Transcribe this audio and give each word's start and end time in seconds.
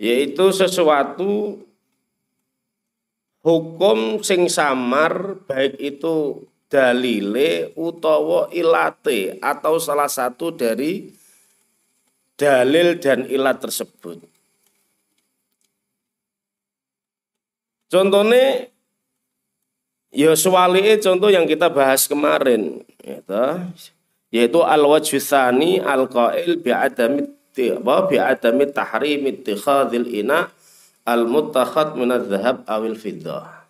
yaitu 0.00 0.48
sesuatu 0.48 1.60
hukum 3.44 4.24
sing 4.24 4.48
samar 4.48 5.36
baik 5.44 5.76
itu 5.76 6.40
dalile 6.72 7.76
utawa 7.76 8.48
ilate 8.48 9.36
atau 9.44 9.76
salah 9.76 10.08
satu 10.08 10.56
dari 10.56 11.12
dalil 12.40 12.96
dan 12.96 13.28
ilat 13.28 13.60
tersebut. 13.60 14.24
Contohnya 17.90 18.70
ya 20.14 20.32
swali 20.32 20.96
contoh 21.02 21.28
yang 21.28 21.44
kita 21.44 21.68
bahas 21.68 22.08
kemarin 22.08 22.80
yaitu, 23.04 23.44
yaitu 24.32 24.60
al 24.64 24.86
wajhusani 24.86 25.82
al 25.82 26.08
qail 26.08 26.56
bi 26.56 26.70
adami 26.70 27.39
apa 27.54 27.94
bi 28.06 28.16
adami 28.16 28.64
tahrim 28.70 29.26
ittikhadil 29.26 30.06
ina 30.06 30.48
al 31.04 31.26
muttakhad 31.26 31.98
min 31.98 32.14
dzahab 32.14 32.62
awil 32.64 32.94
fiddah. 32.94 33.66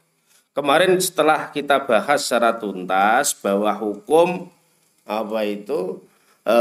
Kemarin 0.50 0.98
setelah 0.98 1.48
kita 1.54 1.86
bahas 1.86 2.26
secara 2.26 2.58
tuntas 2.58 3.32
bahwa 3.38 3.70
hukum 3.78 4.50
apa 5.06 5.40
itu 5.46 6.02
e, 6.42 6.56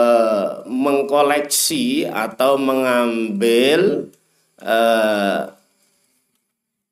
mengkoleksi 0.69 2.05
atau 2.07 2.55
mengambil 2.61 4.07
e, 4.61 4.77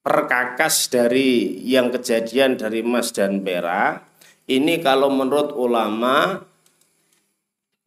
perkakas 0.01 0.89
dari 0.89 1.61
yang 1.63 1.93
kejadian 1.93 2.57
dari 2.57 2.81
emas 2.81 3.13
dan 3.13 3.45
perak 3.45 4.07
ini 4.47 4.79
kalau 4.79 5.11
menurut 5.11 5.51
ulama 5.53 6.39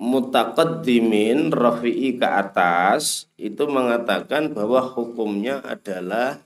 mutaqaddimin 0.01 1.53
rafi'i 1.53 2.17
ke 2.17 2.25
atas 2.25 3.29
itu 3.37 3.69
mengatakan 3.69 4.57
bahwa 4.57 4.81
hukumnya 4.81 5.61
adalah 5.61 6.41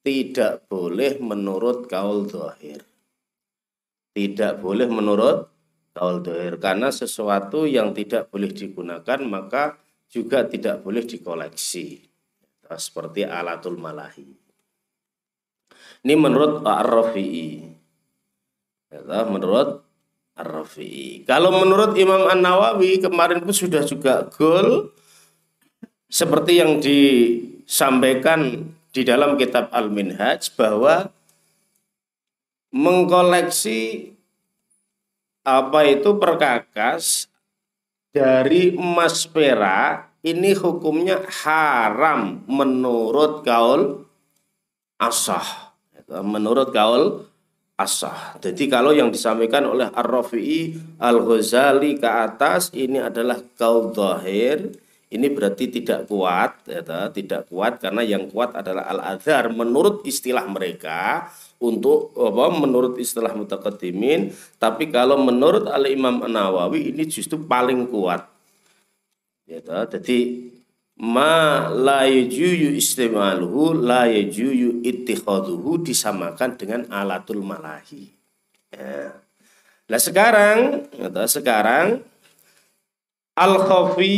tidak 0.00 0.64
boleh 0.72 1.20
menurut 1.20 1.84
kaul 1.84 2.24
dohir. 2.24 2.80
Tidak 4.16 4.64
boleh 4.64 4.88
menurut 4.88 5.52
kaul 5.92 6.24
dohir. 6.24 6.56
Karena 6.56 6.88
sesuatu 6.88 7.68
yang 7.68 7.92
tidak 7.92 8.32
boleh 8.32 8.48
digunakan 8.56 9.20
maka 9.20 9.76
juga 10.08 10.48
tidak 10.48 10.80
boleh 10.80 11.04
dikoleksi. 11.04 12.08
Seperti 12.68 13.24
alatul 13.24 13.76
malahi. 13.76 14.28
Ini 16.04 16.14
menurut 16.16 16.64
Ar-Rafi'i. 16.64 17.68
Ya, 18.88 19.24
menurut 19.28 19.87
Ar-Rafi'i. 20.38 21.26
Kalau 21.26 21.50
menurut 21.50 21.98
Imam 21.98 22.30
An-Nawawi 22.30 23.02
kemarin 23.02 23.42
pun 23.42 23.50
sudah 23.50 23.82
juga 23.82 24.30
gol 24.30 24.94
seperti 26.08 26.62
yang 26.62 26.78
disampaikan 26.78 28.70
di 28.94 29.02
dalam 29.04 29.36
kitab 29.36 29.68
Al-Minhaj 29.74 30.54
bahwa 30.56 31.10
mengkoleksi 32.72 34.14
apa 35.44 35.80
itu 35.88 36.16
perkakas 36.16 37.28
dari 38.12 38.76
emas 38.76 39.28
perak 39.28 40.08
ini 40.24 40.56
hukumnya 40.56 41.24
haram 41.44 42.42
menurut 42.48 43.44
kaul 43.44 44.04
asah 45.00 45.72
menurut 46.24 46.72
kaul 46.72 47.27
asah. 47.78 48.34
Jadi 48.42 48.66
kalau 48.66 48.90
yang 48.90 49.14
disampaikan 49.14 49.62
oleh 49.70 49.86
Ar-Rafi'i 49.86 50.74
Al-Ghazali 50.98 51.94
ke 52.02 52.10
atas 52.10 52.74
ini 52.74 52.98
adalah 52.98 53.38
kaul 53.54 53.94
zahir, 53.94 54.74
ini 55.08 55.26
berarti 55.30 55.70
tidak 55.72 56.10
kuat, 56.10 56.66
ya, 56.68 56.82
tidak 57.08 57.48
kuat 57.48 57.80
karena 57.80 58.04
yang 58.04 58.28
kuat 58.28 58.52
adalah 58.52 58.90
al-adhar 58.92 59.48
menurut 59.54 60.04
istilah 60.04 60.44
mereka 60.50 61.30
untuk 61.62 62.12
apa 62.18 62.52
menurut 62.52 62.98
istilah 62.98 63.32
mutaqaddimin, 63.32 64.34
tapi 64.60 64.90
kalau 64.92 65.16
menurut 65.16 65.70
Al-Imam 65.70 66.26
An-Nawawi 66.26 66.92
ini 66.92 67.06
justru 67.06 67.40
paling 67.40 67.88
kuat. 67.88 68.26
Ya, 69.48 69.64
jadi 69.88 70.50
ma 70.98 71.70
la 71.70 72.10
yajuyu 72.10 72.74
istimaluhu 72.74 73.70
la 73.86 74.10
yajuyu 74.10 74.82
ittikhaduhu 74.82 75.86
disamakan 75.86 76.58
dengan 76.58 76.80
alatul 76.90 77.46
malahi. 77.46 78.10
Ya. 78.74 79.14
Nah 79.88 80.00
sekarang, 80.02 80.90
sekarang 81.30 82.02
al 83.38 83.54
khafi 83.62 84.14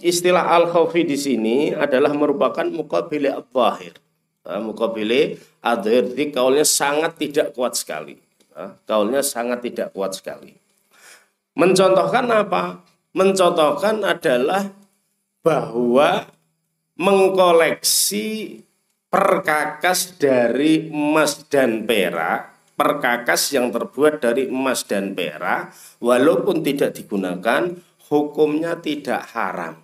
istilah 0.00 0.54
al 0.54 0.70
khafi 0.70 1.04
di 1.04 1.18
sini 1.18 1.56
adalah 1.74 2.14
merupakan 2.14 2.64
mukabili 2.64 3.28
al-zahir. 3.28 3.98
Mukabili 4.46 5.36
al-zahir, 5.60 6.14
jadi 6.14 6.24
kaulnya 6.32 6.64
sangat 6.64 7.20
tidak 7.20 7.52
kuat 7.52 7.76
sekali. 7.76 8.16
Kaulnya 8.88 9.20
sangat 9.20 9.66
tidak 9.66 9.92
kuat 9.92 10.16
sekali. 10.16 10.56
Mencontohkan 11.58 12.24
apa? 12.32 12.80
Mencontohkan 13.12 14.00
adalah 14.06 14.72
bahwa 15.40 16.28
mengkoleksi 17.00 18.60
perkakas 19.08 20.20
dari 20.20 20.92
emas 20.92 21.48
dan 21.48 21.88
perak, 21.88 22.54
perkakas 22.76 23.50
yang 23.56 23.72
terbuat 23.74 24.22
dari 24.22 24.46
emas 24.48 24.84
dan 24.84 25.16
perak, 25.16 25.72
walaupun 25.98 26.62
tidak 26.62 26.94
digunakan, 26.94 27.72
hukumnya 28.08 28.78
tidak 28.78 29.24
haram. 29.32 29.80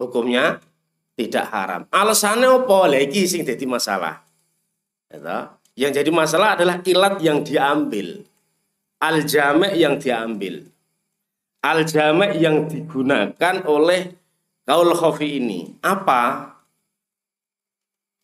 Hukumnya 0.00 0.58
tidak 1.14 1.46
haram. 1.52 1.86
Alasannya 1.92 2.48
apa 2.48 2.78
lagi 2.88 3.28
sing 3.28 3.46
jadi 3.46 3.62
masalah? 3.68 4.24
Yang 5.76 5.92
jadi 6.02 6.10
masalah 6.10 6.56
adalah 6.56 6.80
ilat 6.82 7.20
yang 7.20 7.44
diambil. 7.44 8.24
Al-jame' 9.02 9.76
yang 9.76 10.00
diambil. 10.00 10.66
Al-jame' 11.62 12.38
yang 12.40 12.66
digunakan 12.66 13.54
oleh 13.68 14.21
kaul 14.66 14.90
khofi 14.94 15.38
ini 15.42 15.78
apa? 15.82 16.52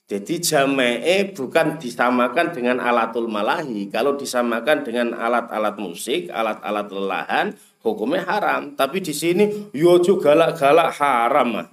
Jadi 0.09 0.41
jame'e 0.41 1.37
bukan 1.37 1.77
disamakan 1.77 2.49
dengan 2.57 2.81
alatul 2.81 3.29
malahi. 3.29 3.93
Kalau 3.93 4.17
disamakan 4.17 4.81
dengan 4.81 5.13
alat-alat 5.13 5.77
musik, 5.77 6.33
alat-alat 6.33 6.89
lelahan, 6.89 7.47
hukumnya 7.85 8.25
haram. 8.25 8.73
Tapi 8.73 9.05
di 9.05 9.13
sini 9.13 9.69
yo 9.77 10.01
juga 10.01 10.33
galak-galak 10.33 10.97
haram 10.97 11.61
ah. 11.61 11.69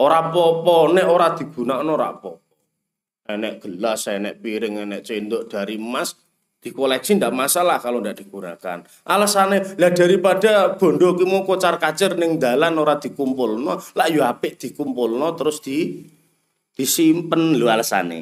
Ora 0.00 0.32
popo 0.32 0.88
nek 0.92 1.06
ora 1.08 1.36
digunakan 1.36 1.84
ora 1.84 2.16
popo. 2.16 2.40
Enek 3.28 3.60
gelas, 3.60 4.08
enek 4.08 4.40
piring, 4.40 4.88
enek 4.88 5.04
cendok 5.04 5.44
dari 5.52 5.76
emas 5.76 6.25
dikoleksi 6.66 7.22
ndak 7.22 7.30
masalah 7.30 7.78
kalau 7.78 8.02
ndak 8.02 8.18
digunakan. 8.18 8.82
Alasannya 9.06 9.78
lah 9.78 9.94
daripada 9.94 10.74
bondo 10.74 11.14
mau 11.22 11.46
kocar 11.46 11.78
kacir 11.78 12.18
ning 12.18 12.42
dalan 12.42 12.74
ora 12.74 12.98
dikumpulno, 12.98 13.78
lah 13.94 14.10
yo 14.10 14.26
apik 14.26 14.58
dikumpulno 14.58 15.38
terus 15.38 15.62
di 15.62 16.02
disimpen 16.74 17.54
lho 17.54 17.70
alasane. 17.70 18.20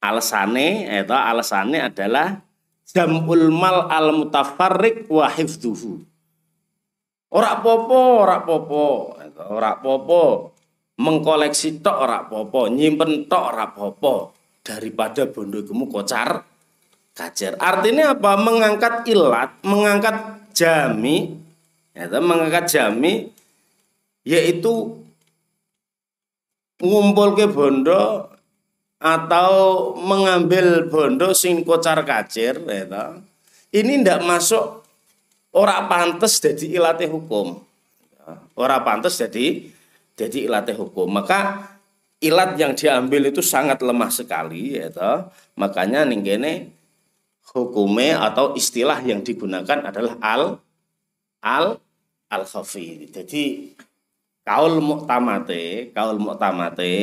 Alasane 0.00 0.88
itu 0.88 1.12
alasane 1.12 1.78
adalah 1.84 2.40
jamul 2.88 3.52
mal 3.52 3.84
al 3.92 4.16
mutafarriq 4.16 5.12
wa 5.12 5.28
hifdzuhu. 5.28 6.00
Ora 7.30 7.60
popo, 7.60 8.24
ora 8.24 8.40
popo, 8.42 9.14
ora 9.52 9.76
popo. 9.76 10.56
Mengkoleksi 11.00 11.80
tok 11.80 11.96
ora 11.96 12.28
popo, 12.28 12.68
nyimpen 12.68 13.24
tok 13.24 13.44
ora 13.56 13.72
popo 13.72 14.39
daripada 14.60 15.26
bondo 15.28 15.64
kamu 15.64 15.88
kocar 15.88 16.44
kacer. 17.16 17.56
Artinya 17.60 18.16
apa? 18.16 18.38
Mengangkat 18.40 19.04
ilat, 19.08 19.60
mengangkat 19.66 20.46
jami, 20.56 21.36
ya, 21.92 22.08
mengangkat 22.20 22.64
jami, 22.70 23.28
yaitu 24.24 25.00
ngumpul 26.80 27.36
ke 27.36 27.44
bondo 27.50 28.32
atau 29.00 29.52
mengambil 29.96 30.88
bondo 30.88 31.32
sing 31.32 31.64
kocar 31.64 32.04
kacir, 32.04 32.60
ya, 32.68 33.16
ini 33.72 34.02
ndak 34.02 34.24
masuk 34.26 34.82
ora 35.54 35.86
pantas 35.86 36.42
jadi 36.42 36.78
ilate 36.80 37.06
hukum. 37.06 37.58
Ora 38.54 38.82
pantas 38.82 39.18
jadi 39.18 39.66
jadi 40.14 40.38
ilate 40.46 40.74
hukum. 40.74 41.10
Maka 41.10 41.69
ilat 42.20 42.56
yang 42.60 42.76
diambil 42.76 43.32
itu 43.32 43.40
sangat 43.40 43.80
lemah 43.80 44.12
sekali 44.12 44.76
ya 44.76 44.92
toh. 44.92 45.32
makanya 45.56 46.04
ninggene 46.04 46.72
hukume 47.50 48.12
atau 48.12 48.54
istilah 48.54 49.00
yang 49.02 49.24
digunakan 49.24 49.88
adalah 49.88 50.14
al 50.20 50.42
al 51.40 51.66
al 52.28 52.44
khafi 52.44 53.08
jadi 53.08 53.74
kaul 54.44 54.78
muktamate 54.84 55.90
kaul 55.96 56.20
muktamate 56.20 56.94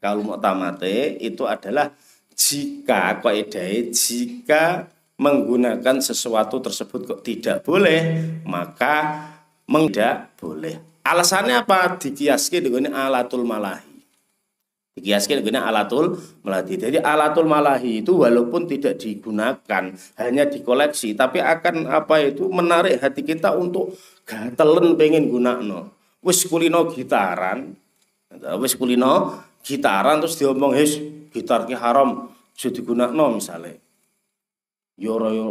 kaul 0.00 0.24
muktamate 0.24 1.20
itu 1.20 1.44
adalah 1.44 1.92
jika 2.32 3.20
kaidah 3.20 3.92
jika 3.92 4.88
menggunakan 5.20 6.00
sesuatu 6.00 6.58
tersebut 6.58 7.06
kok 7.06 7.20
tidak 7.22 7.62
boleh 7.62 8.00
maka 8.42 9.28
tidak 9.68 10.34
boleh 10.40 10.92
Alasannya 11.02 11.66
apa? 11.66 11.98
Dikiaski 11.98 12.62
dengan 12.62 12.94
alatul 12.94 13.42
malahi. 13.42 13.91
Dikiaskan 14.92 15.40
dengan 15.40 15.64
alatul 15.64 16.20
malahi. 16.44 16.76
Jadi 16.76 17.00
alatul 17.00 17.48
malahi 17.48 18.04
itu 18.04 18.12
walaupun 18.12 18.68
tidak 18.68 19.00
digunakan, 19.00 19.88
hanya 20.20 20.44
dikoleksi, 20.44 21.16
tapi 21.16 21.40
akan 21.40 21.88
apa 21.88 22.20
itu 22.20 22.44
menarik 22.52 23.00
hati 23.00 23.24
kita 23.24 23.56
untuk 23.56 23.96
gatelen 24.28 24.92
pengen 25.00 25.32
gunakno. 25.32 25.96
Wis 26.20 26.44
kulino 26.44 26.92
gitaran, 26.92 27.72
wis 28.60 28.76
kulino 28.76 29.40
gitaran 29.64 30.20
terus 30.20 30.36
diomong 30.36 30.76
hes 30.76 31.00
gitar 31.32 31.64
ki 31.64 31.72
haram 31.72 32.28
sudah 32.52 32.76
digunakno 32.76 33.40
misalnya. 33.40 33.72
Yoro 35.00 35.28
yo 35.32 35.48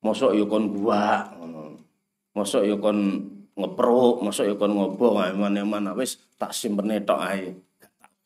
mosok 0.00 0.32
yo 0.32 0.48
kon 0.48 0.72
gua 0.72 1.28
Mosok 2.32 2.62
yo 2.64 2.78
kon 2.78 2.98
ngepruk, 3.58 4.22
mosok 4.22 4.46
yo 4.46 4.54
kon 4.56 4.70
ngobong, 4.70 5.18
mana-mana 5.34 5.90
wis 5.92 6.22
tak 6.38 6.54
simpen 6.54 6.88
tok 7.02 7.18
ae 7.18 7.67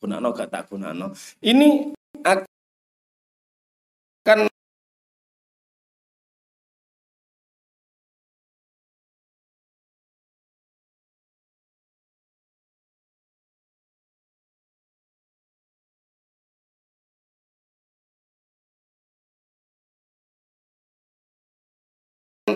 gunakno 0.03 0.35
gak 0.35 0.51
tak 0.51 0.67
gunakno. 0.67 1.15
Ini 1.39 1.95
akan 2.27 4.51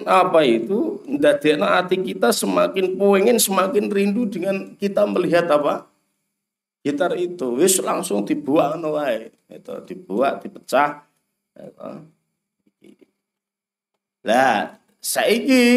apa 0.07 0.43
itu 0.43 1.03
ndadekno 1.07 1.67
hati 1.67 1.99
kita 1.99 2.31
semakin 2.31 2.99
pengen 2.99 3.39
semakin 3.39 3.87
rindu 3.87 4.27
dengan 4.27 4.75
kita 4.79 5.07
melihat 5.07 5.47
apa 5.47 5.87
gitar 6.87 7.11
itu 7.19 7.59
wis 7.59 7.83
langsung 7.83 8.23
dibuang 8.23 8.79
wae. 8.87 9.27
Itu 9.51 9.83
dibuat 9.83 10.39
dipecah 10.47 11.03
lah 14.27 14.75
saiki 14.99 15.67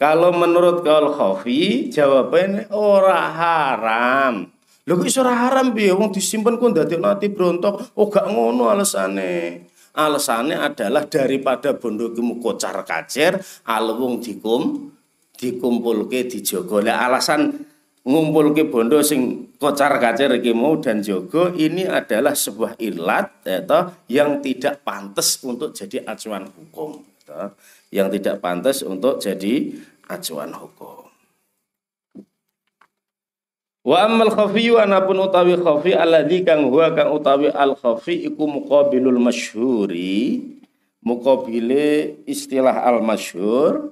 kalau 0.00 0.32
menurut 0.32 0.80
kaul 0.80 1.12
khafi 1.12 1.92
jawabannya 1.92 2.72
ora 2.72 3.20
haram. 3.32 4.48
Lho 4.82 4.98
kok 4.98 5.14
ora 5.22 5.46
haram 5.46 5.70
piye? 5.76 5.94
Wong 5.94 6.10
disimpen 6.10 6.58
kok 6.58 6.74
ndadekno 6.74 7.06
ati 7.06 7.30
brontok 7.30 7.94
oh 7.94 8.08
gak 8.10 8.26
ngono 8.26 8.72
alasane 8.72 9.68
alasannya 9.92 10.56
adalah 10.56 11.04
daripada 11.04 11.76
bondo 11.76 12.16
kemu 12.16 12.40
kocar 12.40 12.80
kacir 12.82 13.36
alwung 13.68 14.24
dikum 14.24 14.88
dikumpulke 15.36 16.26
dijogo. 16.26 16.80
Alasan 16.80 17.62
ngumpul 18.02 18.56
ke 18.56 18.66
bondo 18.66 18.98
sing 19.04 19.51
kocar 19.62 19.94
kacir 20.02 20.34
mau 20.50 20.74
dan 20.82 20.98
jogo 21.06 21.54
ini 21.54 21.86
adalah 21.86 22.34
sebuah 22.34 22.82
ilat 22.82 23.46
atau 23.46 23.94
yang 24.10 24.42
tidak 24.42 24.82
pantas 24.82 25.38
untuk 25.46 25.70
jadi 25.70 26.02
acuan 26.02 26.50
hukum 26.50 27.06
atau 27.22 27.54
yang 27.94 28.10
tidak 28.10 28.42
pantas 28.42 28.82
untuk 28.82 29.22
jadi 29.22 29.78
acuan 30.10 30.50
hukum. 30.50 31.06
Wa 33.82 34.06
ammal 34.06 34.30
khafiyu 34.34 34.82
anapun 34.82 35.22
utawi 35.22 35.58
khafi 35.58 35.94
alladzi 35.94 36.42
kang 36.42 36.66
huwa 36.66 36.90
kang 36.94 37.14
utawi 37.14 37.50
al 37.50 37.78
khafi 37.78 38.26
iku 38.26 38.46
muqabilul 38.50 39.22
masyhuri. 39.22 40.42
Muqabile 41.02 42.14
istilah 42.30 42.86
al 42.86 43.02
masyhur 43.02 43.90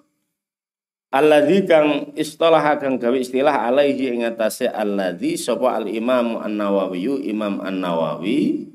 Alladzi 1.10 1.66
kang 1.66 2.14
istilah 2.14 2.78
kang 2.78 2.94
gawe 2.94 3.18
istilah 3.18 3.66
alaihi 3.66 4.14
ing 4.14 4.22
atase 4.22 4.70
alladzi 4.70 5.34
sapa 5.34 5.82
al 5.82 5.90
Imam 5.90 6.38
An-Nawawi 6.38 7.26
Imam 7.26 7.58
An-Nawawi. 7.58 8.70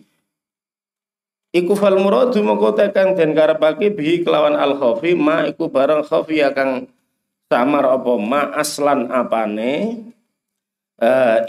Iku 1.55 1.71
fal 1.79 1.95
muradu 1.95 2.43
moko 2.43 2.75
kang 2.75 3.15
den 3.15 3.31
karepake 3.31 3.95
bihi 3.95 4.27
kelawan 4.27 4.59
al 4.59 4.75
khafi 4.75 5.15
ma 5.15 5.47
iku 5.47 5.71
barang 5.71 6.03
khafi 6.03 6.43
kang 6.51 6.91
samar 7.47 7.87
apa 7.87 8.13
ma 8.19 8.51
aslan 8.51 9.07
apane 9.07 10.03
uh, 10.99 11.39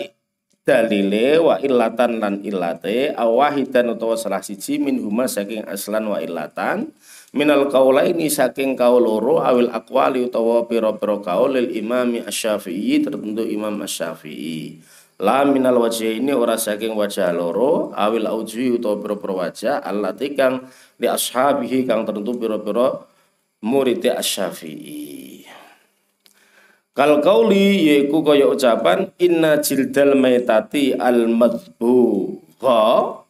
dalile 0.62 1.43
wa 1.43 1.59
illatan 1.59 2.23
lan 2.23 2.35
illate 2.47 3.11
awahidan 3.14 3.99
utawa 3.99 4.14
salah 4.14 4.43
siji 4.43 4.78
min 4.78 5.02
huma 5.02 5.26
saking 5.26 5.66
aslan 5.66 6.07
wa 6.07 6.23
illatan 6.23 6.95
minal 7.37 7.69
ini 8.09 8.33
saking 8.33 8.73
kaul 8.73 9.05
loro 9.05 9.45
awil 9.45 9.69
akwali 9.69 10.25
utawa 10.25 10.64
pira-pira 10.64 11.21
kaul 11.21 11.52
lil 11.52 11.69
imami 11.69 12.25
asy-syafi'i 12.25 13.05
tertentu 13.05 13.45
imam 13.45 13.85
asy-syafi'i 13.85 14.81
la 15.21 15.45
minal 15.45 15.76
wajah 15.85 16.16
ini 16.16 16.33
ora 16.33 16.57
saking 16.57 16.97
wajah 16.97 17.37
loro 17.37 17.93
awil 17.93 18.25
auji 18.25 18.81
utawa 18.81 18.97
pira-pira 18.97 19.35
wajah 19.37 19.76
allati 19.85 20.33
kang 20.33 20.64
li 20.97 21.05
ashabihi 21.05 21.85
kang 21.85 22.09
tertentu 22.09 22.40
pira-pira 22.40 23.05
murid 23.61 24.00
asy-syafi'i 24.00 25.45
Kal 26.96 27.20
kauli 27.20 27.92
yaiku 27.92 28.25
kaya 28.25 28.49
ucapan 28.49 29.12
inna 29.20 29.61
jildal 29.61 30.16
maitati 30.16 30.96
al 30.96 31.29
madbugha 31.29 33.20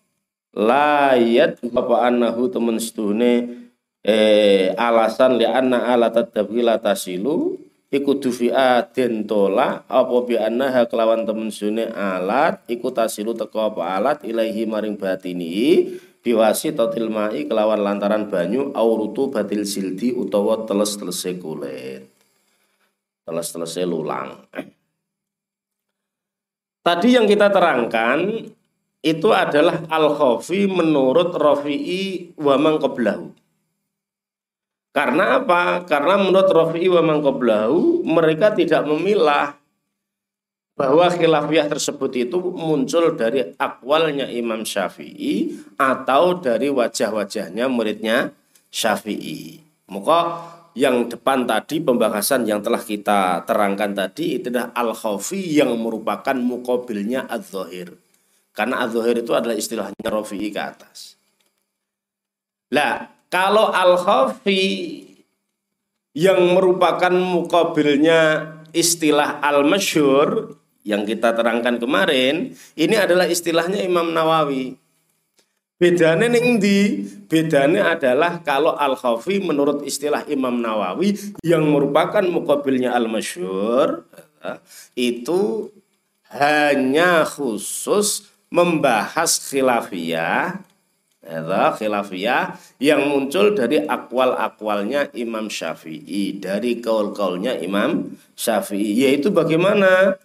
layat 0.55 1.59
apa 1.75 1.95
anahu 2.07 2.47
temen 2.47 2.79
setuhne 2.79 3.66
eh, 4.07 4.71
alasan 4.79 5.35
li 5.35 5.45
anna 5.45 5.91
ala 5.91 6.15
tadabila 6.15 6.79
tasilu 6.79 7.59
iku 7.91 8.23
dufi'a 8.23 8.87
den 8.95 9.27
tola 9.27 9.83
apa 9.91 10.17
bi 10.23 10.39
annaha 10.39 10.87
kelawan 10.87 11.27
temen 11.27 11.51
sune 11.51 11.91
alat 11.91 12.63
iku 12.71 12.95
tasilu 12.95 13.35
teko 13.35 13.75
apa 13.75 13.83
alat 13.99 14.19
ilaihi 14.23 14.63
maring 14.63 14.95
batini 14.95 15.91
biwasi 16.27 16.75
totil 16.75 17.07
mai 17.07 17.47
kelawan 17.47 17.83
lantaran 17.83 18.27
banyu 18.27 18.75
aurutu 18.75 19.31
batil 19.31 19.63
sildi 19.63 20.11
utawa 20.11 20.67
teles-telese 20.67 21.39
kulit. 21.39 22.11
Teles-telese 23.23 23.87
lulang. 23.87 24.43
Tadi 26.83 27.09
yang 27.15 27.31
kita 27.31 27.51
terangkan 27.51 28.43
itu 29.07 29.29
adalah 29.31 29.87
al-khafi 29.87 30.67
menurut 30.67 31.31
Rafi'i 31.35 32.35
wa 32.43 32.59
man 32.59 32.83
karena 34.97 35.45
apa? 35.45 35.85
Karena 35.85 36.17
menurut 36.17 36.49
Rafi'i 36.49 36.89
wa 36.89 37.05
Mangkoblahu 37.05 38.01
mereka 38.01 38.57
tidak 38.57 38.89
memilah 38.89 39.53
bahwa 40.73 41.09
khilafiyah 41.13 41.69
tersebut 41.69 42.13
itu 42.17 42.41
muncul 42.41 43.13
dari 43.13 43.45
akwalnya 43.61 44.25
Imam 44.33 44.65
Syafi'i 44.65 45.53
atau 45.77 46.41
dari 46.41 46.73
wajah-wajahnya 46.73 47.69
muridnya 47.69 48.33
Syafi'i. 48.73 49.61
Maka 49.93 50.21
yang 50.77 51.09
depan 51.09 51.45
tadi 51.45 51.81
pembahasan 51.81 52.45
yang 52.49 52.65
telah 52.65 52.81
kita 52.81 53.45
terangkan 53.49 53.97
tadi 53.97 54.41
itu 54.41 54.53
adalah 54.53 54.73
al-khafi 54.77 55.61
yang 55.61 55.73
merupakan 55.77 56.37
mukobilnya 56.37 57.29
az-zahir. 57.29 57.97
Karena 58.53 58.85
az-zahir 58.89 59.21
itu 59.21 59.33
adalah 59.37 59.57
istilahnya 59.57 60.09
Rafi'i 60.09 60.49
ke 60.53 60.61
atas. 60.61 61.17
Lah, 62.73 63.16
kalau 63.37 63.69
al-khafi 63.69 64.65
yang 66.17 66.57
merupakan 66.57 67.13
mukabilnya 67.13 68.49
istilah 68.73 69.45
al-masyhur 69.45 70.57
yang 70.81 71.05
kita 71.05 71.37
terangkan 71.37 71.77
kemarin, 71.77 72.57
ini 72.81 72.97
adalah 72.97 73.29
istilahnya 73.29 73.85
Imam 73.85 74.09
Nawawi. 74.17 74.81
Bedanya 75.77 76.33
ning 76.33 76.57
di 76.57 77.05
bedanya 77.29 77.93
adalah 77.93 78.41
kalau 78.41 78.73
al-khafi 78.73 79.45
menurut 79.45 79.85
istilah 79.85 80.25
Imam 80.33 80.57
Nawawi 80.57 81.37
yang 81.45 81.69
merupakan 81.69 82.25
mukabilnya 82.25 82.97
al-masyhur 82.97 84.09
itu 84.97 85.69
hanya 86.33 87.29
khusus 87.29 88.33
membahas 88.49 89.37
khilafiyah 89.53 90.65
khilafiyah 91.27 92.55
yang 92.79 93.05
muncul 93.11 93.53
dari 93.53 93.83
akwal-akwalnya 93.83 95.11
Imam 95.19 95.51
Syafi'i 95.51 96.39
dari 96.39 96.79
kaul-kaulnya 96.79 97.59
Imam 97.59 98.17
Syafi'i 98.39 99.07
yaitu 99.07 99.35
bagaimana? 99.35 100.17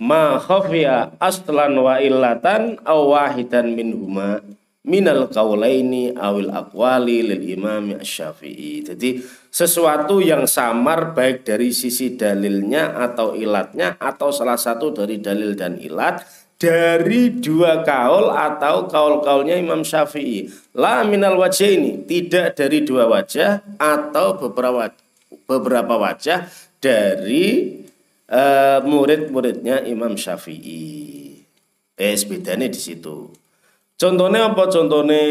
Ma 0.00 0.40
khafiya 0.40 1.14
aslan 1.20 1.76
wa 1.76 2.00
illatan 2.00 2.80
aw 2.82 3.12
wahidan 3.12 3.76
minhuma 3.76 4.40
minal 4.82 5.30
kaulaini 5.30 6.10
awil 6.10 6.50
akwali 6.50 7.22
lil 7.22 7.42
imam 7.54 8.02
syafi'i. 8.02 8.82
Jadi 8.82 9.22
sesuatu 9.52 10.18
yang 10.18 10.50
samar 10.50 11.14
baik 11.14 11.46
dari 11.46 11.70
sisi 11.70 12.18
dalilnya 12.18 12.98
atau 12.98 13.38
ilatnya 13.38 13.94
atau 14.00 14.34
salah 14.34 14.58
satu 14.58 14.90
dari 14.90 15.22
dalil 15.22 15.54
dan 15.54 15.78
ilat 15.78 16.26
dari 16.62 17.34
dua 17.42 17.82
kaul 17.82 18.30
atau 18.30 18.86
kaul-kaulnya 18.86 19.58
Imam 19.58 19.82
Syafi'i. 19.82 20.46
La 20.78 21.02
minal 21.02 21.34
wajah 21.34 21.66
ini 21.66 22.06
tidak 22.06 22.54
dari 22.54 22.86
dua 22.86 23.10
wajah 23.10 23.66
atau 23.82 24.38
beberapa 24.38 24.94
beberapa 25.50 25.98
wajah 25.98 26.46
dari 26.78 27.82
uh, 28.30 28.78
murid-muridnya 28.86 29.82
Imam 29.90 30.14
Syafi'i. 30.14 31.42
Eh, 31.98 32.14
bedanya 32.30 32.70
di 32.70 32.78
situ. 32.78 33.34
Contohnya 33.98 34.54
apa? 34.54 34.70
Contohnya 34.70 35.22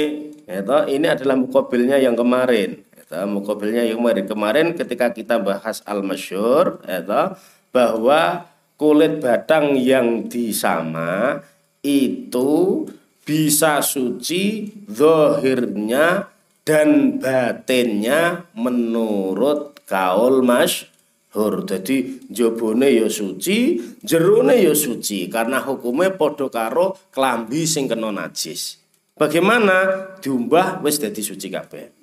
itu 0.52 0.78
ini 0.92 1.08
adalah 1.08 1.40
mukobilnya 1.40 1.96
yang 1.96 2.20
kemarin. 2.20 2.84
Itu, 2.92 3.16
mukobilnya 3.28 3.88
yang 3.88 4.04
kemarin. 4.04 4.24
Kemarin 4.28 4.68
ketika 4.76 5.16
kita 5.16 5.40
bahas 5.40 5.80
al-masyur, 5.88 6.84
itu 6.84 7.24
bahwa 7.72 8.51
kulit 8.82 9.22
batang 9.22 9.78
yang 9.78 10.26
disama 10.26 11.38
itu 11.86 12.82
bisa 13.22 13.86
suci 13.86 14.74
zohirnya 14.90 16.34
dan 16.66 17.22
batinnya 17.22 18.50
menurut 18.58 19.86
kaul 19.86 20.42
mas 20.42 20.90
hur. 21.38 21.62
Jadi 21.62 22.26
jobone 22.34 22.90
ya 22.90 23.06
suci, 23.06 23.78
jerone 24.02 24.58
ya 24.58 24.74
suci 24.74 25.30
karena 25.30 25.62
hukumnya 25.62 26.18
podo 26.18 26.50
karo 26.50 26.98
klambi 27.14 27.70
sing 27.70 27.86
kena 27.86 28.10
najis. 28.10 28.82
Bagaimana 29.14 30.10
diumbah 30.26 30.82
wis 30.82 30.98
dadi 30.98 31.22
suci 31.22 31.54
kabeh. 31.54 31.94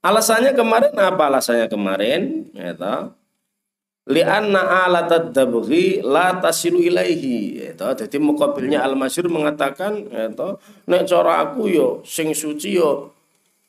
Alasannya 0.00 0.56
kemarin 0.56 0.96
apa 0.96 1.28
alasannya 1.28 1.68
kemarin? 1.68 2.48
Ya 2.56 2.72
Lianna 4.02 4.82
alat 4.86 5.30
dabghi 5.30 6.02
la 6.02 6.42
tasilu 6.42 6.82
ilaihi. 6.82 7.70
Ya 7.70 7.94
Jadi 7.94 8.18
mukabilnya 8.18 8.82
Al-Masyur 8.82 9.30
mengatakan 9.30 10.10
ya 10.10 10.26
nek 10.90 11.02
cara 11.06 11.46
aku 11.46 11.70
yo 11.70 11.88
sing 12.02 12.34
suci 12.34 12.74
yo 12.74 13.14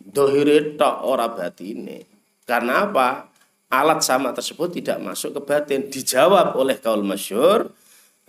dohire 0.01 0.73
tok 0.73 1.05
ora 1.05 1.29
batine. 1.29 2.09
Karena 2.49 2.89
apa? 2.89 3.33
alat 3.73 4.05
sama 4.05 4.29
tersebut 4.29 4.69
tidak 4.69 5.01
masuk 5.01 5.33
ke 5.33 5.41
batin. 5.41 5.89
Dijawab 5.89 6.53
oleh 6.53 6.77
kaul 6.77 7.01
masyur 7.01 7.73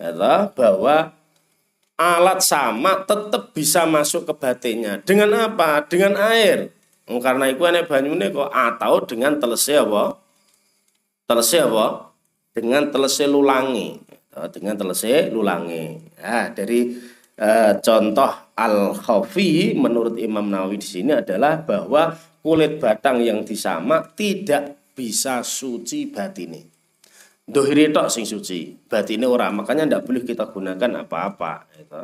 adalah 0.01 0.49
bahwa 0.49 1.13
alat 1.95 2.41
sama 2.41 3.05
tetap 3.05 3.53
bisa 3.53 3.85
masuk 3.85 4.25
ke 4.25 4.33
batinnya. 4.33 5.05
Dengan 5.05 5.29
apa? 5.37 5.85
Dengan 5.85 6.17
air. 6.17 6.73
Oh, 7.05 7.21
karena 7.21 7.53
itu 7.53 7.61
aneh 7.61 7.85
banyune 7.85 8.33
kok 8.33 8.49
atau 8.49 9.05
dengan 9.05 9.37
telese 9.37 9.77
apa? 9.77 10.17
Telese 11.25 11.57
apa? 11.65 12.13
Dengan 12.53 12.93
telese 12.93 13.25
lulangi. 13.25 13.97
Oh, 14.37 14.45
dengan 14.45 14.77
telese 14.77 15.33
lulangi. 15.33 15.97
Nah, 16.21 16.53
dari 16.53 16.93
eh, 17.35 17.73
contoh 17.81 18.31
al-khafi 18.53 19.73
menurut 19.73 20.21
Imam 20.21 20.45
Nawawi 20.45 20.77
di 20.77 20.87
sini 20.87 21.11
adalah 21.17 21.65
bahwa 21.65 22.13
kulit 22.45 22.77
batang 22.77 23.25
yang 23.25 23.41
disamak 23.41 24.13
tidak 24.13 24.93
bisa 24.93 25.41
suci 25.41 26.13
batini. 26.13 26.61
Dohiri 27.45 27.93
tok 27.93 28.09
sing 28.09 28.25
suci, 28.25 28.73
batini 28.85 29.25
ora. 29.25 29.49
Makanya 29.49 29.85
tidak 29.89 30.03
boleh 30.05 30.21
kita 30.25 30.49
gunakan 30.49 31.05
apa-apa. 31.05 31.65
Gitu. 31.73 32.01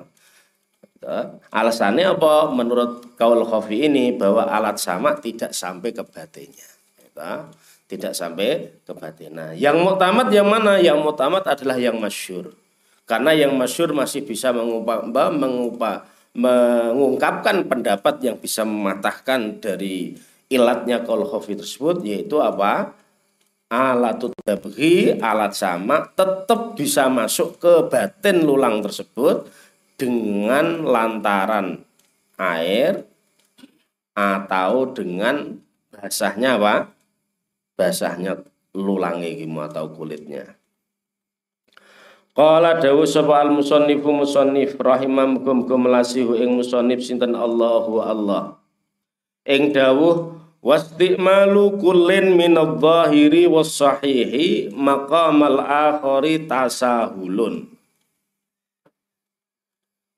Gitu. 0.81 1.17
Alasannya 1.49 2.13
apa? 2.13 2.49
Menurut 2.53 3.17
kaul 3.17 3.41
khafi 3.45 3.85
ini 3.85 4.13
bahwa 4.13 4.49
alat 4.49 4.77
sama 4.77 5.17
tidak 5.17 5.53
sampai 5.53 5.93
ke 5.93 6.05
batinnya. 6.05 6.69
Tidak 7.91 8.15
sampai 8.15 8.79
ke 8.87 8.95
batin. 8.95 9.35
Nah, 9.35 9.51
yang 9.51 9.83
muktamad 9.83 10.31
yang 10.31 10.47
mana? 10.47 10.79
Yang 10.79 11.03
muktamad 11.03 11.43
adalah 11.43 11.75
yang 11.75 11.99
masyur. 11.99 12.55
Karena 13.03 13.35
yang 13.35 13.51
masyur 13.59 13.91
masih 13.91 14.23
bisa 14.23 14.55
mengupah, 14.55 15.11
mengupah, 15.11 16.07
mengungkapkan 16.31 17.67
pendapat 17.67 18.23
yang 18.23 18.39
bisa 18.39 18.63
mematahkan 18.63 19.59
dari 19.59 20.15
ilatnya 20.47 21.03
kalau 21.03 21.27
khafi 21.27 21.59
tersebut 21.59 22.07
yaitu 22.07 22.39
apa? 22.39 22.95
Alatut 23.67 24.31
tabghi, 24.39 25.19
alat 25.19 25.51
sama 25.51 26.07
tetap 26.15 26.79
bisa 26.79 27.11
masuk 27.11 27.59
ke 27.59 27.91
batin 27.91 28.47
lulang 28.47 28.79
tersebut 28.79 29.51
dengan 29.99 30.87
lantaran 30.87 31.83
air 32.39 33.03
atau 34.15 34.87
dengan 34.95 35.59
basahnya 35.91 36.55
apa? 36.55 37.00
Basahnya 37.75 38.39
lulang 38.75 39.23
gitu 39.23 39.47
atau 39.59 39.91
kulitnya. 39.91 40.55
Qala 42.31 42.79
dawu 42.79 43.03
sapa 43.03 43.43
al 43.43 43.51
musannifu 43.51 44.07
musannif 44.15 44.79
rahimam 44.79 45.43
kum 45.43 45.67
kum 45.67 45.91
lasihu 45.91 46.39
ing 46.39 46.55
musannif 46.55 47.03
sinten 47.03 47.35
Allahu 47.35 47.99
Allah. 47.99 48.55
Ing 49.43 49.75
dawuh 49.75 50.41
Wastimalu 50.61 51.81
kullin 51.81 52.37
minadh-dhahiri 52.37 53.49
was-sahihi 53.49 54.69
maqamal 54.69 55.57
akhari 55.57 56.45
tasahulun. 56.45 57.65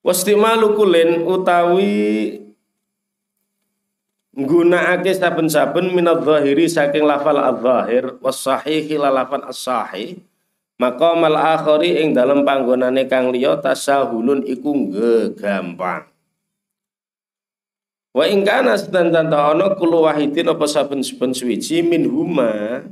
Wastimalu 0.04 0.76
kullin 0.76 1.24
utawi 1.24 2.43
nggunakake 4.34 5.14
saben-saben 5.14 5.94
minadh-dhahiri 5.94 6.66
saking 6.66 7.06
lafal 7.06 7.38
adh-dhahir 7.38 8.18
was-sahihi 8.18 8.98
lafal 8.98 9.46
as-sahih 9.46 10.18
maqamal 10.82 11.38
akhari 11.38 12.02
ing 12.02 12.18
dalem 12.18 12.42
panggonane 12.42 13.06
kang 13.06 13.30
liya 13.30 13.62
tasahulun 13.62 14.42
iku 14.44 14.74
gampang. 15.38 16.10
Wa 18.14 18.30
ing 18.30 18.46
kana 18.46 18.78
sedanten 18.78 19.34
ana 19.34 19.74
kula 19.74 20.14
wahidin 20.14 20.50
apa 20.50 20.66
saben-saben 20.70 21.34
suwiji 21.34 21.82
min 21.82 22.06
huma 22.06 22.86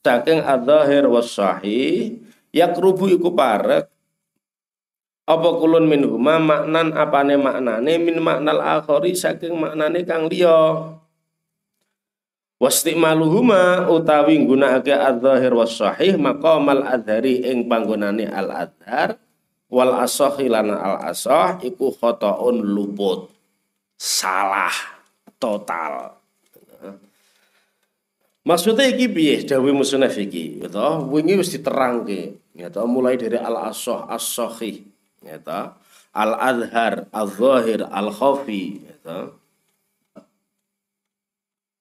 saking 0.00 0.40
adzahir 0.40 1.04
was 1.12 1.28
sahih 1.32 2.16
yakrubu 2.56 3.12
iku 3.12 3.36
parek 3.36 3.92
apa 5.26 5.48
kulun 5.58 5.90
min 5.90 6.06
huma 6.06 6.38
maknan 6.38 6.94
apane 6.94 7.34
maknane 7.34 7.98
min 7.98 8.22
maknal 8.22 8.62
akhari 8.62 9.12
saking 9.18 9.58
maknane 9.58 10.06
kang 10.06 10.30
liya 10.30 10.94
Wastimaluhuma 12.56 13.92
utawi 13.92 14.40
nggunakake 14.40 14.88
adzahir 14.88 15.52
was 15.52 15.76
sahih 15.76 16.16
maqamal 16.16 16.88
adhari 16.88 17.44
ing 17.44 17.68
panggonane 17.68 18.24
al 18.32 18.48
adhar 18.48 19.20
wal 19.68 19.92
asahi 20.00 20.48
lan 20.48 20.72
al 20.72 21.04
asah 21.04 21.60
iku 21.60 21.92
khotoun 21.92 22.64
luput 22.64 23.28
salah 24.00 24.72
total. 25.36 26.16
Maksudnya 28.46 28.86
iki 28.86 29.10
piye 29.10 29.42
dawuh 29.42 29.74
musnaf 29.74 30.14
iki? 30.14 30.62
Ya 30.62 30.70
to, 30.70 31.10
wingi 31.10 31.34
wis 31.34 31.50
diterangke. 31.50 32.38
Ya 32.54 32.70
to, 32.70 32.86
mulai 32.86 33.18
dari 33.18 33.34
al-asah 33.34 34.06
as-sahih, 34.06 34.86
ya 35.26 35.38
to, 35.42 35.74
al-azhar, 36.14 37.10
al-zahir, 37.10 37.84
al-khafi, 37.86 38.86
ya 38.86 38.96
to. 39.02 39.18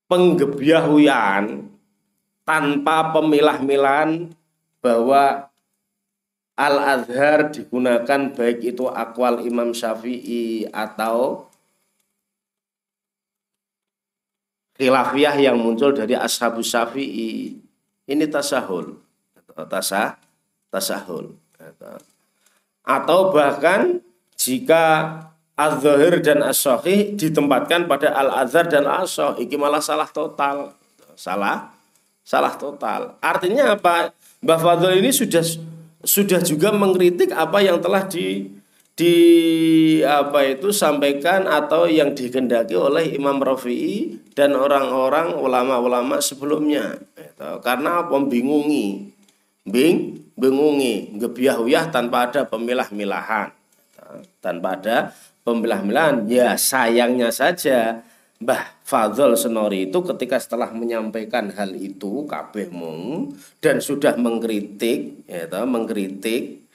Penggebiahuyan 0.05 1.71
tanpa 2.45 3.10
pemilah-milahan 3.10 4.29
bahwa 4.81 5.49
al-azhar 6.53 7.49
digunakan 7.49 8.29
baik 8.38 8.62
itu 8.62 8.86
akwal 8.86 9.41
Imam 9.41 9.73
Syafi'i 9.73 10.69
atau 10.69 11.49
khilafiyah 14.77 15.36
yang 15.39 15.58
muncul 15.58 15.95
dari 15.95 16.13
ashabu 16.13 16.62
syafi'i. 16.62 17.60
Ini 18.05 18.25
tasahul. 18.29 19.01
Tasah 19.55 20.19
tasahul 20.67 21.31
atau 22.86 23.34
bahkan 23.34 24.00
jika 24.38 25.17
az-zahir 25.58 26.21
dan 26.21 26.45
as 26.45 26.62
ditempatkan 27.17 27.89
pada 27.89 28.12
al-azhar 28.13 28.69
dan 28.69 28.86
al-asah 28.86 29.36
iki 29.41 29.58
malah 29.58 29.82
salah 29.82 30.08
total. 30.12 30.78
Salah 31.15 31.71
salah 32.21 32.54
total. 32.60 33.15
Artinya 33.24 33.74
apa? 33.78 34.12
Mbah 34.43 34.60
Fadl 34.60 35.00
ini 35.00 35.10
sudah 35.10 35.41
sudah 36.06 36.41
juga 36.43 36.69
mengkritik 36.76 37.34
apa 37.34 37.63
yang 37.63 37.82
telah 37.82 38.06
di 38.06 38.52
di 38.95 39.15
apa 40.04 40.43
itu 40.48 40.71
sampaikan 40.71 41.48
atau 41.48 41.88
yang 41.88 42.15
dikendaki 42.15 42.76
oleh 42.80 43.12
Imam 43.12 43.43
Rafi'i 43.43 44.19
dan 44.36 44.56
orang-orang 44.56 45.36
ulama-ulama 45.36 46.19
sebelumnya. 46.19 47.00
Itu. 47.15 47.63
karena 47.63 48.06
membingungi. 48.08 49.15
Bing 49.65 50.24
bingungi 50.36 51.15
gebiah 51.15 51.89
tanpa 51.89 52.30
ada 52.30 52.43
pemilah-milahan. 52.45 53.52
Tanpa 54.39 54.78
ada 54.78 55.15
pemilah-milahan. 55.48 56.28
Ya 56.30 56.60
sayangnya 56.60 57.32
saja 57.32 58.04
Mbah 58.36 58.84
Fadl 58.84 59.34
Senori 59.39 59.88
itu 59.88 60.00
ketika 60.04 60.36
setelah 60.38 60.69
menyampaikan 60.76 61.50
hal 61.56 61.71
itu 61.74 62.28
kabeh 62.28 62.67
mung 62.67 63.32
dan 63.63 63.80
sudah 63.80 64.19
mengkritik 64.19 65.24
ya 65.26 65.48
mengkritik. 65.63 66.67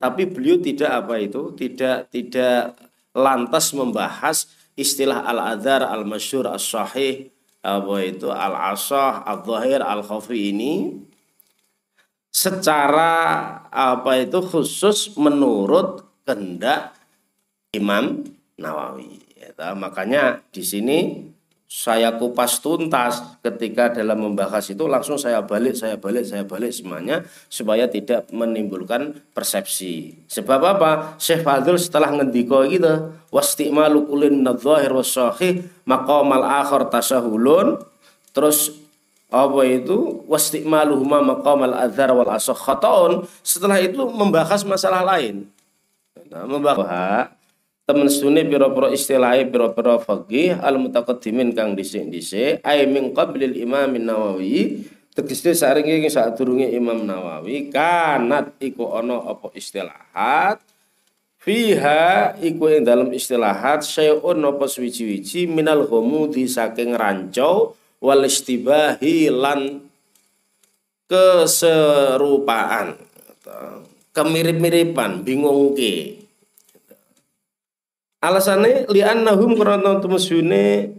Tapi 0.00 0.22
beliau 0.26 0.58
tidak 0.58 1.04
apa 1.04 1.14
itu 1.20 1.54
tidak 1.54 2.10
tidak 2.10 2.74
lantas 3.14 3.70
membahas 3.76 4.48
istilah 4.74 5.22
al-adhar 5.28 5.84
al-masyhur 5.84 6.48
as-sahih 6.48 7.28
apa 7.60 7.94
itu 8.00 8.32
al-asah 8.32 9.20
al-zahir 9.28 9.84
al-khafi 9.84 10.56
ini 10.56 11.04
secara 12.30 13.12
apa 13.68 14.22
itu 14.22 14.38
khusus 14.38 15.14
menurut 15.18 16.06
kehendak 16.22 16.94
Imam 17.74 18.22
Nawawi. 18.54 19.18
Ya, 19.34 19.74
makanya 19.74 20.40
di 20.54 20.62
sini 20.62 21.26
saya 21.70 22.18
kupas 22.18 22.58
tuntas 22.58 23.22
ketika 23.46 23.94
dalam 23.94 24.26
membahas 24.26 24.66
itu 24.74 24.90
langsung 24.90 25.14
saya 25.14 25.46
balik, 25.46 25.78
saya 25.78 25.94
balik, 25.94 26.26
saya 26.26 26.42
balik 26.42 26.74
semuanya 26.74 27.22
supaya 27.46 27.86
tidak 27.86 28.26
menimbulkan 28.34 29.22
persepsi. 29.30 30.18
Sebab 30.26 30.60
apa? 30.66 30.90
Syekh 31.22 31.46
Fadil 31.46 31.78
setelah 31.78 32.10
ngendiko 32.10 32.66
gitu, 32.66 33.14
wastimalu 33.30 34.02
kulin 34.02 34.42
nadzahir 34.42 34.90
wasahih 34.90 35.62
maqamal 35.86 36.42
akhir 36.42 36.90
tasahulun 36.90 37.78
terus 38.34 38.74
apa 39.30 39.60
itu? 39.64 40.26
Wastimaluhuma 40.26 41.22
maqamal 41.22 41.72
adzhar 41.72 42.10
wal 42.12 42.28
asah. 42.28 42.54
Khataun. 42.54 43.24
Setelah 43.46 43.78
itu 43.78 44.02
membahas 44.10 44.66
masalah 44.66 45.06
lain. 45.06 45.46
Nah, 46.30 46.46
membahas 46.46 47.30
temen 47.86 48.06
sunni 48.06 48.46
pira-pira 48.46 48.94
istilahi 48.94 49.50
pira-pira 49.50 49.98
faqih 49.98 50.54
al 50.62 50.78
mutaqaddimin 50.78 51.50
kang 51.58 51.74
dhisik-dhisik 51.74 52.62
ai 52.62 52.86
min 52.86 53.10
qablil 53.10 53.50
imam 53.58 53.98
Nawawi 53.98 54.86
tegese 55.10 55.58
saringe 55.58 56.06
sadurunge 56.06 56.70
Imam 56.70 57.02
Nawawi 57.02 57.68
kanat 57.68 58.54
iku 58.62 58.94
ana 58.94 59.20
apa 59.26 59.50
istilahat? 59.58 60.62
Fiha 61.40 62.36
iku 62.44 62.68
ing 62.68 62.84
dalam 62.84 63.08
istilahat 63.16 63.80
syai'un 63.80 64.44
apa 64.44 64.68
suwi-wiji 64.68 65.48
minal 65.48 65.88
ghumudi 65.88 66.44
saking 66.44 66.92
rancau 66.92 67.79
wal 68.00 68.24
istibahi 68.24 69.28
lan 69.28 69.84
keserupaan. 71.06 72.96
Kemirip-miripan 74.10 75.22
bingung 75.22 75.78
ke. 75.78 76.18
Alasannya 78.20 78.90
li'annahum 78.90 79.54
karena 79.56 79.96
tumusyune 80.02 80.92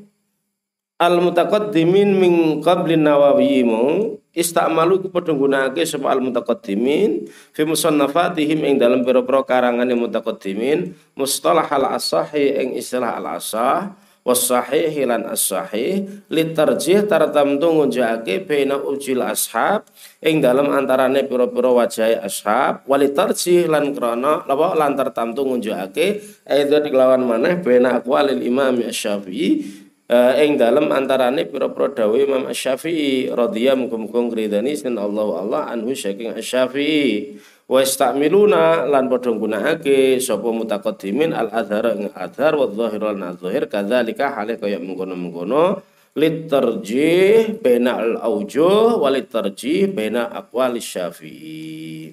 al 1.01 1.17
mutaqaddimin 1.17 2.17
min 2.17 2.33
qabli 2.61 2.93
nawawi 2.97 3.65
mau 3.65 4.21
istamalu 4.37 5.09
kepada 5.09 5.33
gunake 5.33 5.81
sapa 5.81 6.13
al 6.13 6.21
mutaqaddimin 6.21 7.25
fi 7.51 7.61
musannafatihim 7.65 8.61
ing 8.63 8.75
dalam 8.77 9.01
pira-pira 9.01 9.41
karangane 9.41 9.97
mutaqaddimin 9.97 10.93
mustalah 11.17 11.65
al 11.65 11.97
asahi 11.97 12.61
ing 12.61 12.69
istilah 12.77 13.17
al 13.17 13.41
asah 13.41 13.97
wasahih 14.21 14.93
lan 15.09 15.25
as-sahih 15.25 16.05
litarjih 16.29 17.09
tartamtu 17.09 17.73
ngunjake 17.73 18.45
ujil 18.85 19.21
ashab 19.25 19.89
ing 20.21 20.37
dalam 20.37 20.69
antarane 20.69 21.25
pira-pira 21.25 21.73
wajahe 21.73 22.21
ashab 22.21 22.85
walitarjih 22.85 23.65
lan 23.65 23.97
krana 23.97 24.45
apa 24.45 24.77
lan 24.77 24.93
tartamtu 24.93 25.41
ngunjake 25.41 26.21
aidha 26.45 26.85
kelawan 26.85 27.25
maneh 27.25 27.57
baina 27.65 27.97
aqwalil 27.97 28.45
imam 28.45 28.77
asy-syafi'i 28.85 29.80
ing 30.11 30.59
dalam 30.59 30.91
antarane 30.91 31.47
pira-pira 31.47 31.87
dawuh 31.87 32.19
Imam 32.19 32.43
Asy-Syafi'i 32.51 33.31
radhiyallahu 33.31 33.87
muga-muga 33.87 34.19
ngridani 34.27 34.75
Allah 34.99 35.27
Allah 35.39 35.61
anhu 35.71 35.95
saking 35.95 36.35
Asy-Syafi'i 36.35 37.39
wa 37.71 37.79
istamiluna 37.79 38.91
lan 38.91 39.07
padha 39.07 39.31
nggunakake 39.31 40.19
sapa 40.19 40.51
mutaqaddimin 40.51 41.31
al 41.31 41.47
adhar 41.55 41.95
ing 41.95 42.11
adhar 42.11 42.59
wa 42.59 42.67
dhahir 42.67 42.99
lan 42.99 43.39
dhahir 43.39 43.71
kadzalika 43.71 44.35
hale 44.35 44.59
kaya 44.59 44.83
mengkono-mengkono. 44.83 45.79
Litarjih 46.11 47.63
baina 47.63 48.03
al 48.03 48.19
aujuh 48.19 48.99
wa 48.99 49.07
litarjih 49.07 49.95
baina 49.95 50.27
aqwal 50.27 50.75
syafi'i. 50.75 52.11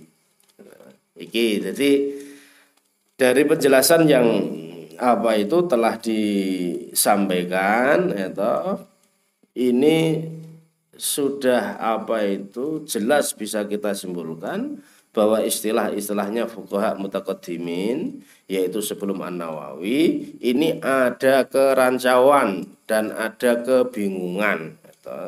Iki 1.19 1.47
jadi 1.67 1.91
dari 3.19 3.43
penjelasan 3.43 4.07
yang 4.07 4.31
apa 4.99 5.39
itu 5.39 5.63
telah 5.71 5.95
disampaikan 6.03 8.11
itu 8.13 8.55
ini 9.59 10.29
sudah 10.99 11.79
apa 11.79 12.27
itu 12.27 12.83
jelas 12.85 13.33
bisa 13.33 13.65
kita 13.71 13.95
simpulkan 13.95 14.83
bahwa 15.15 15.41
istilah-istilahnya 15.43 16.47
fuqaha 16.51 16.99
mutaqaddimin 16.99 18.23
yaitu 18.51 18.83
sebelum 18.83 19.23
An-Nawawi 19.23 20.35
ini 20.43 20.83
ada 20.83 21.47
kerancauan 21.47 22.67
dan 22.91 23.15
ada 23.15 23.63
kebingungan 23.63 24.75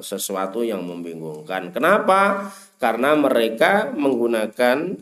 sesuatu 0.05 0.61
yang 0.61 0.85
membingungkan. 0.85 1.73
Kenapa? 1.73 2.53
Karena 2.77 3.17
mereka 3.17 3.89
menggunakan 3.93 4.97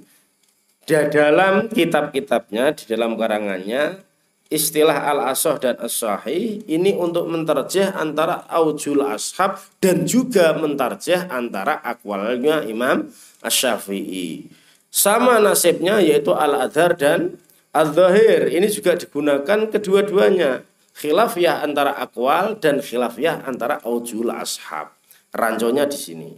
di 0.89 0.97
dalam 1.13 1.69
kitab-kitabnya, 1.69 2.73
di 2.79 2.85
dalam 2.89 3.19
karangannya 3.19 4.08
istilah 4.49 5.05
al-asoh 5.13 5.61
dan 5.61 5.77
as-sahih 5.77 6.65
ini 6.65 6.97
untuk 6.97 7.29
menterjah 7.29 7.93
antara 7.97 8.49
aujul 8.49 9.05
ashab 9.05 9.61
dan 9.79 10.09
juga 10.09 10.57
menterjah 10.57 11.29
antara 11.29 11.77
akwalnya 11.85 12.65
Imam 12.65 13.13
Asy-Syafi'i. 13.45 14.49
Sama 14.89 15.37
nasibnya 15.37 16.01
yaitu 16.01 16.33
al-adhar 16.33 16.97
dan 16.97 17.37
al-zahir. 17.77 18.49
Ini 18.49 18.67
juga 18.73 18.97
digunakan 18.97 19.69
kedua-duanya. 19.69 20.65
Khilafiyah 20.99 21.63
antara 21.63 21.95
akwal 21.95 22.59
dan 22.59 22.83
khilafiyah 22.83 23.47
antara 23.47 23.79
aujul 23.85 24.33
ashab. 24.33 24.91
Ranconya 25.31 25.87
di 25.87 25.95
sini. 25.95 26.31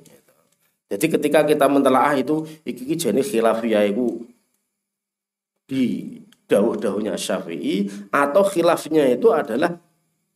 Jadi 0.91 1.07
ketika 1.07 1.47
kita 1.47 1.71
mentelaah 1.71 2.19
itu 2.19 2.43
iki 2.67 2.99
jadi 2.99 3.23
khilafiyah 3.23 3.87
itu 3.87 4.27
di 5.71 6.19
dawuh-dawuhnya 6.51 7.15
Syafi'i 7.15 7.87
atau 8.11 8.43
khilafnya 8.43 9.07
itu 9.07 9.31
adalah 9.31 9.79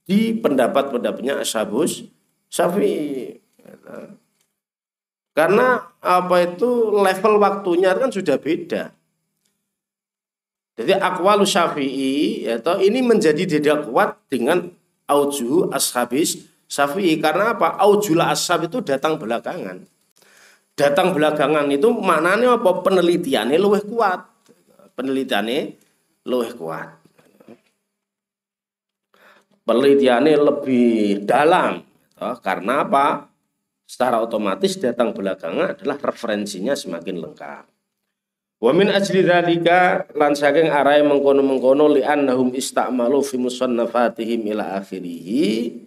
di 0.06 0.38
pendapat-pendapatnya 0.38 1.42
Ashabus 1.42 2.06
Syafi'i. 2.46 3.42
Karena 5.34 5.82
apa 5.98 6.36
itu 6.46 6.94
level 6.94 7.42
waktunya 7.42 7.90
kan 7.98 8.06
sudah 8.14 8.38
beda. 8.38 8.94
Jadi 10.74 10.94
akwalu 10.94 11.46
syafi'i 11.46 12.46
ya 12.46 12.58
ini 12.82 12.98
menjadi 13.02 13.46
tidak 13.46 13.86
kuat 13.86 14.18
dengan 14.26 14.70
auju 15.06 15.70
ashabis 15.70 16.46
syafi'i 16.70 17.18
karena 17.18 17.54
apa? 17.54 17.78
Aujul 17.82 18.22
ashab 18.22 18.66
itu 18.66 18.78
datang 18.82 19.18
belakangan. 19.18 19.86
Datang 20.74 21.14
belakangan 21.14 21.70
itu 21.70 21.90
maknanya 21.94 22.58
apa? 22.58 22.82
Penelitiannya 22.82 23.58
lebih 23.58 23.86
kuat. 23.90 24.26
Penelitiannya 24.94 25.82
lebih 26.24 26.52
kuat. 26.58 26.88
Penelitiannya 29.64 30.36
lebih 30.36 31.24
dalam. 31.24 31.80
Karena 32.44 32.84
apa? 32.84 33.34
secara 33.84 34.20
otomatis 34.24 34.80
datang 34.80 35.12
belakangan 35.12 35.76
adalah 35.76 35.96
referensinya 36.00 36.74
semakin 36.74 37.20
lengkap. 37.20 37.64
Wa 38.58 38.72
min 38.72 38.88
ajli 38.88 39.20
dzalika 39.22 40.08
lan 40.16 40.32
saking 40.32 40.72
arai 40.72 41.04
mengkono-mengkono 41.04 41.92
li 41.92 42.00
annahum 42.00 42.50
istamalu 42.56 43.20
fi 43.20 43.36
musannafatihim 43.36 44.40
ila 44.56 44.80
akhirih 44.80 45.84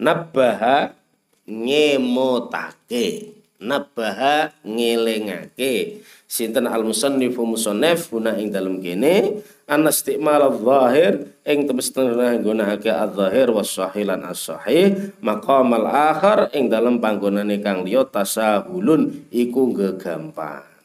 nabbaha 0.00 0.96
ngemotake 1.44 3.36
nabbaha 3.60 4.56
ngelengake 4.64 6.00
sinten 6.26 6.66
al 6.66 6.82
musannifu 6.82 7.46
musannif 7.46 8.10
guna 8.10 8.36
ing 8.36 8.50
dalem 8.50 8.82
kene. 8.82 9.42
An 9.66 9.82
istimal 9.86 10.46
zahir 10.62 11.34
ing 11.42 11.66
temestene 11.66 12.38
gunakake 12.38 12.90
az-zahir 12.90 13.50
was 13.50 13.70
sahih 13.70 14.06
lan 14.06 14.22
as-sahih. 14.22 15.16
Maqam 15.18 15.74
al 15.74 15.86
akhar 15.90 16.54
ing 16.54 16.70
dalem 16.70 17.02
panggonane 17.02 17.58
kang 17.58 17.82
liya 17.82 18.06
tasahulun 18.06 19.26
iku 19.34 19.74
gegampang 19.74 20.76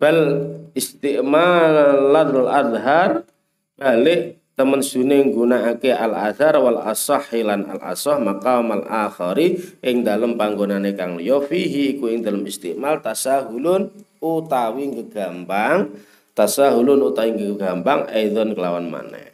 bal 0.00 0.48
istimal 0.72 1.76
al-adhar 2.16 3.28
balik 3.76 4.40
temen 4.56 4.80
sune 4.80 5.28
nggunakake 5.28 5.92
al 5.92 6.16
azhar 6.16 6.56
wal 6.56 6.80
asah 6.80 7.20
lan 7.44 7.68
al 7.68 7.80
asah 7.84 8.16
maka 8.16 8.64
al 8.64 8.84
akhari 8.88 9.60
ing 9.84 10.00
dalem 10.00 10.40
panggonane 10.40 10.96
kang 10.96 11.20
liya 11.20 11.44
fihi 11.44 12.00
iku 12.00 12.08
ing 12.08 12.24
dalem 12.24 12.48
istimal 12.48 13.04
tasahulun 13.04 13.92
utawi 14.20 14.92
gegambang 14.92 15.96
tasahulun 16.36 17.10
utawi 17.10 17.34
gegambang 17.34 18.06
aidon 18.12 18.52
kelawan 18.54 18.86
maneh. 18.86 19.32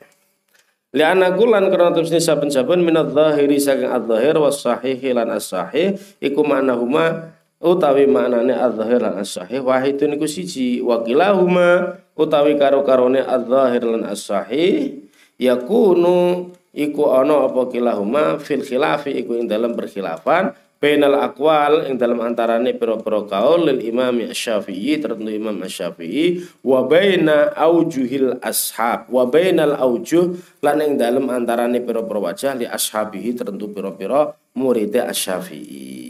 Liana 0.97 1.35
kulan 1.37 1.69
karena 1.69 1.93
terusnya 1.93 2.25
saben-saben 2.25 2.81
minat 2.81 3.13
zahiri 3.13 3.61
saking 3.61 3.91
adzahir 3.91 4.41
was 4.41 4.65
sahih 4.65 4.97
lan 5.13 5.29
as-sahih 5.29 6.01
iku 6.25 6.41
huma 6.41 7.37
utawi 7.61 8.09
maknane 8.09 8.57
adzahir 8.57 9.05
lan 9.05 9.21
as-sahih 9.21 9.61
wahidun 9.61 10.17
iku 10.17 10.25
siji 10.25 10.81
wa 10.81 11.05
kilahuma 11.05 12.01
utawi 12.17 12.57
karo-karone 12.57 13.21
adzahir 13.21 13.85
lan 13.85 14.09
as-sahih 14.09 15.05
yakunu 15.37 16.49
iku 16.73 17.13
ana 17.13 17.45
apa 17.45 17.69
kilahuma 17.69 18.41
fil 18.41 18.65
khilafi 18.65 19.21
iku 19.21 19.37
ing 19.37 19.53
dalam 19.53 19.77
berkhilafan 19.77 20.57
bainal 20.77 21.17
aqwal 21.19 21.89
ing 21.89 21.97
dalam 21.97 22.21
antarane 22.21 22.77
pira-pira 22.77 23.25
kaul 23.25 23.65
lil 23.65 23.81
Imam 23.81 24.21
Asy-Syafi'i 24.21 25.01
tertentu 25.01 25.33
Imam 25.33 25.57
Asy-Syafi'i 25.65 26.45
wa 26.61 26.85
baina 26.85 27.57
aujuhil 27.57 28.37
ashab 28.45 29.09
wa 29.09 29.25
bainal 29.25 29.73
aujuh 29.81 30.37
lan 30.61 30.85
ing 30.85 31.01
dalam 31.01 31.33
antarane 31.33 31.81
pira-pira 31.81 32.21
wajah 32.21 32.53
li 32.61 32.69
ashabihi 32.69 33.33
tertentu 33.33 33.73
pira-pira 33.73 34.37
murid 34.53 34.93
Asy-Syafi'i 34.93 36.07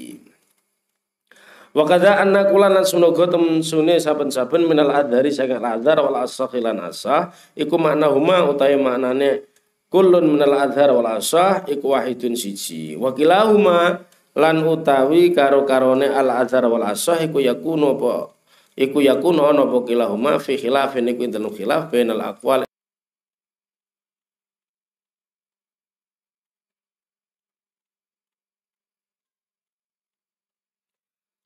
Wa 1.76 1.84
kadza 1.84 2.16
anna 2.24 2.48
sunogo 2.88 3.28
temen 3.28 3.60
sune 3.60 4.00
saben-saben 4.00 4.64
minal 4.64 4.88
adhari 4.88 5.28
adhar 5.28 6.00
wal 6.00 6.24
asah 6.24 6.48
lan 6.56 6.80
asah 6.80 7.36
iku 7.52 7.76
makna 7.76 8.08
huma 8.08 8.48
utawi 8.48 8.80
maknane 8.80 9.44
kulun 9.92 10.24
minal 10.24 10.56
adhar 10.56 10.96
wal 10.96 11.04
asah 11.04 11.68
iku 11.68 11.92
wahidun 11.92 12.32
siji. 12.32 12.96
Wa 12.96 13.12
kilahuma 13.12 14.08
lan 14.36 14.60
utawi 14.60 15.32
karo 15.32 15.64
karone 15.64 16.12
al 16.12 16.28
azhar 16.28 16.68
wal 16.68 16.84
asah 16.84 17.16
iku 17.24 17.40
yakunu 17.40 17.96
apa 17.96 18.36
iku 18.76 19.00
yakunu 19.00 19.48
ana 19.48 19.64
apa 19.64 19.78
kilahuma 19.88 20.36
fi 20.36 20.60
khilafin 20.60 21.08
iku 21.08 21.24
dalam 21.32 21.48
khilaf 21.48 21.88
bainal 21.88 22.20
aqwal 22.20 22.68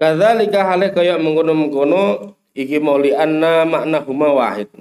Kadzalika 0.00 0.64
hale 0.64 0.96
kaya 0.96 1.20
mengkono-mengkono 1.20 2.32
iki 2.56 2.80
mauli 2.80 3.12
anna 3.12 3.68
makna 3.68 4.00
huma 4.00 4.32
wahid. 4.32 4.72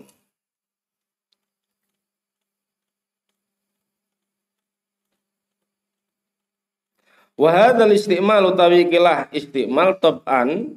Wahadal 7.39 7.95
istimal 7.95 8.51
utawi 8.51 8.91
kilah 8.91 9.31
istimal 9.31 9.95
tab'an 9.95 10.75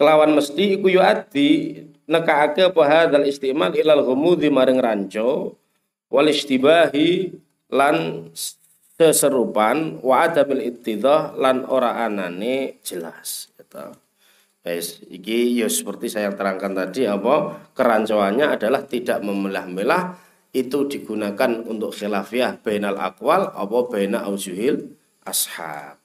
kelawan 0.00 0.32
mesti 0.32 0.80
iku 0.80 0.88
yu'addi 0.88 1.84
nekaake 2.08 2.72
apa 2.72 2.82
hadal 2.88 3.28
istimal 3.28 3.76
ilal 3.76 4.00
ghumudi 4.00 4.48
maring 4.48 4.80
ranco 4.80 5.60
wal 6.08 6.24
istibahi 6.24 7.36
lan 7.68 8.32
seserupan 8.96 10.00
wa 10.00 10.24
adabil 10.24 10.72
ittidah 10.72 11.36
lan 11.36 11.68
ora 11.68 12.00
anane 12.00 12.80
jelas 12.80 13.52
gitu. 13.60 13.92
Guys, 14.64 15.04
iki 15.04 15.52
ya 15.52 15.68
seperti 15.68 16.08
saya 16.08 16.32
terangkan 16.32 16.72
tadi 16.72 17.04
apa 17.04 17.68
kerancuannya 17.76 18.56
adalah 18.56 18.88
tidak 18.88 19.20
memilah-milah 19.20 20.16
itu 20.56 20.88
digunakan 20.88 21.60
untuk 21.68 21.92
khilafiyah 21.92 22.56
bainal 22.64 22.96
akwal 22.96 23.52
apa 23.52 23.78
baina 23.92 24.24
aujuhil 24.24 24.97
ashab. 25.28 25.96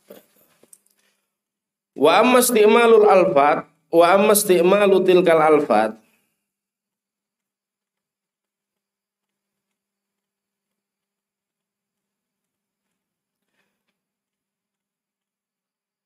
Wa 1.94 2.20
amma 2.20 2.42
istimalul 2.42 3.06
alfat 3.06 3.70
wa 3.94 4.06
amma 4.10 4.34
istimalu 4.34 5.06
tilkal 5.06 5.38
alfat 5.38 6.02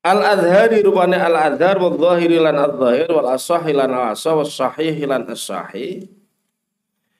Al 0.08 0.24
adhari 0.24 0.80
rupane 0.80 1.20
al 1.20 1.36
adhar 1.36 1.76
wa 1.76 1.92
dhahiri 1.92 2.40
lan 2.40 2.56
al 2.56 2.72
dhahir 2.80 3.12
wal 3.12 3.28
asahi 3.28 3.76
lan 3.76 3.92
al 3.92 4.16
asah 4.16 4.40
was 4.40 4.56
sahih 4.56 4.96
lan 5.04 5.28
as 5.28 5.44
sahih 5.44 6.08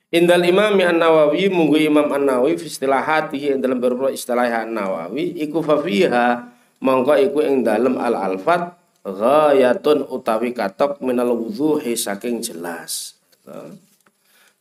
Indal 0.09 0.41
Imam 0.49 0.73
An-Nawawi 0.73 1.53
munggu 1.53 1.77
Imam 1.85 2.09
An-Nawawi 2.09 2.57
fi 2.57 2.65
istilahatihi 2.65 3.53
ing 3.53 3.59
dalam 3.61 3.77
beberapa 3.77 4.09
istilah 4.09 4.49
An-Nawawi 4.65 5.37
iku 5.45 5.61
fafiha 5.61 6.49
mongko 6.81 7.13
iku 7.29 7.45
ing 7.45 7.61
dalam 7.61 8.01
al-alfat 8.01 8.73
ghayatun 9.05 10.09
utawi 10.09 10.57
katok 10.57 11.05
minal 11.05 11.37
wudhuhi 11.37 11.93
saking 11.93 12.41
jelas. 12.41 13.21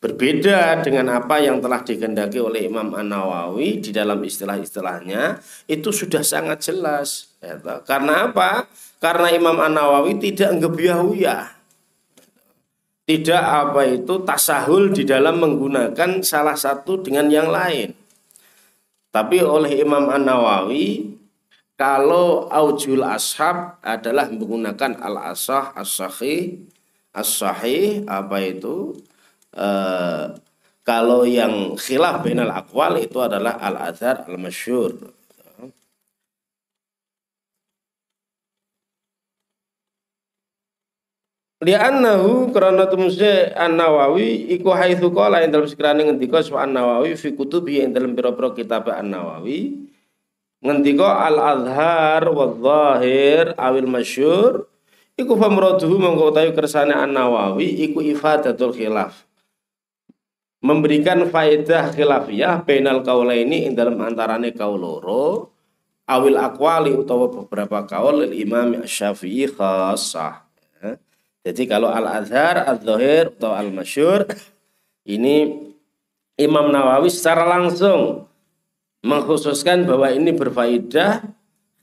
Berbeda 0.03 0.83
dengan 0.83 1.15
apa 1.15 1.39
yang 1.39 1.63
telah 1.63 1.79
digendaki 1.79 2.43
oleh 2.43 2.67
Imam 2.67 2.91
An-Nawawi 2.91 3.79
di 3.79 3.95
dalam 3.95 4.19
istilah-istilahnya 4.19 5.39
itu 5.71 5.95
sudah 5.95 6.27
sangat 6.27 6.59
jelas. 6.59 7.31
Karena 7.87 8.27
apa? 8.27 8.67
Karena 8.99 9.31
Imam 9.31 9.55
An-Nawawi 9.55 10.19
tidak 10.19 10.59
ngebiahuyah 10.59 11.56
tidak 13.07 13.39
apa 13.39 13.87
itu 13.87 14.19
tasahul 14.27 14.91
di 14.91 15.07
dalam 15.07 15.39
menggunakan 15.39 16.19
salah 16.27 16.59
satu 16.59 16.99
dengan 16.99 17.31
yang 17.31 17.47
lain. 17.47 17.95
Tapi 19.15 19.39
oleh 19.39 19.79
Imam 19.79 20.11
An-Nawawi 20.11 21.15
kalau 21.79 22.51
aujul 22.51 23.07
ashab 23.07 23.79
adalah 23.79 24.27
menggunakan 24.27 24.99
al-asah 24.99 25.71
as-sahih 25.77 26.67
as-sahih 27.15 28.03
apa 28.11 28.37
itu 28.43 28.97
eh, 29.55 30.35
kalau 30.83 31.23
yang 31.23 31.79
khilaf 31.79 32.27
bainal 32.27 32.51
aqwal 32.51 32.99
itu 32.99 33.23
adalah 33.23 33.55
al-azhar 33.61 34.27
al-masyhur 34.27 35.16
Li'annahu 41.57 42.53
karena 42.53 42.85
temuse 42.85 43.49
An-Nawawi 43.57 44.45
iku 44.53 44.77
haitsu 44.77 45.09
qala 45.09 45.41
ing 45.41 45.49
dalem 45.49 45.65
sekirane 45.65 46.05
ngendika 46.05 46.45
sapa 46.45 46.69
An-Nawawi 46.69 47.17
fi 47.17 47.33
kutubi 47.33 47.81
ing 47.81 47.97
dalem 47.97 48.13
pira-pira 48.13 48.53
kitab 48.53 48.85
An-Nawawi 48.93 49.89
ngendika 50.61 51.17
al-azhar 51.25 52.29
wa 52.29 52.45
zahir 52.61 53.57
awil 53.57 53.89
masyhur 53.89 54.69
iku 55.17 55.33
famraduhu 55.33 55.97
mongko 55.97 56.29
utawi 56.29 56.53
kersane 56.53 56.93
An-Nawawi 56.93 57.89
iku 57.89 58.05
ifadatul 58.05 58.77
khilaf. 58.77 59.25
Memberikan 60.61 61.25
faedah 61.25 61.89
khilafiyah 61.89 62.69
bainal 62.69 63.01
kaulaini 63.01 63.65
ing 63.65 63.73
dalam 63.73 63.97
antarane 63.97 64.53
kaul 64.53 64.77
loro 64.77 65.49
awil 66.05 66.37
aqwali 66.37 66.93
utawa 66.93 67.33
beberapa 67.33 67.81
kaul 67.89 68.29
Imam 68.29 68.77
Asy-Syafi'i 68.85 69.49
khassah 69.49 70.46
jadi 71.47 71.63
kalau 71.63 71.87
Al-Azhar, 71.87 72.67
Al-Zahir 72.67 73.31
atau 73.39 73.55
Al-Masyur 73.55 74.27
ini 75.07 75.63
Imam 76.35 76.67
Nawawi 76.67 77.07
secara 77.07 77.47
langsung 77.47 78.27
mengkhususkan 78.99 79.87
bahwa 79.87 80.11
ini 80.11 80.35
berfaedah 80.35 81.23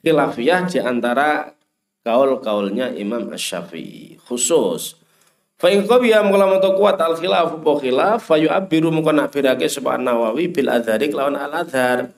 khilafiyah 0.05 0.69
di 0.69 0.79
antara 0.85 1.57
kaul-kaulnya 2.05 2.93
Imam 2.93 3.33
Asy-Syafi'i 3.33 4.21
khusus. 4.21 5.01
Fa 5.57 5.73
in 5.73 5.89
qawiya 5.89 6.21
mula 6.21 6.61
kuat 6.61 7.01
al 7.01 7.17
khilaf 7.17 7.65
apa 7.65 7.73
khilaf 7.81 8.29
fa 8.29 8.37
yu'abbiru 8.37 8.93
mungko 8.93 9.17
nak 9.17 9.33
birake 9.33 9.65
sapa 9.65 9.97
Nawawi 9.97 10.53
bil 10.53 10.69
azhari 10.69 11.09
lawan 11.09 11.41
al 11.41 11.65
azhar. 11.65 12.13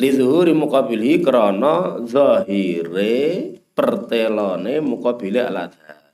Li 0.00 0.08
zuhuri 0.08 0.56
muqabili 0.56 1.20
krana 1.20 2.00
zahire 2.08 3.60
pertelone 3.76 4.80
muqabile 4.80 5.44
al 5.44 5.68
azhar. 5.68 6.05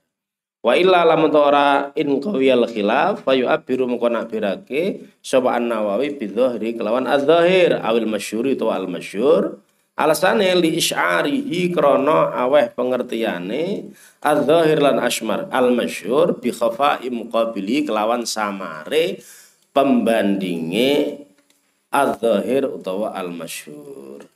Wa 0.62 0.78
illa 0.78 1.02
lamun 1.02 1.34
ora 1.34 1.90
in 1.98 2.22
qawiyal 2.22 2.70
khilaf 2.70 3.26
fa 3.26 3.34
yu'abbiru 3.34 3.90
mengko 3.90 4.06
nakbirake 4.06 5.10
sapa 5.18 5.58
An-Nawawi 5.58 6.14
bidzahri 6.22 6.78
kelawan 6.78 7.10
az-zahir 7.10 7.82
awil 7.82 8.06
masyhur 8.06 8.46
itu 8.46 8.70
al 8.70 8.86
masyhur. 8.86 9.58
Alasane 9.98 10.54
li 10.62 10.78
isyarihi 10.78 11.74
krana 11.74 12.30
aweh 12.46 12.70
pengertiane 12.78 13.90
az-zahir 14.22 14.78
lan 14.78 15.02
asmar 15.02 15.50
al 15.50 15.74
masyhur 15.74 16.38
bi 16.38 16.54
khafa'i 16.54 17.10
muqabili 17.10 17.82
kelawan 17.82 18.22
samare 18.22 19.18
pembandinge 19.74 21.26
az-zahir 21.90 22.70
utawa 22.70 23.10
al 23.18 23.34
masyhur. 23.34 24.30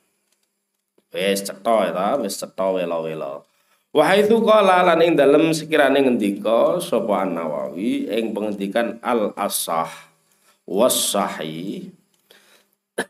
Wis 1.14 1.46
cetha 1.46 1.94
ta 1.94 2.18
wis 2.18 2.34
cetha 2.34 2.66
wela-wela 2.74 3.46
Wahai 3.96 4.28
itu 4.28 4.36
qala 4.44 4.84
lan 4.84 5.00
ing 5.00 5.16
dalem 5.16 5.56
sekirane 5.56 6.04
ngendika 6.04 6.76
sapa 6.84 7.24
An-Nawawi 7.24 8.12
ing 8.12 8.36
pengendikan 8.36 9.00
al-asah 9.00 9.88
was 10.68 11.16
sahih 11.16 11.88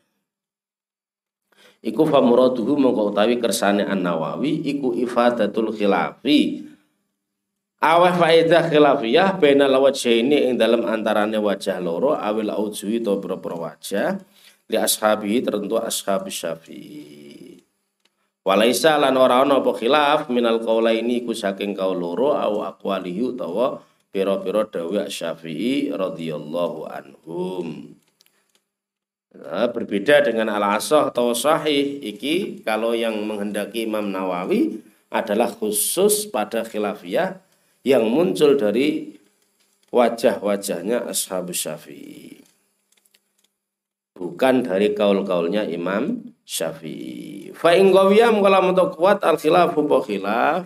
iku 1.90 2.06
famuraduhu 2.06 2.78
mongko 2.78 3.10
utawi 3.10 3.42
kersane 3.42 3.82
An-Nawawi 3.82 4.62
iku 4.62 4.94
ifadatul 4.94 5.74
khilafi. 5.74 6.70
Awah 7.82 8.14
faedah 8.14 8.70
khilafiyah 8.70 9.42
bainal 9.42 9.82
wajhaini 9.82 10.48
ing 10.48 10.54
dalam 10.54 10.86
antarane 10.86 11.34
wajah 11.42 11.82
loro 11.82 12.14
awil 12.14 12.54
aujuhi 12.54 13.02
to 13.02 13.18
wajah 13.58 14.22
li 14.70 14.78
ashabi 14.78 15.42
tertentu 15.42 15.82
ashabi 15.82 16.30
syafi'i 16.30 17.25
Walaisa 18.46 18.94
lan 19.02 19.18
ora 19.18 19.42
ana 19.42 19.58
apa 19.58 19.74
khilaf 19.74 20.30
minal 20.30 20.62
qaulaini 20.62 21.26
ku 21.26 21.34
saking 21.34 21.74
kaul 21.74 21.98
loro 21.98 22.38
au 22.38 22.62
aqwalihi 22.62 23.34
utawa 23.34 23.82
pira-pira 24.14 24.62
dawuh 24.70 25.10
Syafi'i 25.10 25.90
radhiyallahu 25.90 26.86
anhum. 26.86 27.98
Nah, 29.34 29.66
berbeda 29.68 30.22
dengan 30.22 30.46
al-asah 30.54 31.10
atau 31.10 31.34
sahih 31.34 31.98
iki 32.00 32.62
kalau 32.62 32.94
yang 32.94 33.18
menghendaki 33.26 33.84
Imam 33.84 34.14
Nawawi 34.14 34.78
adalah 35.10 35.50
khusus 35.50 36.30
pada 36.30 36.62
khilafiyah 36.62 37.42
yang 37.82 38.06
muncul 38.06 38.54
dari 38.54 39.18
wajah-wajahnya 39.90 41.02
ashab 41.02 41.50
syafi'i 41.50 42.46
bukan 44.16 44.64
dari 44.64 44.96
kaul-kaulnya 44.96 45.68
Imam 45.68 46.35
Syafi'i. 46.46 47.50
Fa 47.50 47.74
ing 47.74 47.90
qawiyam 47.90 48.38
kalau 48.38 48.70
untuk 48.70 48.94
kuat 48.94 49.18
al 49.26 49.34
khilaf 49.34 49.74
apa 49.74 49.98
khilaf 50.06 50.62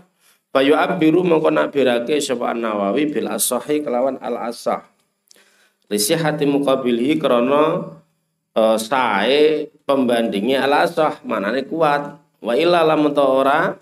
Bayu 0.50 0.74
abiru 0.74 1.22
mengkona 1.22 1.70
birake 1.70 2.18
sapa 2.18 2.50
Nawawi 2.50 3.06
bil 3.06 3.30
asahi 3.30 3.86
kelawan 3.86 4.18
al 4.18 4.50
asah. 4.50 4.82
hati 5.86 6.42
mukabilihi 6.42 7.22
krono 7.22 7.94
uh, 8.58 8.74
sae 8.74 9.70
pembandingi 9.86 10.58
al 10.58 10.90
asah 10.90 11.22
manane 11.22 11.70
kuat. 11.70 12.18
Wa 12.42 12.58
illa 12.58 12.82
lam 12.82 13.14
ora 13.14 13.78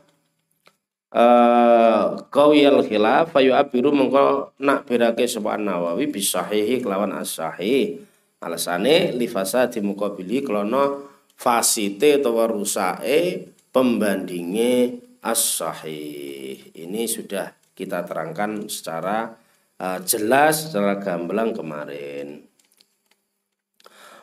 uh, 1.09 2.21
al 2.21 2.81
khilaf 2.85 3.33
fayu 3.33 3.57
abiru 3.57 3.89
mengko 3.89 4.53
nak 4.61 4.85
birake 4.85 5.25
sapa 5.25 5.57
Nawawi 5.57 6.13
bisahihi 6.13 6.85
kelawan 6.85 7.17
asahi. 7.17 7.97
Alasane 8.45 9.17
lifasa 9.17 9.73
di 9.73 9.81
mukabili 9.81 10.45
krono 10.45 11.18
fasite 11.39 12.19
atau 12.19 12.35
rusae 12.51 13.47
pembandingi 13.71 14.99
as-sahih. 15.23 16.75
Ini 16.75 17.07
sudah 17.07 17.55
kita 17.79 18.03
terangkan 18.03 18.67
secara 18.67 19.39
uh, 19.79 20.03
jelas 20.03 20.67
secara 20.67 20.99
gamblang 20.99 21.55
kemarin. 21.55 22.43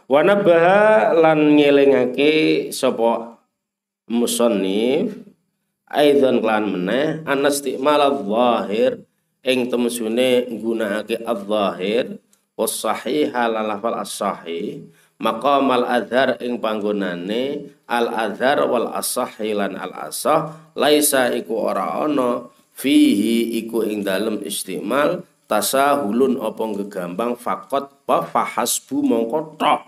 Wanabaha 0.05 1.18
lan 1.18 1.57
ngelingake 1.57 2.70
sapa 2.70 3.41
musannif 4.05 5.18
aidan 5.89 6.43
klan 6.43 6.70
meneh 6.70 7.26
anastimal 7.26 8.13
adh-dhahir 8.13 9.01
ing 9.41 9.66
temesune 9.66 10.45
nggunakake 10.45 11.26
adh-dhahir 11.26 12.22
was 12.53 12.78
sahih 12.78 13.34
lafal 13.34 13.97
as-sahih 13.97 14.86
maqam 15.20 15.72
al 15.72 15.86
azhar 15.88 16.36
ing 16.43 16.59
panggonane 16.59 17.72
al 17.88 18.11
azhar 18.11 18.68
wal 18.68 18.91
asah 18.91 19.32
lan 19.39 19.80
al 19.80 19.93
asah 20.11 20.74
laisa 20.76 21.32
iku 21.32 21.55
ora 21.72 22.03
ana 22.03 22.49
fihi 22.76 23.55
iku 23.63 23.88
ing 23.88 24.03
dalem 24.03 24.43
istimal 24.43 25.24
tasahulun 25.47 26.41
apa 26.41 26.63
gegambang 26.84 27.39
fakot 27.39 28.03
pa 28.03 28.26
fahasbu 28.26 28.97
mongko 29.01 29.39
tok. 29.55 29.82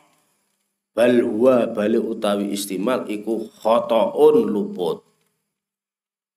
Bal 0.98 1.22
huwa 1.22 1.70
bali 1.70 2.02
utawi 2.02 2.58
istimal 2.58 3.06
iku 3.06 3.46
khotoun 3.62 4.50
luput. 4.50 5.06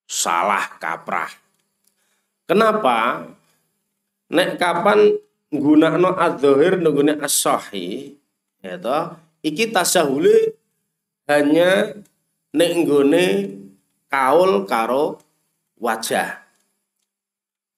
Salah 0.05 0.77
kaprah. 0.77 1.33
Kenapa? 2.45 3.25
Nek 4.29 4.61
kapan 4.61 5.17
nggunakno 5.49 6.13
adzahir 6.13 6.77
nggone 6.77 7.25
as-sahih 7.25 8.20
ya 8.61 8.77
toh 8.77 9.17
iki 9.41 9.73
tasahule 9.73 10.57
hanya 11.29 11.97
nek 12.53 12.71
nggone 12.85 13.27
kaul 14.11 14.67
karo 14.67 15.23
wajah. 15.79 16.43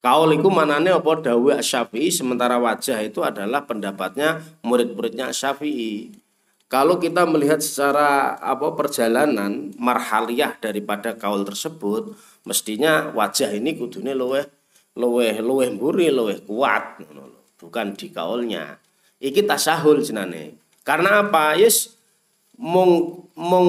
Kaul 0.03 0.35
itu 0.35 0.51
manane 0.51 0.91
apa 0.91 1.23
dawe 1.23 1.63
Syafi'i 1.63 2.11
sementara 2.11 2.59
wajah 2.59 2.99
itu 3.07 3.23
adalah 3.23 3.63
pendapatnya 3.63 4.43
murid-muridnya 4.67 5.31
Syafi'i 5.31 6.11
kalau 6.73 6.97
kita 6.97 7.29
melihat 7.29 7.61
secara 7.61 8.33
apa 8.41 8.73
perjalanan 8.73 9.77
marhaliyah 9.77 10.57
daripada 10.57 11.13
kaul 11.13 11.45
tersebut 11.45 12.17
mestinya 12.49 13.13
wajah 13.13 13.53
ini 13.53 13.77
kudune 13.77 14.17
luweh 14.17 14.49
luweh 14.97 15.37
luweh 15.45 15.69
mburi 15.69 16.09
luweh 16.09 16.41
kuat 16.49 17.05
bukan 17.61 17.93
di 17.93 18.09
kaulnya. 18.09 18.81
Iki 19.21 19.45
tasahul 19.45 20.01
jenane 20.01 20.62
karena 20.83 21.27
apa? 21.27 21.59
Yes 21.59 21.95
mung 22.59 23.25
mung 23.35 23.69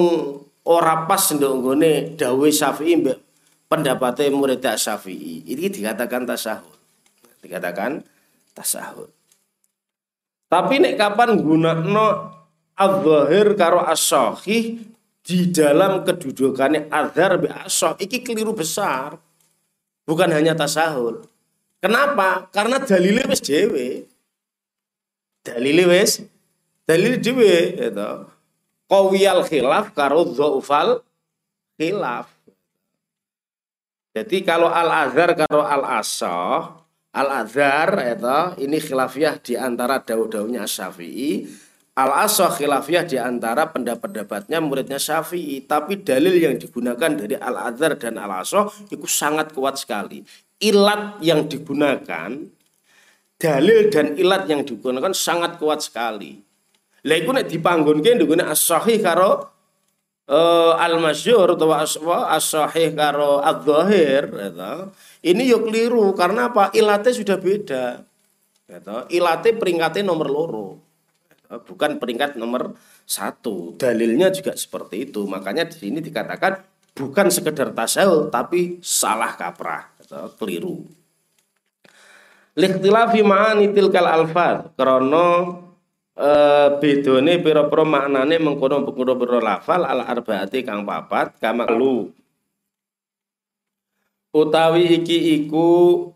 ora 0.62 1.04
pas 1.08 1.24
ndok 1.34 1.52
nggone 1.60 2.14
dawuh 2.14 2.48
Syafi'i 2.48 2.94
mbek 3.00 3.18
pendapatnya 3.66 4.30
murid 4.30 4.62
Syafi'i. 4.62 5.42
Ini 5.50 5.66
dikatakan 5.72 6.22
tasahud. 6.28 6.78
Dikatakan 7.42 8.04
tasahud. 8.54 9.10
Tapi 10.46 10.78
nek 10.78 10.94
kapan 10.94 11.42
gunakno 11.42 12.06
adzahir 12.78 13.58
karo 13.58 13.82
as 13.82 14.06
di 15.24 15.48
dalam 15.48 16.04
kedudukannya 16.04 16.92
adzhar 16.92 17.40
bi 17.40 17.48
asah 17.48 17.96
iki 17.96 18.20
keliru 18.20 18.52
besar. 18.52 19.16
Bukan 20.04 20.28
hanya 20.28 20.52
tasahul. 20.52 21.24
Kenapa? 21.80 22.52
Karena 22.52 22.76
dalilnya 22.76 23.24
wis 23.24 23.40
dhewe. 23.40 24.04
Dalilnya 25.40 25.88
wis 25.88 26.20
dalil 26.84 27.16
dhewe 27.20 27.80
itu 27.80 28.10
qawiyal 28.88 29.42
khilaf 29.48 29.92
karo 29.96 30.28
dhaufal 30.28 31.00
khilaf. 31.80 32.30
Jadi 34.14 34.46
kalau 34.46 34.70
al 34.70 35.10
azhar 35.10 35.34
karo 35.34 35.66
al 35.66 35.82
asah 35.98 36.78
al 37.10 37.28
azhar 37.42 37.90
itu 38.14 38.38
ini 38.62 38.78
khilafiyah 38.78 39.42
di 39.42 39.58
antara 39.58 39.98
daud-daudnya 39.98 40.70
syafi'i. 40.70 41.50
Al 41.98 42.26
asah 42.26 42.54
khilafiyah 42.54 43.06
di 43.10 43.18
antara 43.18 43.66
pendapat-pendapatnya 43.74 44.62
muridnya 44.62 45.02
syafi'i. 45.02 45.66
Tapi 45.66 46.06
dalil 46.06 46.38
yang 46.38 46.54
digunakan 46.54 47.10
dari 47.10 47.34
al 47.34 47.58
azhar 47.74 47.98
dan 47.98 48.22
al 48.22 48.38
asah 48.38 48.70
itu 48.86 49.02
sangat 49.10 49.50
kuat 49.50 49.82
sekali. 49.82 50.22
Ilat 50.62 51.18
yang 51.18 51.50
digunakan 51.50 52.30
dalil 53.34 53.78
dan 53.90 54.14
ilat 54.14 54.46
yang 54.46 54.62
digunakan 54.62 55.10
sangat 55.10 55.58
kuat 55.58 55.82
sekali 55.82 56.53
lah 57.04 57.16
iku 57.20 57.36
nek 57.36 57.52
dipanggonke 57.52 58.16
ndungone 58.16 58.48
as-sahih 58.48 58.96
karo 59.04 59.54
uh, 60.28 60.72
al-masyhur 60.80 61.52
utawa 61.52 61.84
as-sahih 62.32 62.96
karo 62.96 63.44
adz-dzahir 63.44 64.24
ya 64.32 64.88
Ini 65.24 65.42
yo 65.48 65.64
keliru 65.64 66.12
karena 66.12 66.52
apa? 66.52 66.68
Ilate 66.76 67.12
sudah 67.12 67.40
beda. 67.40 68.04
Ya 68.68 68.80
Ilate 69.08 69.56
peringkatnya 69.56 70.04
nomor 70.04 70.28
loro. 70.28 70.68
Ya 71.48 71.56
Bukan 71.60 71.96
peringkat 71.96 72.36
nomor 72.36 72.76
satu. 73.08 73.76
Dalilnya 73.80 74.28
juga 74.28 74.52
seperti 74.52 75.08
itu. 75.08 75.24
Makanya 75.24 75.64
di 75.64 75.76
sini 75.80 76.04
dikatakan 76.04 76.60
bukan 76.92 77.32
sekedar 77.32 77.72
tasawuf 77.72 78.28
tapi 78.28 78.84
salah 78.84 79.32
kaprah. 79.32 79.96
Ya 80.04 80.28
Keliru. 80.36 80.84
Likhtilafi 82.52 83.24
ma'ani 83.24 83.72
tilkal 83.72 84.04
alfaz. 84.04 84.76
Krono 84.76 85.28
eh 86.14 86.68
bedone 86.78 87.42
pira-pira 87.42 87.82
maknane 87.82 88.38
mengkono 88.38 88.86
pira-pira 88.86 89.42
lafal 89.42 89.82
al 89.82 90.06
arbaati 90.06 90.62
kang 90.62 90.86
papat 90.86 91.34
kamalu 91.42 92.14
utawi 94.34 94.98
iki 95.02 95.42
iku 95.42 96.10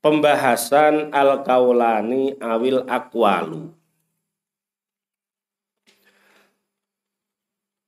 pembahasan 0.00 1.10
al 1.10 1.42
kaulani 1.44 2.38
awil 2.38 2.86
akwalu. 2.88 3.74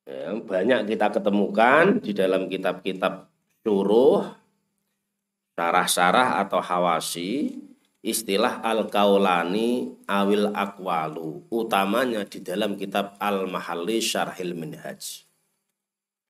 Ya, 0.08 0.32
banyak 0.34 0.88
kita 0.88 1.12
ketemukan 1.12 2.00
di 2.00 2.16
dalam 2.16 2.48
kitab-kitab 2.48 3.28
suruh 3.60 4.24
sarah-sarah 5.52 6.40
atau 6.40 6.64
hawasi 6.64 7.60
istilah 8.08 8.64
al-kaulani 8.64 9.92
awil 10.08 10.48
akwalu 10.56 11.44
utamanya 11.52 12.24
di 12.24 12.40
dalam 12.40 12.80
kitab 12.80 13.20
al-mahalli 13.20 14.00
syarhil 14.00 14.56
minhaj. 14.56 15.28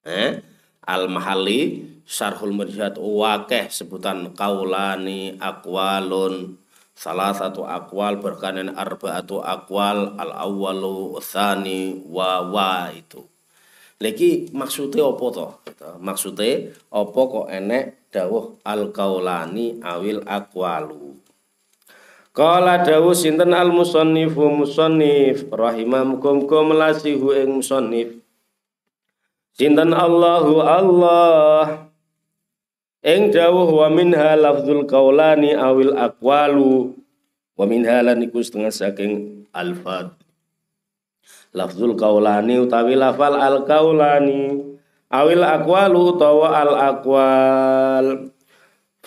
Eh? 0.03 0.59
al-mahalli 0.89 1.85
syarhul 2.09 2.57
minhaj 2.57 2.97
wakeh 2.97 3.69
sebutan 3.69 4.33
kaulani 4.33 5.37
akwalun 5.37 6.57
salah 6.97 7.37
satu 7.37 7.69
akwal 7.69 8.17
berkanan 8.17 8.73
arbaatu 8.73 9.45
akwal 9.45 10.17
al 10.17 10.33
awalu 10.33 11.21
thani 11.21 12.01
wa 12.09 12.41
wa 12.49 12.89
itu. 12.89 13.21
Lagi 14.01 14.49
maksudnya 14.57 15.05
apa 15.05 15.25
toh 15.29 15.51
maksudnya 16.01 16.73
apa 16.89 17.21
kok 17.21 17.47
enek 17.53 18.09
dawuh 18.09 18.57
al 18.65 18.89
kaulani 18.95 19.85
awil 19.85 20.25
akwalu 20.25 21.21
Kala 22.39 22.87
dawu 22.87 23.19
sinten 23.19 23.51
al 23.51 23.75
musannifu 23.75 24.47
musannif? 24.47 25.51
Rahimahukum 25.51 26.47
kum 26.47 26.71
lasihu 26.71 27.35
ing 27.35 27.59
musannif. 27.59 28.23
Sinten 29.59 29.91
Allahu 29.91 30.63
Allah? 30.63 31.91
Ing 33.03 33.35
dawuh 33.35 33.75
wa 33.83 33.91
minha 33.91 34.39
lafzul 34.39 34.87
qaulani 34.87 35.59
awil 35.59 35.99
aqwalu. 35.99 36.95
Wa 37.59 37.67
minha 37.67 38.07
lan 38.07 38.23
iku 38.23 38.39
setengah 38.39 38.71
saking 38.71 39.43
alfad. 39.51 40.15
lafzul 41.57 41.97
kaulani 41.97 42.61
utawi 42.61 42.95
lafal 42.95 43.35
al 43.37 43.65
kaulani 43.65 44.53
awil 45.09 45.45
aqwalu 45.45 46.15
utawa 46.15 46.61
al 46.61 46.73
aqwal 46.77 48.07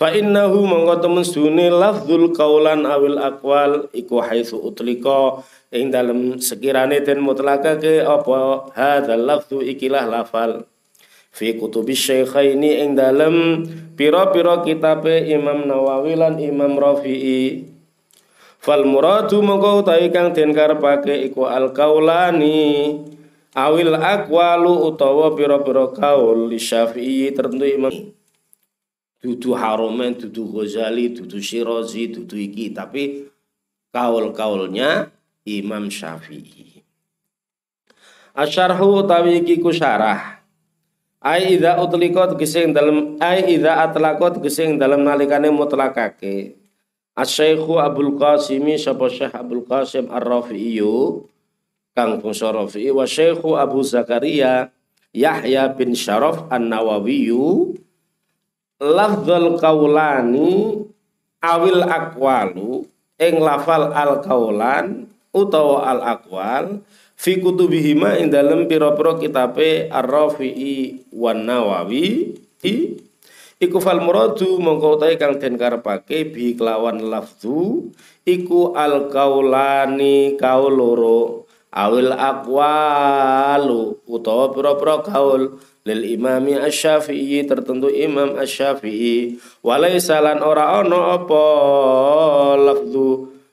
Fa 0.02 0.10
innahu 0.10 0.66
mongko 0.66 0.98
temen 0.98 1.22
sune 1.22 1.70
lafzul 1.70 2.34
kaulan 2.34 2.90
awil 2.90 3.22
aqwal 3.22 3.86
iku 3.94 4.18
haitsu 4.26 4.58
utlika 4.58 5.46
ing 5.70 5.94
dalem 5.94 6.42
sekirane 6.42 7.06
den 7.06 7.22
mutlakake 7.22 8.02
apa 8.02 8.66
hadzal 8.74 9.22
lafzu 9.22 9.62
ikilah 9.62 10.10
lafal. 10.10 10.66
Fi 11.30 11.54
kutubi 11.54 11.94
syaikhaini 11.94 12.82
ing 12.82 12.98
dalem 12.98 13.62
pira-pira 13.94 14.66
kitabe 14.66 15.22
Imam 15.30 15.70
Nawawi 15.70 16.18
lan 16.18 16.42
Imam 16.42 16.82
Rafi'i. 16.82 17.70
Fal 18.58 18.82
muradu 18.90 19.46
mongko 19.46 19.86
utawi 19.86 20.10
kang 20.10 20.34
den 20.34 20.58
karepake 20.58 21.30
iku 21.30 21.46
al 21.46 21.78
kaulani 21.78 22.98
awil 23.54 23.94
aqwalu 23.94 24.82
utawa 24.82 25.38
pira-pira 25.38 25.94
kaul 25.94 26.50
li 26.50 26.58
Syafi'i 26.58 27.30
tertentu 27.38 27.70
Imam 27.70 27.94
dudu 29.22 29.54
Haromen, 29.54 30.18
dudu 30.18 30.50
Ghazali, 30.50 31.14
dudu 31.14 31.38
Syirazi, 31.38 32.10
dudu 32.10 32.36
iki, 32.36 32.74
tapi 32.74 33.30
kaul-kaulnya 33.94 35.14
Imam 35.46 35.88
Syafi'i. 35.88 36.82
Asyarhu 38.34 39.06
utawi 39.06 39.46
iki 39.46 39.62
ku 39.62 39.70
syarah. 39.70 40.42
Ai 41.22 41.54
idza 41.54 41.78
utliqat 41.78 42.34
gesing 42.34 42.74
dalam 42.74 43.22
ai 43.22 43.46
idza 43.46 43.78
atlaqat 43.86 44.42
gesing 44.42 44.82
dalam 44.82 45.06
nalikane 45.06 45.54
mutlakake. 45.54 46.58
Asy-Syaikhu 47.14 47.78
Abdul 47.78 48.18
Qasimi 48.18 48.80
sapa 48.80 49.12
Syekh 49.12 49.36
Abdul 49.36 49.68
Qasim 49.68 50.08
Ar-Rafi'i 50.10 50.82
Kang 51.92 52.24
Bungsa 52.24 52.56
Rafi'i 52.56 52.90
wa 52.90 53.04
Abu 53.60 53.80
Zakaria 53.84 54.72
Yahya 55.12 55.76
bin 55.76 55.92
Syaraf 55.92 56.48
An-Nawawi 56.48 57.28
lafzul 58.82 59.62
kaulani 59.62 60.82
awil 61.38 61.86
akwalu 61.86 62.90
ing 63.22 63.38
lafal 63.38 63.94
al 63.94 64.26
kaulan 64.26 65.06
utawa 65.30 65.86
al 65.86 66.02
akwal 66.02 66.66
fi 67.14 67.38
kutubihima 67.38 68.18
ing 68.18 68.34
dalem 68.34 68.66
pira-pira 68.66 69.22
kitabe 69.22 69.86
Ar-Rafi'i 69.94 71.06
wan 71.14 71.46
Nawawi 71.46 72.34
i 72.66 72.98
iku 73.62 73.78
fal 73.78 74.02
muradu 74.02 74.58
mongko 74.58 74.98
kang 75.22 75.38
den 75.38 75.62
karepake 75.62 76.34
bi 76.34 76.58
kelawan 76.58 77.06
lafzu 77.06 77.94
iku 78.26 78.74
al 78.74 79.14
kaulani 79.14 80.42
kaul 80.42 80.74
loro 80.74 81.46
awil 81.72 82.12
akwalu 82.12 83.96
utawa 84.04 84.52
pira-pira 84.52 85.00
kaul 85.08 85.56
lil 85.88 86.02
imami 86.04 86.60
asy-syafi'i 86.60 87.48
tertentu 87.48 87.90
imam 87.90 88.36
asy-syafi'i. 88.38 89.40
Walaisa 89.64 90.20
lan 90.22 90.44
ora 90.44 90.84
ana 90.84 91.16
apa 91.18 91.44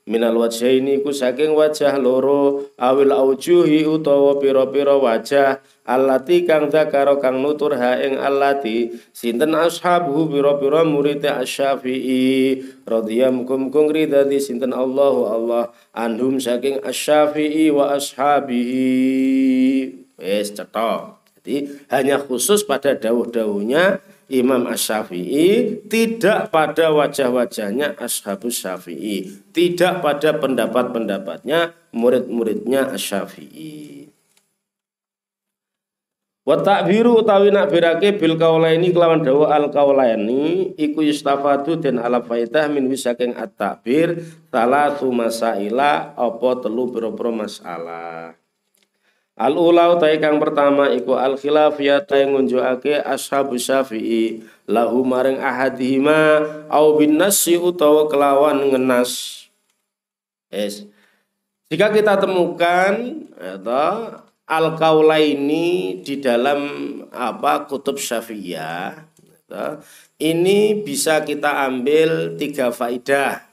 minal 0.09 0.41
wajhaini 0.41 1.05
ku 1.05 1.13
saking 1.13 1.53
wajah 1.53 2.01
loro 2.01 2.65
awil 2.81 3.13
aujuhi 3.13 3.85
utawa 3.85 4.41
pira-pira 4.41 4.97
wajah 4.97 5.61
allati 5.85 6.49
kang 6.49 6.73
zakaro 6.73 7.21
kang 7.21 7.45
nutur 7.45 7.77
ha 7.77 8.01
ing 8.01 8.17
allati 8.17 8.89
sinten 9.13 9.53
ashabu 9.53 10.25
pira-pira 10.33 10.81
murid 10.89 11.21
asy-syafi'i 11.21 12.65
radhiyallahu 12.89 13.69
kung 13.69 13.93
ridati 13.93 14.41
sinten 14.41 14.73
Allahu 14.73 15.29
Allah 15.29 15.77
anhum 15.93 16.41
saking 16.41 16.81
asy-syafi'i 16.81 17.69
wa 17.69 17.93
ashabihi 17.93 18.89
wis 20.17 20.49
cetok 20.57 21.21
jadi 21.45 21.69
hanya 21.93 22.17
khusus 22.17 22.65
pada 22.65 22.97
dawuh-dawuhnya 22.97 24.01
Imam 24.29 24.69
Ash-Syafi'i, 24.69 25.81
tidak 25.89 26.53
pada 26.53 26.93
wajah-wajahnya 26.93 27.97
Ashabus 27.97 28.61
Syafi'i, 28.61 29.41
tidak 29.57 30.05
pada 30.05 30.37
pendapat-pendapatnya 30.37 31.73
murid-muridnya 31.97 32.93
Ash-Syafi'i. 32.93 34.09
Wa 36.49 36.57
ta'biru 36.65 37.21
utawi 37.21 37.53
nak 37.53 37.69
birake 37.69 38.17
bil 38.17 38.41
kaulaini 38.41 38.89
kelawan 38.89 39.21
dawa 39.21 39.53
al 39.53 39.69
kaulaini 39.69 40.73
iku 40.81 41.05
yustafadu 41.05 41.77
den 41.77 42.01
ala 42.01 42.25
faidah 42.25 42.73
min 42.73 42.89
wisaking 42.89 43.37
at-ta'bir 43.37 44.25
salatu 44.49 45.13
masaila 45.13 46.17
apa 46.17 46.51
telu 46.65 46.89
pira-pira 46.89 47.29
masalah. 47.29 48.38
Al 49.39 49.55
ula 49.55 49.95
utai 49.95 50.19
kang 50.19 50.43
pertama 50.43 50.91
iku 50.91 51.15
al 51.15 51.39
khilafiyah 51.39 52.03
yang 52.11 52.35
ngunjukake 52.35 52.99
ashabu 52.99 53.55
syafi'i 53.55 54.43
lahu 54.67 55.07
maring 55.07 55.39
ahadihima 55.39 56.43
au 56.67 56.99
bin 56.99 57.15
nasi 57.15 57.55
utawa 57.55 58.11
kelawan 58.11 58.67
ngenas. 58.67 59.47
Yes. 60.51 60.91
Jika 61.71 61.95
kita 61.95 62.19
temukan 62.19 63.23
atau 63.39 64.27
al 64.43 64.67
kaulaini 64.75 66.03
di 66.03 66.19
dalam 66.19 66.59
apa 67.15 67.71
kutub 67.71 67.95
syafi'iyah 67.95 69.07
ini 70.19 70.83
bisa 70.83 71.23
kita 71.23 71.65
ambil 71.65 72.35
tiga 72.35 72.75
faidah. 72.75 73.47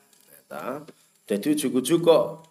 Jadi 1.26 1.46
ujuk-ujuk 1.58 2.06
kok 2.06 2.45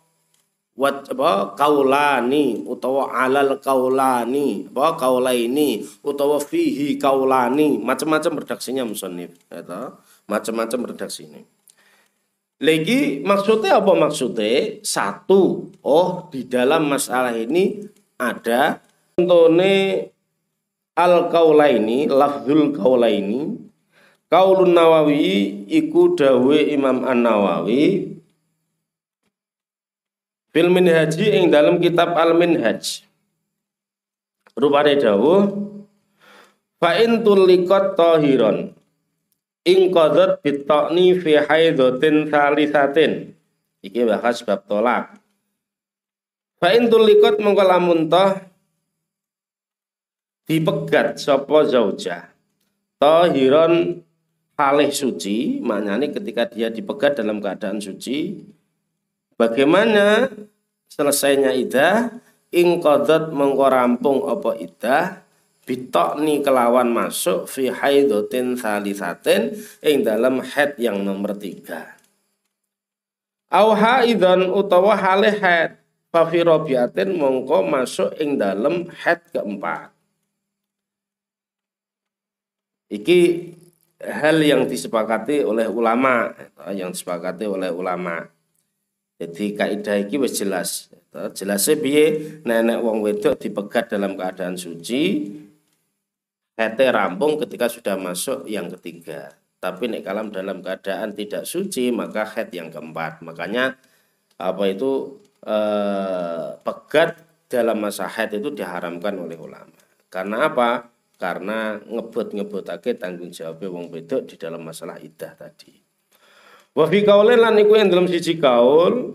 wat 0.74 1.06
apa 1.14 1.54
kaulani 1.54 2.66
utawa 2.66 3.14
alal 3.14 3.62
kaulani 3.62 4.66
apa 4.70 4.98
kaulaini 4.98 5.86
utawa 6.02 6.42
fihi 6.42 6.98
kaulani. 6.98 7.78
Macam-macam 7.78 8.42
redaksinya 8.42 8.82
musannif 8.82 9.34
ya 9.50 9.94
macam-macam 10.24 10.90
redaksi 10.90 11.28
ini 11.28 11.42
lagi 12.62 13.20
maksudnya 13.20 13.82
apa 13.82 13.92
maksudnya? 13.92 14.80
Satu 14.80 15.74
oh 15.82 16.30
di 16.30 16.46
dalam 16.46 16.86
masalah 16.86 17.34
ini 17.34 17.82
ada 18.16 18.80
contohnya 19.18 20.06
al 20.94 21.28
kaulaini 21.28 22.06
lafzul 22.06 22.70
kaulaini. 22.72 23.60
Kaulun 24.30 24.74
nawawi 24.74 25.62
iku 25.70 26.18
dawe 26.18 26.58
imam 26.74 27.06
an 27.06 27.22
nawawi 27.22 28.13
Fil 30.54 30.70
minhaji 30.70 31.34
ing 31.34 31.50
dalam 31.50 31.82
kitab 31.82 32.14
al 32.14 32.38
minhaj. 32.38 33.02
Rupane 34.54 34.94
dawuh 34.94 35.50
fa 36.78 36.94
in 37.02 37.26
tuliqat 37.26 37.98
tahiron 37.98 38.70
ing 39.66 39.90
qadat 39.90 40.38
bitaqni 40.46 41.18
fi 41.18 41.42
haidhatin 41.42 42.30
salisatin. 42.30 43.34
Iki 43.82 44.06
bahas 44.06 44.46
bab 44.46 44.62
tolak. 44.70 45.18
Fa 46.62 46.70
in 46.70 46.86
tuliqat 46.86 47.42
mongko 47.42 47.64
lamun 47.66 48.06
dipegat 50.46 51.18
sapa 51.18 51.66
zaujah. 51.66 52.30
Tahiron 53.02 54.06
halih 54.54 54.90
suci, 54.94 55.58
maknanya 55.58 56.14
ketika 56.14 56.46
dia 56.46 56.70
dipegat 56.70 57.18
dalam 57.18 57.42
keadaan 57.42 57.82
suci, 57.82 58.46
Bagaimana 59.34 60.30
selesainya 60.86 61.50
idah 61.58 62.14
ing 62.54 62.78
qadat 62.78 63.34
mengko 63.34 63.66
rampung 63.66 64.18
apa 64.30 64.54
idah 64.62 65.24
bitokni 65.66 66.44
kelawan 66.44 66.92
masuk 66.92 67.50
fi 67.50 67.72
haidotin 67.72 68.54
salisatin 68.54 69.58
ing 69.82 70.06
dalam 70.06 70.38
haid 70.44 70.78
yang 70.78 71.02
nomor 71.02 71.34
tiga. 71.34 71.98
Au 73.50 73.74
haidon 73.74 74.54
utawa 74.54 74.94
hale 74.94 75.34
haid 75.34 75.82
fi 76.14 76.38
robiatin 76.46 77.18
mongko 77.18 77.66
masuk 77.66 78.14
ing 78.22 78.38
dalam 78.38 78.86
haid 79.02 79.18
keempat. 79.34 79.90
Iki 82.94 83.20
hal 83.98 84.38
yang 84.38 84.70
disepakati 84.70 85.42
oleh 85.42 85.66
ulama, 85.66 86.30
yang 86.70 86.94
disepakati 86.94 87.48
oleh 87.48 87.72
ulama. 87.74 88.33
Jadi 89.24 89.56
kaidah 89.56 89.96
iki 90.04 90.20
wis 90.20 90.36
jelas. 90.36 90.92
Jelasnya 91.14 91.80
piye 91.80 92.06
nenek 92.44 92.84
wong 92.84 93.00
wedok 93.00 93.40
dipegat 93.40 93.88
dalam 93.96 94.18
keadaan 94.18 94.60
suci 94.60 95.32
hete 96.58 96.86
rampung 96.92 97.40
ketika 97.40 97.72
sudah 97.72 97.96
masuk 97.96 98.44
yang 98.44 98.68
ketiga. 98.76 99.32
Tapi 99.62 99.88
nek 99.88 100.04
kalam 100.04 100.28
dalam 100.28 100.60
keadaan 100.60 101.16
tidak 101.16 101.48
suci 101.48 101.88
maka 101.88 102.28
head 102.36 102.52
yang 102.52 102.68
keempat. 102.68 103.24
Makanya 103.24 103.80
apa 104.36 104.64
itu 104.68 105.22
eh, 105.46 106.58
pegat 106.60 107.24
dalam 107.48 107.80
masa 107.80 108.10
head 108.10 108.36
itu 108.36 108.52
diharamkan 108.52 109.14
oleh 109.16 109.40
ulama. 109.40 109.80
Karena 110.12 110.52
apa? 110.52 110.90
Karena 111.14 111.78
ngebut-ngebut 111.78 112.74
tanggung 113.00 113.30
jawabnya 113.30 113.68
wong 113.70 113.86
wedok 113.88 114.28
di 114.28 114.34
dalam 114.34 114.60
masalah 114.66 114.98
idah 114.98 115.32
tadi. 115.32 115.83
Wa 116.74 116.90
fi 116.90 117.06
kaulin 117.06 117.38
lan 117.38 117.54
iku 117.56 117.78
yang 117.78 117.88
dalam 117.88 118.10
siji 118.10 118.36
kaul 118.42 119.14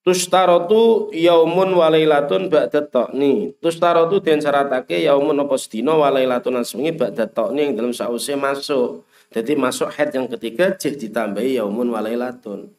Tustarotu 0.00 1.12
yaumun 1.12 1.76
walailatun 1.76 2.48
ba'da 2.48 2.80
ta'ni. 2.88 3.52
Tustarotu 3.60 4.24
den 4.24 4.40
syaratake 4.40 5.04
yaumun 5.04 5.36
apa 5.44 5.60
sedina 5.60 5.92
walailatun 5.92 6.56
asmingi 6.56 6.96
ba'da 6.96 7.28
ta'ni 7.28 7.68
yang 7.68 7.74
dalam 7.76 7.92
sause 7.92 8.32
masuk. 8.32 9.04
Jadi 9.28 9.60
masuk 9.60 9.92
head 9.92 10.16
yang 10.16 10.24
ketiga 10.24 10.72
jih 10.72 10.96
ditambahi 10.96 11.60
yaumun 11.60 11.92
walailatun. 11.92 12.72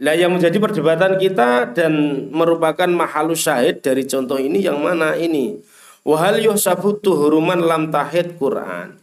Lah 0.00 0.16
yang 0.16 0.32
menjadi 0.32 0.56
perdebatan 0.56 1.20
kita 1.20 1.68
dan 1.76 1.92
merupakan 2.32 2.88
mahalus 2.88 3.44
syahid 3.44 3.84
dari 3.84 4.08
contoh 4.08 4.40
ini 4.40 4.64
yang 4.64 4.80
mana 4.80 5.20
ini? 5.20 5.60
Wahal 6.00 6.40
yusabu 6.40 6.96
tuhuruman 6.96 7.60
lam 7.60 7.92
tahid 7.92 8.40
Quran. 8.40 8.96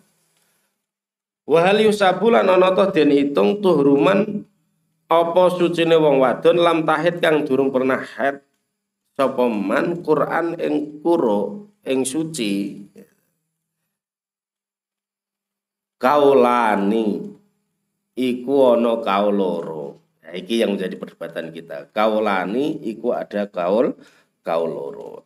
Wahal 1.48 1.80
yusabu 1.80 2.28
lan 2.28 2.52
ana 2.52 2.76
den 2.92 3.08
hitung 3.16 3.64
tuhuruman 3.64 4.44
apa 5.08 5.44
sucine 5.56 5.96
wong 5.96 6.20
wadon 6.20 6.60
lam 6.60 6.84
tahid 6.84 7.24
kang 7.24 7.48
durung 7.48 7.72
pernah 7.72 8.04
haid? 8.04 8.44
Sapa 9.16 9.48
man 9.48 10.04
Quran 10.04 10.60
ing 10.60 11.00
kuro 11.00 11.72
ing 11.88 12.04
suci? 12.04 12.84
Kaulani. 15.96 17.32
Iku 18.18 18.54
ana 18.76 19.00
kaul 19.00 19.34
loro. 19.40 19.86
Nah, 20.22 20.36
iki 20.36 20.60
yang 20.60 20.76
menjadi 20.76 21.00
perdebatan 21.00 21.56
kita. 21.56 21.88
Kaulani 21.96 22.84
iku 22.84 23.16
ada 23.16 23.48
kaul 23.48 23.96
kaul 24.44 24.68
loro 24.68 25.24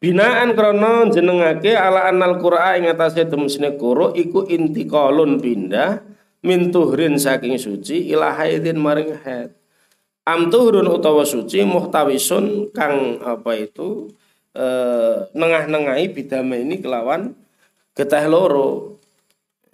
Binaan 0.00 0.56
krono 0.56 1.12
jenengake 1.12 1.76
ala 1.76 2.08
anal 2.08 2.40
Qur'an 2.40 2.80
ing 2.80 2.88
atase 2.88 3.28
kuro 3.76 4.16
iku 4.16 4.48
intiqalun 4.48 5.36
pindah 5.36 6.00
min 6.40 6.72
tuhrin 6.72 7.20
saking 7.20 7.60
suci 7.60 8.08
ila 8.08 8.32
haidin 8.32 8.80
maring 8.80 9.12
haid. 9.20 9.52
Am 10.24 10.48
tuhrun 10.48 10.88
utawa 10.88 11.28
suci 11.28 11.68
muhtawisun 11.68 12.72
kang 12.72 13.20
apa 13.20 13.60
itu 13.60 14.08
e, 14.56 14.66
nengah-nengahi 15.36 16.16
bidama 16.16 16.56
ini 16.56 16.80
kelawan 16.80 17.36
getah 17.92 18.24
loro. 18.24 18.96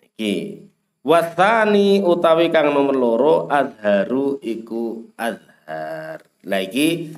Iki. 0.02 0.66
Wathani 1.06 2.02
utawi 2.02 2.50
kang 2.50 2.74
nomor 2.74 2.98
loro 2.98 3.34
adharu 3.46 4.42
iku 4.42 5.06
adhar. 5.14 6.26
Lagi 6.42 7.14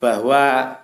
bahwa 0.00 0.76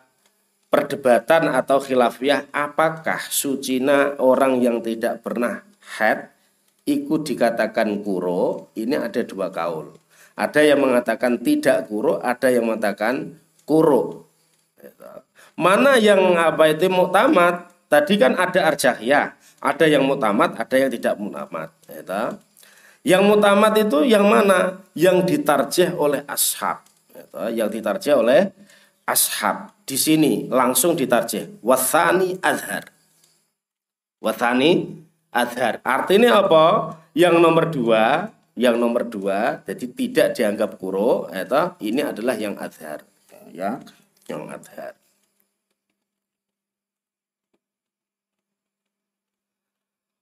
perdebatan 0.68 1.48
atau 1.52 1.80
khilafiyah 1.80 2.52
apakah 2.52 3.20
sucina 3.28 4.16
orang 4.20 4.60
yang 4.60 4.84
tidak 4.84 5.24
pernah 5.24 5.64
haid 5.98 6.28
ikut 6.88 7.20
dikatakan 7.28 8.00
kuro, 8.00 8.72
ini 8.72 8.96
ada 8.96 9.20
dua 9.20 9.52
kaul. 9.52 9.92
Ada 10.38 10.64
yang 10.64 10.80
mengatakan 10.80 11.36
tidak 11.44 11.84
kuro, 11.90 12.16
ada 12.24 12.48
yang 12.48 12.64
mengatakan 12.64 13.36
kuro. 13.68 14.24
Mana 15.58 16.00
yang 16.00 16.38
apa 16.38 16.72
itu 16.72 16.88
muktamad? 16.88 17.68
Tadi 17.88 18.14
kan 18.20 18.36
ada 18.36 18.68
arjahiyah, 18.72 19.36
ada 19.60 19.84
yang 19.88 20.04
muktamad, 20.04 20.56
ada 20.56 20.76
yang 20.76 20.88
tidak 20.92 21.18
muktamad. 21.20 21.68
Yang 23.04 23.22
muktamad 23.24 23.72
itu 23.76 23.98
yang 24.06 24.24
mana? 24.28 24.80
Yang 24.94 25.16
ditarjih 25.34 25.88
oleh 25.96 26.22
ashab. 26.24 26.84
Yang 27.52 27.68
ditarjih 27.80 28.14
oleh 28.16 28.54
ashab. 29.04 29.72
Di 29.88 29.96
sini 29.96 30.44
langsung 30.52 30.92
ditarjih. 30.92 31.64
Wathani 31.64 32.36
azhar. 32.44 32.92
Wathani 34.20 35.00
adhar. 35.32 35.80
Artinya 35.80 36.44
apa? 36.44 36.66
Yang 37.16 37.40
nomor 37.40 37.64
dua, 37.72 38.28
yang 38.52 38.76
nomor 38.76 39.08
dua, 39.08 39.64
jadi 39.64 39.86
tidak 39.88 40.28
dianggap 40.36 40.76
kuro, 40.76 41.30
atau 41.32 41.78
ini 41.80 42.02
adalah 42.04 42.36
yang 42.36 42.58
adhar, 42.60 43.06
ya, 43.54 43.78
yang 44.26 44.50
adhar. 44.50 44.98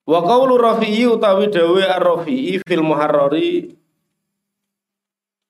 Wa 0.07 0.21
qawlu 0.23 0.55
Rafi'i 0.55 1.03
utawi 1.09 1.51
dawe 1.51 1.83
ar-Rafi'i 1.99 2.63
fil 2.63 2.85
Muharrari 2.85 3.75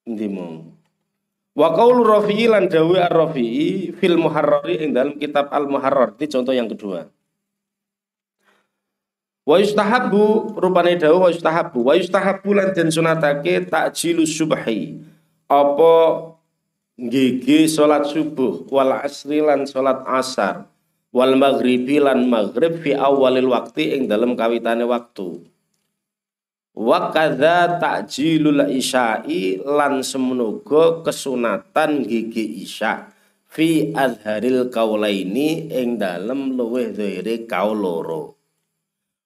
ndimu. 0.09 0.76
Wa 1.57 1.73
qawlu 1.73 2.05
Rafi'i 2.05 2.53
lan 2.53 2.69
dawe 2.69 3.09
ar-Rafi'i 3.09 3.97
fil 3.97 4.21
Muharrari 4.21 4.85
ing 4.85 4.93
dalam 4.93 5.17
kitab 5.17 5.49
Al-Muharrar. 5.49 6.13
Ini 6.21 6.29
contoh 6.29 6.53
yang 6.53 6.69
kedua. 6.69 7.09
Wa 9.47 9.57
yustahabbu 9.57 10.59
rupane 10.61 11.01
dawuh 11.01 11.25
wa 11.25 11.31
yustahabbu 11.33 11.79
wa 11.81 11.95
yustahabbu 11.97 12.51
lan 12.53 12.77
den 12.77 12.93
sunatake 12.93 13.73
takjilu 13.73 14.29
subhi. 14.29 15.01
Apa 15.49 15.95
gigi 16.99 17.71
salat 17.71 18.05
subuh 18.11 18.69
wal 18.69 18.93
asri 19.01 19.41
lan 19.41 19.65
salat 19.65 20.03
asar 20.05 20.69
wal 21.15 21.39
maghribi 21.41 22.03
lan 22.03 22.27
maghrib 22.29 22.85
fi 22.85 22.99
awalil 22.99 23.55
waktu 23.55 23.97
ing 23.97 24.13
dalam 24.13 24.37
kawitane 24.37 24.85
waktu. 24.85 25.56
Wa 26.77 27.09
kadza 27.09 27.81
takjilul 27.81 28.69
isya'i 28.69 29.65
lan 29.65 30.05
semenuga 30.05 31.01
kesunatan 31.01 32.05
gigi 32.05 32.69
isya 32.69 33.09
fi 33.49 33.97
azharil 33.97 34.69
kaulaini 34.69 35.73
ing 35.73 35.97
dalem 35.97 36.53
luweh 36.53 36.93
dhahire 36.93 37.49
kaul 37.49 37.81
loro. 37.81 38.37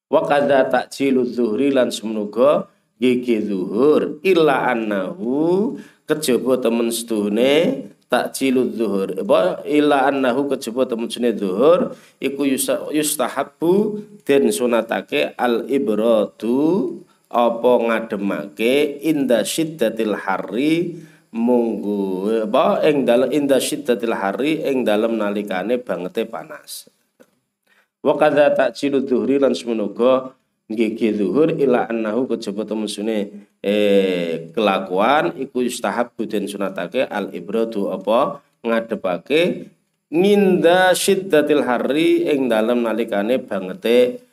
Wa 0.06 0.30
kadza 0.30 0.70
ta'jilu 0.70 1.26
zuhri 1.26 1.74
lan 1.74 1.90
semenuga 1.90 2.70
gigi 3.02 3.42
zuhur 3.42 4.22
illa 4.22 4.70
annahu 4.70 5.74
kejaba 6.06 6.62
temen 6.62 6.94
sedune 6.94 7.88
takjilu 8.06 8.74
zuhur 8.78 9.26
apa 9.26 9.66
illa 9.66 10.06
annahu 10.06 10.50
kejaba 10.50 10.86
temen 10.86 11.10
sedune 11.10 11.34
zuhur 11.34 11.94
iku 12.22 12.42
yustahabbu 12.90 13.74
den 14.26 14.50
sunatake 14.50 15.34
al 15.34 15.66
ibratu 15.66 17.00
apa 17.30 17.72
ngademake? 17.86 18.98
Inda 19.06 19.46
syiddatil 19.46 20.18
hari 20.18 20.98
munggu 21.30 22.26
apa? 22.50 22.82
Ing 22.90 23.06
dalem 23.06 23.30
inda 23.30 23.62
syiddatil 23.62 24.12
hari 24.18 24.66
ing 24.66 24.82
dalem 24.82 25.14
nalikane 25.14 25.78
bangete 25.78 26.26
panas. 26.26 26.90
Wa 28.02 28.18
kadza 28.18 28.50
ta'jilu 28.50 29.06
dhuhri 29.06 29.38
lan 29.38 29.54
semenuga 29.54 30.34
gigi 30.66 31.14
zuhur 31.14 31.54
ila 31.54 31.86
annahu 31.86 32.30
kejaba 32.30 32.66
eh 33.60 34.50
kelakuan 34.54 35.34
iku 35.38 35.66
yustahab 35.66 36.14
den 36.16 36.50
sunatake 36.50 37.06
al 37.06 37.30
ibradu 37.30 37.94
apa? 37.94 38.42
Ngadepake 38.60 39.70
nginda 40.10 40.92
syiddatil 40.92 41.62
hari 41.62 42.26
ing 42.26 42.50
dalem 42.50 42.82
nalikane 42.82 43.38
bangete 43.38 44.26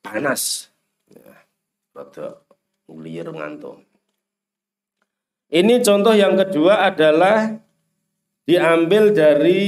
panas. 0.00 0.67
Rada 1.98 2.46
ngliyer 2.86 3.26
ngantuk. 3.34 3.82
Ini 5.50 5.82
contoh 5.82 6.14
yang 6.14 6.38
kedua 6.38 6.86
adalah 6.86 7.58
diambil 8.46 9.10
dari 9.10 9.66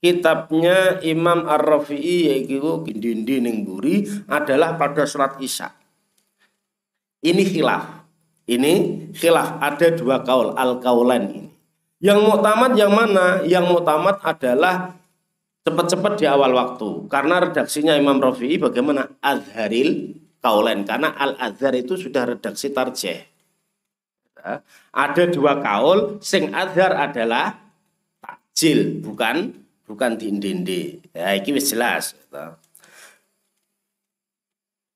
kitabnya 0.00 0.96
Imam 1.04 1.44
Ar-Rafi'i 1.44 2.32
yaitu 2.32 2.88
Gindindi 2.88 3.36
ning 3.36 3.68
buri 3.68 4.08
adalah 4.32 4.80
pada 4.80 5.04
sholat 5.04 5.36
Isya. 5.36 5.68
Ini 7.20 7.42
khilaf. 7.44 8.08
Ini 8.48 8.72
khilaf 9.12 9.60
ada 9.60 9.92
dua 9.92 10.24
kaul 10.24 10.56
al-kaulan 10.56 11.28
ini. 11.28 11.52
Yang 12.00 12.32
muktamad 12.32 12.72
yang 12.80 12.96
mana? 12.96 13.44
Yang 13.44 13.76
muktamad 13.76 14.24
adalah 14.24 14.96
cepat-cepat 15.68 16.16
di 16.16 16.24
awal 16.24 16.56
waktu. 16.56 17.12
Karena 17.12 17.44
redaksinya 17.44 17.92
Imam 17.92 18.16
Rafi'i 18.16 18.56
bagaimana? 18.56 19.04
Azharil 19.20 20.24
kaulan. 20.38 20.86
Karena 20.86 21.14
al-azhar 21.14 21.74
itu 21.74 21.94
sudah 21.98 22.34
redaksi 22.34 22.70
tarjeh. 22.70 23.20
Ada 24.94 25.28
dua 25.28 25.60
kaul, 25.60 26.22
sing 26.24 26.54
azhar 26.54 26.94
adalah 26.94 27.58
takjil, 28.22 29.02
bukan 29.02 29.52
bukan 29.84 30.16
dindindi. 30.16 31.00
Ya, 31.12 31.34
ini 31.36 31.50
wis 31.58 31.68
jelas. 31.72 32.14
Gitu. 32.14 32.44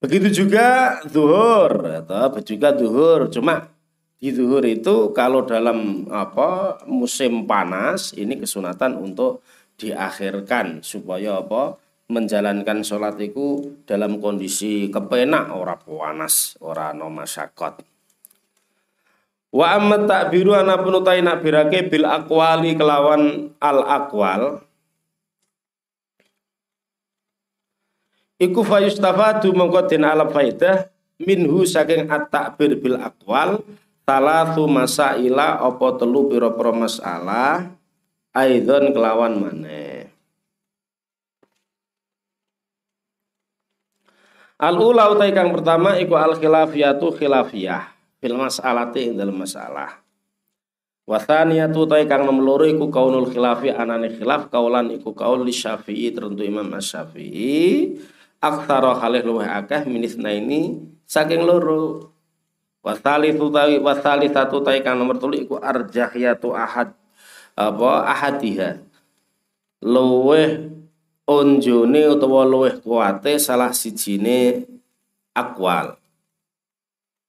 Begitu 0.03 0.43
juga 0.43 0.99
zuhur, 1.07 1.71
gitu. 1.79 2.55
juga 2.55 2.75
zuhur. 2.75 3.31
Cuma 3.31 3.71
di 4.19 4.31
zuhur 4.31 4.63
itu 4.63 5.11
kalau 5.11 5.43
dalam 5.43 6.07
apa 6.07 6.79
musim 6.87 7.43
panas 7.43 8.15
ini 8.15 8.39
kesunatan 8.39 8.99
untuk 8.99 9.43
diakhirkan 9.75 10.79
supaya 10.79 11.43
apa 11.43 11.75
menjalankan 12.11 12.83
sholat 12.83 13.15
itu 13.21 13.79
dalam 13.87 14.19
kondisi 14.19 14.91
kepenak 14.91 15.53
ora 15.55 15.79
panas 15.79 16.59
ora 16.59 16.91
no 16.91 17.07
masyakot. 17.07 17.83
Wa 19.53 19.77
amma 19.77 20.01
takbiru 20.03 20.57
ana 20.57 20.81
penutai 20.81 21.21
nakbirake 21.21 21.85
bil 21.87 22.09
akwali 22.09 22.73
kelawan 22.73 23.53
al 23.61 23.79
akwal. 23.85 24.65
Iku 28.41 28.65
fayustafadu 28.65 29.53
mongko 29.53 29.87
den 29.87 30.03
faidah 30.03 30.89
minhu 31.21 31.63
saking 31.63 32.09
at-takbir 32.09 32.75
bil 32.81 32.99
aqwal 32.99 33.61
talatu 34.03 34.67
masaila 34.67 35.61
apa 35.63 35.87
telu 35.95 36.27
pira-pira 36.27 36.75
masalah 36.75 37.71
aidon 38.35 38.91
kelawan 38.91 39.39
maneh 39.39 39.92
Al 44.63 44.79
ula 44.79 45.11
utai 45.11 45.35
kang 45.35 45.51
pertama 45.51 45.99
iku 45.99 46.15
al 46.15 46.39
khilafiyatu 46.39 47.11
khilafiyah 47.19 47.83
fil 48.23 48.39
mas'alati 48.39 49.11
ing 49.11 49.19
dalam 49.19 49.35
masalah. 49.35 49.99
Wa 51.03 51.19
thaniyatu 51.19 51.83
utai 51.83 52.07
kang 52.07 52.23
nomor 52.23 52.63
loro 52.63 52.63
iku 52.63 52.87
kaunul 52.87 53.27
khilafi 53.27 53.75
anane 53.75 54.15
khilaf 54.15 54.47
kaulan 54.47 54.87
iku 54.95 55.11
kaul 55.11 55.43
li 55.43 55.51
Syafi'i 55.51 56.15
tertentu 56.15 56.47
Imam 56.47 56.71
Asy-Syafi'i 56.71 57.99
aktsara 58.39 59.03
halih 59.03 59.27
luwih 59.27 59.51
akeh 59.51 59.83
minisna 59.83 60.31
ini 60.31 60.79
saking 61.03 61.43
loro. 61.43 62.15
Wa 62.79 62.95
tsalitsu 62.95 63.51
tawi 63.51 63.83
wa 63.83 63.99
tsalitsatu 63.99 64.63
utai 64.63 64.79
kang 64.79 64.95
nomor 64.95 65.19
telu 65.19 65.43
iku 65.43 65.59
arjahiyatu 65.59 66.55
ahad 66.55 66.95
apa 67.59 67.91
ahadiha. 68.15 68.79
Luwih 69.83 70.71
onjone 71.27 72.01
utawa 72.11 72.43
luwih 72.43 72.79
kuate 72.83 73.39
salah 73.39 73.71
sijine 73.71 74.67
akwal 75.31 75.95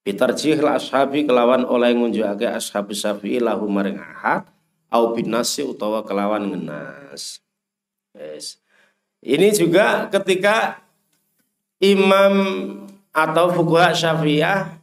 Bitarjih 0.05 0.61
la 0.61 0.76
ashabi 0.76 1.24
kelawan 1.24 1.64
oleh 1.64 1.97
ngunjukake 1.97 2.45
ashab 2.45 2.92
syafi'i 2.92 3.40
lahu 3.40 3.64
maring 3.72 3.97
ahad 3.97 4.45
au 4.92 5.16
binasi 5.16 5.64
utawa 5.64 6.05
kelawan 6.05 6.53
ngenas. 6.53 7.40
Yes. 8.12 8.61
Ini 9.24 9.49
juga 9.57 10.12
ketika 10.12 10.84
imam 11.80 12.36
atau 13.16 13.49
fuqaha 13.57 13.97
syafi'ah 13.97 14.76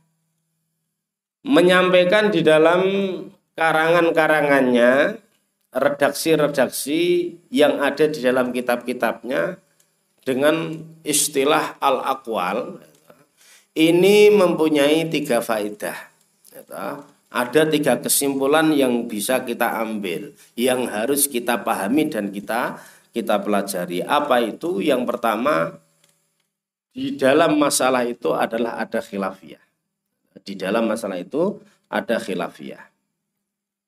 menyampaikan 1.45 2.33
di 2.33 2.41
dalam 2.41 2.81
karangan-karangannya 3.53 5.21
redaksi-redaksi 5.71 7.31
yang 7.47 7.79
ada 7.79 8.07
di 8.11 8.19
dalam 8.19 8.51
kitab-kitabnya 8.51 9.55
dengan 10.21 10.77
istilah 11.01 11.79
al-aqwal 11.79 12.83
ini 13.71 14.27
mempunyai 14.29 15.07
tiga 15.07 15.39
faedah. 15.39 15.95
Ada 17.31 17.63
tiga 17.71 17.95
kesimpulan 18.03 18.75
yang 18.75 19.07
bisa 19.07 19.47
kita 19.47 19.79
ambil, 19.79 20.35
yang 20.59 20.91
harus 20.91 21.31
kita 21.31 21.63
pahami 21.63 22.11
dan 22.11 22.27
kita 22.35 22.83
kita 23.15 23.39
pelajari. 23.39 24.03
Apa 24.03 24.43
itu? 24.43 24.83
Yang 24.83 25.07
pertama, 25.07 25.79
di 26.91 27.15
dalam 27.15 27.55
masalah 27.55 28.03
itu 28.03 28.35
adalah 28.35 28.83
ada 28.83 28.99
khilafiyah. 28.99 29.63
Di 30.43 30.59
dalam 30.59 30.91
masalah 30.91 31.15
itu 31.15 31.63
ada 31.87 32.19
khilafiyah. 32.19 32.83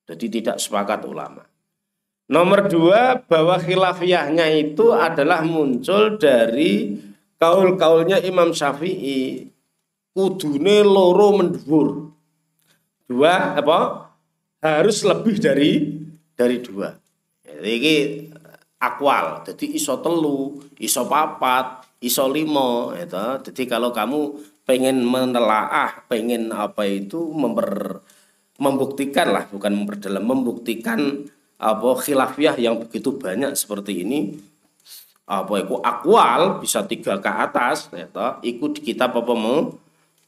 Jadi 0.08 0.40
tidak 0.40 0.56
sepakat 0.56 1.04
ulama. 1.04 1.44
Nomor 2.24 2.72
dua, 2.72 3.20
bahwa 3.28 3.60
khilafiyahnya 3.60 4.48
itu 4.56 4.96
adalah 4.96 5.44
muncul 5.44 6.16
dari 6.16 6.96
kaul-kaulnya 7.36 8.24
Imam 8.24 8.56
Syafi'i. 8.56 9.52
Kudune 10.14 10.80
loro 10.80 11.36
mendhuwur. 11.36 12.14
Dua 13.04 13.58
apa? 13.60 14.08
Harus 14.64 15.04
lebih 15.04 15.36
dari 15.36 16.00
dari 16.32 16.64
dua. 16.64 16.96
Jadi 17.44 17.70
ini 17.76 17.96
akwal. 18.80 19.44
Jadi 19.44 19.76
iso 19.76 20.00
telu, 20.00 20.64
iso 20.80 21.04
papat, 21.04 21.98
iso 22.00 22.24
limo. 22.32 22.96
Itu. 22.96 23.44
Jadi 23.50 23.68
kalau 23.68 23.92
kamu 23.92 24.20
pengen 24.64 25.04
menelaah, 25.04 26.08
pengen 26.08 26.48
apa 26.56 26.88
itu 26.88 27.20
memper 27.36 28.00
membuktikan 28.56 29.34
lah, 29.34 29.44
bukan 29.50 29.74
memperdalam, 29.74 30.24
membuktikan 30.24 31.26
apa 31.64 31.88
khilafiyah 31.96 32.60
yang 32.60 32.76
begitu 32.76 33.16
banyak 33.16 33.56
seperti 33.56 34.04
ini? 34.04 34.36
Apa 35.24 35.64
itu 35.64 35.80
akwal 35.80 36.60
bisa 36.60 36.84
tiga 36.84 37.16
ke 37.16 37.30
atas 37.32 37.88
ya 37.96 38.04
ikut 38.44 38.76
di 38.76 38.92
kitab 38.92 39.16
apa 39.16 39.32
mau? 39.32 39.72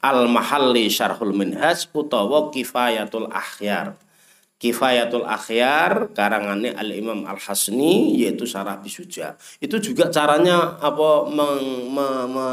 Al 0.00 0.24
mahalli 0.32 0.88
syarhul 0.88 1.36
minhaj 1.36 1.92
utawa 1.92 2.48
kifayatul 2.48 3.28
akhyar. 3.28 4.00
Kifayatul 4.56 5.28
akhyar 5.28 6.16
karangannya 6.16 6.72
al 6.72 6.88
imam 6.88 7.28
al 7.28 7.36
hasni 7.36 8.16
yaitu 8.16 8.48
syarah 8.48 8.80
bisuja 8.80 9.36
itu 9.60 9.76
juga 9.76 10.08
caranya 10.08 10.80
apa 10.80 11.28
meng, 11.28 11.92
me, 11.92 12.08
me, 12.24 12.46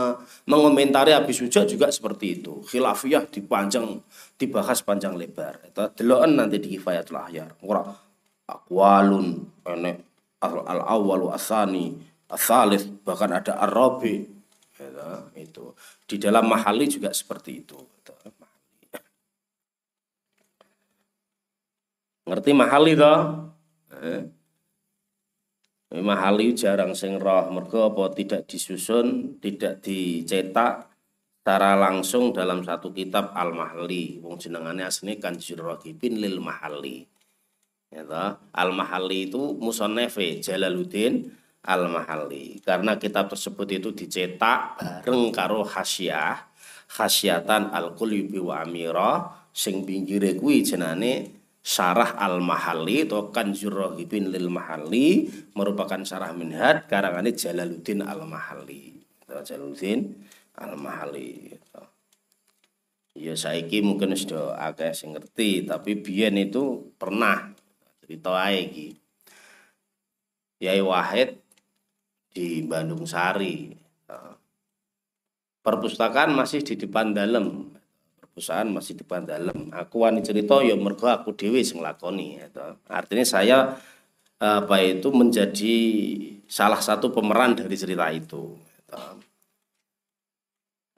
mengomentari 0.43 1.15
abisuja 1.15 1.63
juga 1.63 1.87
seperti 1.87 2.43
itu. 2.43 2.59
Khilafiyah 2.67 3.31
dipanjang 3.31 4.03
dibahas 4.35 4.83
panjang 4.83 5.15
lebar 5.15 5.63
itu 5.63 5.79
deloan 5.95 6.35
nanti 6.35 6.59
di 6.59 6.75
kifayatul 6.75 7.23
akhyar 7.23 7.55
akwalun 8.47 9.47
enek 9.63 10.03
al 10.43 10.81
awalu 10.83 11.31
asani 11.31 11.95
asalis 12.27 12.89
bahkan 13.05 13.31
ada 13.31 13.61
arabi 13.61 14.27
ya, 14.75 15.29
itu. 15.37 15.71
Di 16.03 16.17
dalam 16.19 16.49
mahali 16.49 16.89
juga 16.89 17.13
seperti 17.13 17.51
itu. 17.63 17.77
Ngerti 22.23 22.51
mahali 22.55 22.91
toh? 22.95 23.19
Eh. 23.93 24.23
mahali 25.93 26.57
jarang 26.57 26.97
sing 26.97 27.21
roh. 27.21 27.53
Mergo 27.53 27.93
apa 27.93 28.17
tidak 28.17 28.49
disusun 28.49 29.37
tidak 29.37 29.85
dicetak 29.85 30.89
secara 31.43 31.75
langsung 31.75 32.31
dalam 32.33 32.63
satu 32.63 32.95
kitab 32.95 33.35
al 33.35 33.51
mahali 33.53 34.17
wong 34.23 34.39
jenengane 34.39 34.81
asline 34.87 35.19
rohibin 35.59 36.17
lil 36.17 36.39
mahali 36.39 37.05
ya 37.93 38.03
Al-Mahalli 38.57 39.29
itu 39.29 39.53
musonefe 39.61 40.41
Jalaluddin 40.41 41.29
Al-Mahalli 41.63 42.59
karena 42.65 42.97
kitab 42.97 43.29
tersebut 43.29 43.69
itu 43.69 43.93
dicetak 43.93 44.81
bareng 44.81 45.29
karo 45.29 45.61
hasyiah 45.61 46.49
khasyatan 46.89 47.69
al-qulubi 47.69 48.41
wa 48.41 48.65
amira 48.65 49.29
sing 49.53 49.85
pinggire 49.85 50.33
kuwi 50.35 50.65
jenane 50.65 51.43
Syarah 51.63 52.19
Al-Mahalli 52.19 53.07
atau 53.07 53.31
Kanjur 53.31 53.71
Rohibin 53.71 54.27
lil 54.27 54.51
Mahalli 54.51 55.31
merupakan 55.55 55.95
syarah 56.03 56.35
minhad 56.35 56.91
karangane 56.91 57.31
Jalaluddin 57.31 58.03
Al-Mahalli. 58.03 58.99
Jalaluddin 59.23 60.11
Al-Mahalli. 60.59 61.55
Ya 63.15 63.37
saiki 63.37 63.79
mungkin 63.79 64.11
sudah 64.11 64.59
agak 64.59 64.91
sing 64.91 65.15
ngerti, 65.15 65.63
tapi 65.63 66.03
biyen 66.03 66.35
itu 66.35 66.91
pernah 66.99 67.52
cerita 68.03 68.35
ae 68.35 68.67
iki 68.67 68.87
Yai 70.59 70.83
Wahid 70.83 71.39
di 72.35 72.59
Bandung 72.67 73.07
Sari 73.07 73.71
perpustakaan 75.63 76.35
masih 76.35 76.59
di 76.59 76.75
depan 76.75 77.15
dalam 77.15 77.71
perpustakaan 78.19 78.75
masih 78.75 78.99
di 78.99 79.07
depan 79.07 79.23
dalam 79.23 79.71
aku 79.71 80.03
wani 80.03 80.19
cerita 80.19 80.59
ya 80.59 80.75
mergo 80.75 81.07
aku 81.07 81.31
dewi 81.31 81.63
sing 81.63 81.79
lakoni 81.79 82.43
gitu. 82.43 82.59
artinya 82.91 83.23
saya 83.23 83.57
apa 84.43 84.75
itu 84.83 85.07
menjadi 85.15 85.75
salah 86.51 86.83
satu 86.83 87.15
pemeran 87.15 87.55
dari 87.55 87.79
cerita 87.79 88.11
itu 88.11 88.59
gitu. 88.59 88.99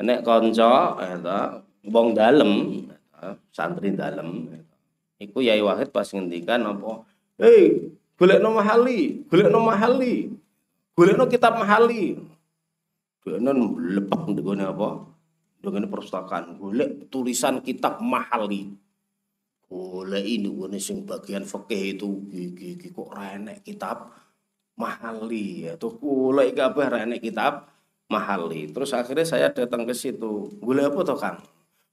nek 0.02 0.26
konco 0.26 0.98
gitu, 0.98 1.38
bong 1.86 2.18
dalem 2.18 2.82
santri 3.54 3.94
dalem 3.94 4.50
Iku 5.16 5.40
Yai 5.40 5.64
Wahid 5.64 5.96
pas 5.96 6.08
ngendikan 6.12 6.60
apa? 6.68 7.08
Hei, 7.40 7.92
no 8.40 8.50
mahali, 8.52 9.24
no 9.28 9.60
mahali. 9.64 10.32
no 10.96 11.26
kitab 11.28 11.56
mahali. 11.56 12.20
Dene 13.26 13.52
lepak 13.96 14.28
ndekone 14.30 14.64
apa? 14.68 15.02
Ndekone 15.64 15.88
perpustakaan, 15.90 16.60
golek 16.60 17.10
tulisan 17.10 17.64
kitab 17.64 18.04
mahali. 18.04 18.76
Golek 19.66 20.22
ini 20.22 20.46
gue 20.52 20.78
sing 20.78 21.10
bagian 21.10 21.42
fikih 21.42 21.98
itu 21.98 22.10
gigi 22.30 22.94
kok 22.94 23.10
renek 23.10 23.66
kitab 23.66 24.14
mahali 24.78 25.66
ya 25.66 25.74
tuh 25.80 25.98
golek 25.98 26.54
kabeh 26.54 26.86
renek 26.86 27.20
kitab 27.24 27.66
mahali. 28.12 28.70
Terus 28.70 28.94
akhirnya 28.94 29.26
saya 29.26 29.48
datang 29.50 29.90
ke 29.90 29.96
situ. 29.98 30.54
Golek 30.62 30.94
apa 30.94 31.00
toh 31.02 31.18
Kang? 31.18 31.38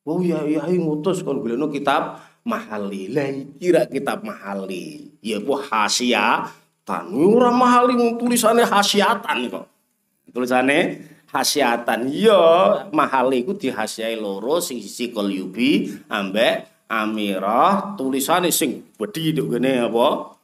Oh 0.03 0.19
iya 0.19 0.43
iya 0.45 0.67
ngutus 0.67 1.23
kon 1.23 1.41
golekno 1.41 1.71
kitab 1.71 2.19
mahali. 2.47 3.11
Lah 3.11 3.31
kira 3.59 3.83
kitab 3.87 4.23
mahali. 4.27 5.15
Ya 5.23 5.39
bu 5.39 5.59
hasia 5.59 6.51
ora 6.87 7.51
mahali 7.55 7.95
tulisannya 8.19 8.67
hasiatan 8.67 9.39
kok. 9.49 9.67
Tulisannya 10.35 10.79
hasiatan. 11.31 12.11
Ya 12.11 12.43
mahali 12.91 13.47
ku 13.47 13.55
dihasiai 13.55 14.19
loro 14.19 14.59
sing 14.59 14.83
sisi 14.83 15.11
yubi 15.15 15.95
ambek 16.11 16.87
amirah 16.91 17.97
tulisannya 17.97 18.53
sing 18.53 18.93
wedi 18.99 19.33
nduk 19.33 19.57
kene 19.57 19.89
apa? 19.89 20.37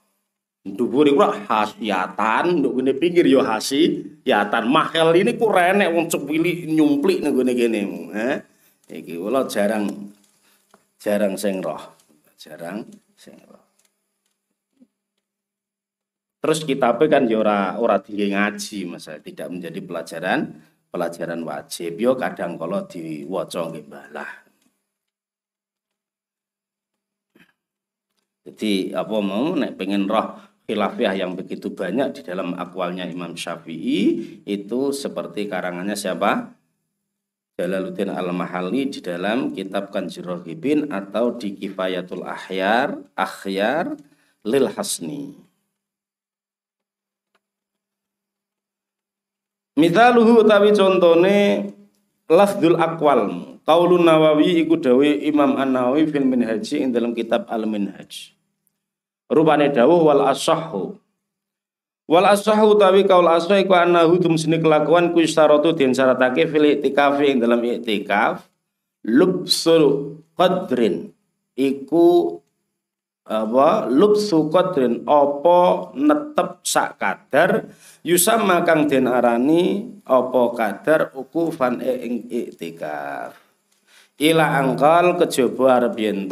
Dhuwur 0.68 1.08
iku 1.08 1.24
hasiatan, 1.24 2.60
nduk 2.60 2.80
kene 2.80 2.92
pinggir 2.92 3.24
ya 3.24 3.40
hasiatan. 3.40 4.68
Mahal 4.68 5.16
ini 5.16 5.36
ku 5.40 5.48
renek 5.48 5.88
wong 5.96 6.12
cepili 6.12 6.68
nyumplik 6.68 7.24
nang 7.24 7.32
gone 7.32 7.52
kene. 7.56 7.80
Eh? 8.12 8.36
Iki 8.88 9.20
jarang 9.52 10.12
jarang 10.98 11.34
sing 11.38 11.62
roh. 11.62 11.80
Jarang 12.38 12.86
sing 13.14 13.38
roh. 13.46 13.64
Terus 16.38 16.62
kitabnya 16.62 17.06
kan 17.10 17.22
ya 17.26 17.42
ora 17.42 17.60
ora 17.82 17.98
ngaji 17.98 18.78
masa 18.86 19.18
tidak 19.18 19.50
menjadi 19.50 19.82
pelajaran 19.82 20.62
pelajaran 20.86 21.42
wajib 21.42 21.98
yo 21.98 22.14
kadang 22.14 22.54
kalau 22.54 22.86
diwaca 22.86 23.60
nggih 23.74 23.86
balah. 23.90 24.30
Jadi 28.48 28.94
apa 28.96 29.16
mau 29.18 29.52
nek 29.58 29.74
pengen 29.76 30.06
roh 30.08 30.40
khilafiyah 30.64 31.20
yang 31.20 31.36
begitu 31.36 31.72
banyak 31.72 32.16
di 32.16 32.20
dalam 32.24 32.56
akwalnya 32.56 33.04
Imam 33.08 33.36
Syafi'i 33.36 34.00
itu 34.44 34.80
seperti 34.92 35.48
karangannya 35.48 35.96
siapa? 35.96 36.57
Jalaluddin 37.58 38.14
Al-Mahalli 38.14 38.86
di 38.86 39.02
dalam 39.02 39.50
kitab 39.50 39.90
Kanjir 39.90 40.22
atau 40.94 41.34
di 41.34 41.58
Kifayatul 41.58 42.22
Ahyar 42.22 43.02
Akhyar 43.18 43.98
Lil 44.46 44.70
Hasni. 44.70 45.34
Mithaluhu 49.74 50.46
utawi 50.46 50.70
contone 50.70 51.38
lafdzul 52.30 52.78
aqwal. 52.78 53.26
Qaulun 53.66 54.06
Nawawi 54.06 54.62
iku 54.62 54.78
dawuh 54.78 55.02
Imam 55.02 55.58
An-Nawawi 55.58 56.06
fil 56.06 56.30
Minhaji 56.30 56.86
ing 56.86 56.94
dalam 56.94 57.10
kitab 57.10 57.50
Al-Minhaj. 57.50 58.38
Rupane 59.26 59.74
dawuh 59.74 60.06
wal 60.06 60.30
asahhu. 60.30 60.94
Wal 62.08 62.24
asahhu 62.24 62.72
utawi 62.72 63.04
kaul 63.04 63.28
asah 63.28 63.60
iku 63.60 63.76
annahu 63.76 64.16
sini 64.40 64.56
kelakuan 64.56 65.12
ku 65.12 65.20
istaratu 65.20 65.76
den 65.76 65.92
syaratake 65.92 66.48
fil 66.48 66.64
i'tikaf 66.64 67.20
ing 67.20 67.36
dalam 67.36 67.60
i'tikaf 67.60 68.48
lubsul 69.04 70.16
qadrin. 70.32 71.12
Iku 71.52 72.40
apa 73.28 73.84
lubsu 73.92 74.48
qadrin 74.48 75.04
apa 75.04 75.92
netep 75.92 76.64
sak 76.64 76.96
kadar 76.96 77.68
yusama 78.00 78.64
kang 78.64 78.88
den 78.88 79.04
arani 79.04 79.92
apa 80.08 80.42
kadar 80.56 81.12
ukufan 81.12 81.84
e 81.84 81.92
ing 82.08 82.14
iktikaf 82.24 83.36
ila 84.16 84.64
angkal 84.64 85.20
kejaba 85.20 85.76
arep 85.76 85.94
yen 86.00 86.24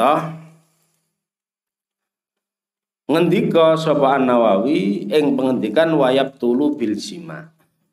ngendika 3.07 3.79
sapa 3.79 4.19
An-Nawawi 4.19 5.11
ing 5.11 5.39
pengendikan 5.39 5.95
wayab 5.95 6.37
tulu 6.39 6.75
bil 6.75 6.99
jima. 6.99 7.51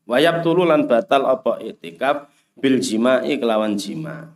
Wayab 0.10 0.44
tulu 0.44 0.68
lan 0.68 0.90
batal 0.90 1.24
apa 1.30 1.62
iktikaf 1.64 2.28
bil 2.58 2.82
jima 2.82 3.24
kelawan 3.24 3.78
jima. 3.80 4.34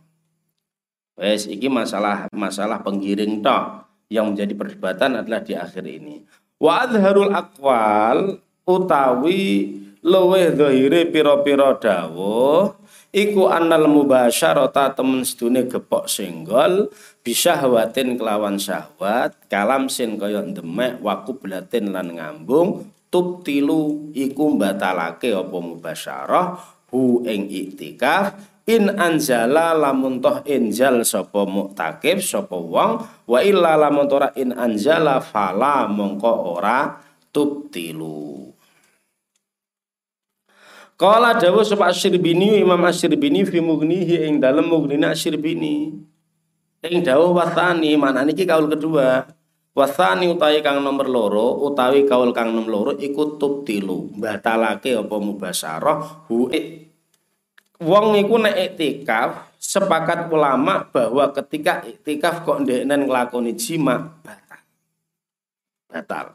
Wes 1.18 1.50
iki 1.50 1.66
masalah 1.66 2.30
masalah 2.30 2.80
penggiring 2.80 3.42
tok. 3.42 3.84
Yang 4.08 4.24
menjadi 4.32 4.54
perdebatan 4.56 5.10
adalah 5.20 5.44
di 5.44 5.52
akhir 5.52 5.84
ini. 5.84 6.24
Wa 6.56 6.88
adharul 6.88 7.28
akwal 7.28 8.40
utawi 8.64 9.76
luweh 10.00 10.48
dhahire 10.56 11.12
pira-pira 11.12 11.76
dawuh 11.76 12.72
iku 13.14 13.48
annal 13.48 13.88
mubasyarata 13.88 14.92
temen 14.92 15.24
sedune 15.24 15.64
gepok 15.64 16.10
singgol 16.10 16.92
bisyahwatin 17.24 18.20
kelawan 18.20 18.60
syahwat 18.60 19.32
kalam 19.48 19.88
sin 19.88 20.20
kaya 20.20 20.44
demek 20.44 21.00
waku 21.00 21.40
belatin 21.40 21.92
lan 21.92 22.12
ngambung 22.12 22.92
tubtilu 23.08 24.12
iku 24.12 24.60
batalake 24.60 25.32
apa 25.32 25.56
mubasyarah 25.56 26.46
hu 26.92 27.24
ing 27.24 27.48
iktikaf 27.48 28.36
in 28.68 28.92
anjala 29.00 29.72
lamun 29.72 30.20
toh 30.20 30.44
injal 30.44 31.00
sapa 31.00 31.48
muktakif 31.48 32.20
sapa 32.20 32.52
wong 32.52 33.00
wa 33.24 33.38
illa 33.40 33.80
lamun 33.80 34.04
tora 34.04 34.28
in 34.36 34.52
anjala 34.52 35.24
fala 35.24 35.88
mongko 35.88 36.32
ora 36.60 37.00
tubtilu 37.32 38.52
Kala 40.98 41.38
dawuh 41.38 41.62
sapa 41.62 41.94
Asyirbini 41.94 42.58
Imam 42.58 42.82
Asyirbini 42.82 43.46
fi 43.46 43.62
mugnihi 43.62 44.26
ing 44.26 44.42
dalem 44.42 44.66
mugnina 44.66 45.14
Asyirbini. 45.14 45.94
Ing 46.82 46.98
dawuh 47.06 47.30
wasani 47.38 47.94
mana 47.94 48.26
niki 48.26 48.42
kaul 48.42 48.66
kedua? 48.66 49.22
Wasani 49.78 50.26
utawi 50.26 50.58
kang 50.58 50.82
nomor 50.82 51.06
loro 51.06 51.62
utawi 51.70 52.02
kaul 52.02 52.34
kang 52.34 52.50
nomor 52.50 52.66
loro 52.66 52.92
iku 52.98 53.38
tubtilu. 53.38 54.10
Batalake 54.18 54.98
apa 54.98 55.16
mubasyarah 55.22 56.26
hu 56.26 56.50
Wong 57.78 58.18
iku 58.18 58.42
nek 58.42 58.58
iktikaf 58.74 59.54
sepakat 59.54 60.26
ulama 60.34 60.82
bahwa 60.90 61.30
ketika 61.30 61.78
iktikaf 61.86 62.42
kok 62.42 62.66
ndeknen 62.66 63.06
nglakoni 63.06 63.54
jima 63.54 64.18
batal. 64.18 64.62
Batal. 65.86 66.26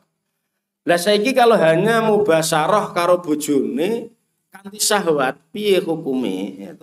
Lah 0.88 0.95
saiki 0.95 1.36
kalau 1.36 1.59
hanya 1.59 1.99
mubasyarah 1.99 2.95
karo 2.95 3.20
bojone 3.20 4.12
kanthi 4.54 4.78
syahwat 4.78 5.41
piye 5.49 5.82
hukume 5.82 6.62
ya? 6.62 6.78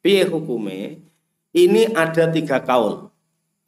Piye 0.00 0.24
hukume? 0.24 1.04
Ini 1.52 1.92
ada 1.92 2.32
tiga 2.32 2.64
kaul. 2.64 3.12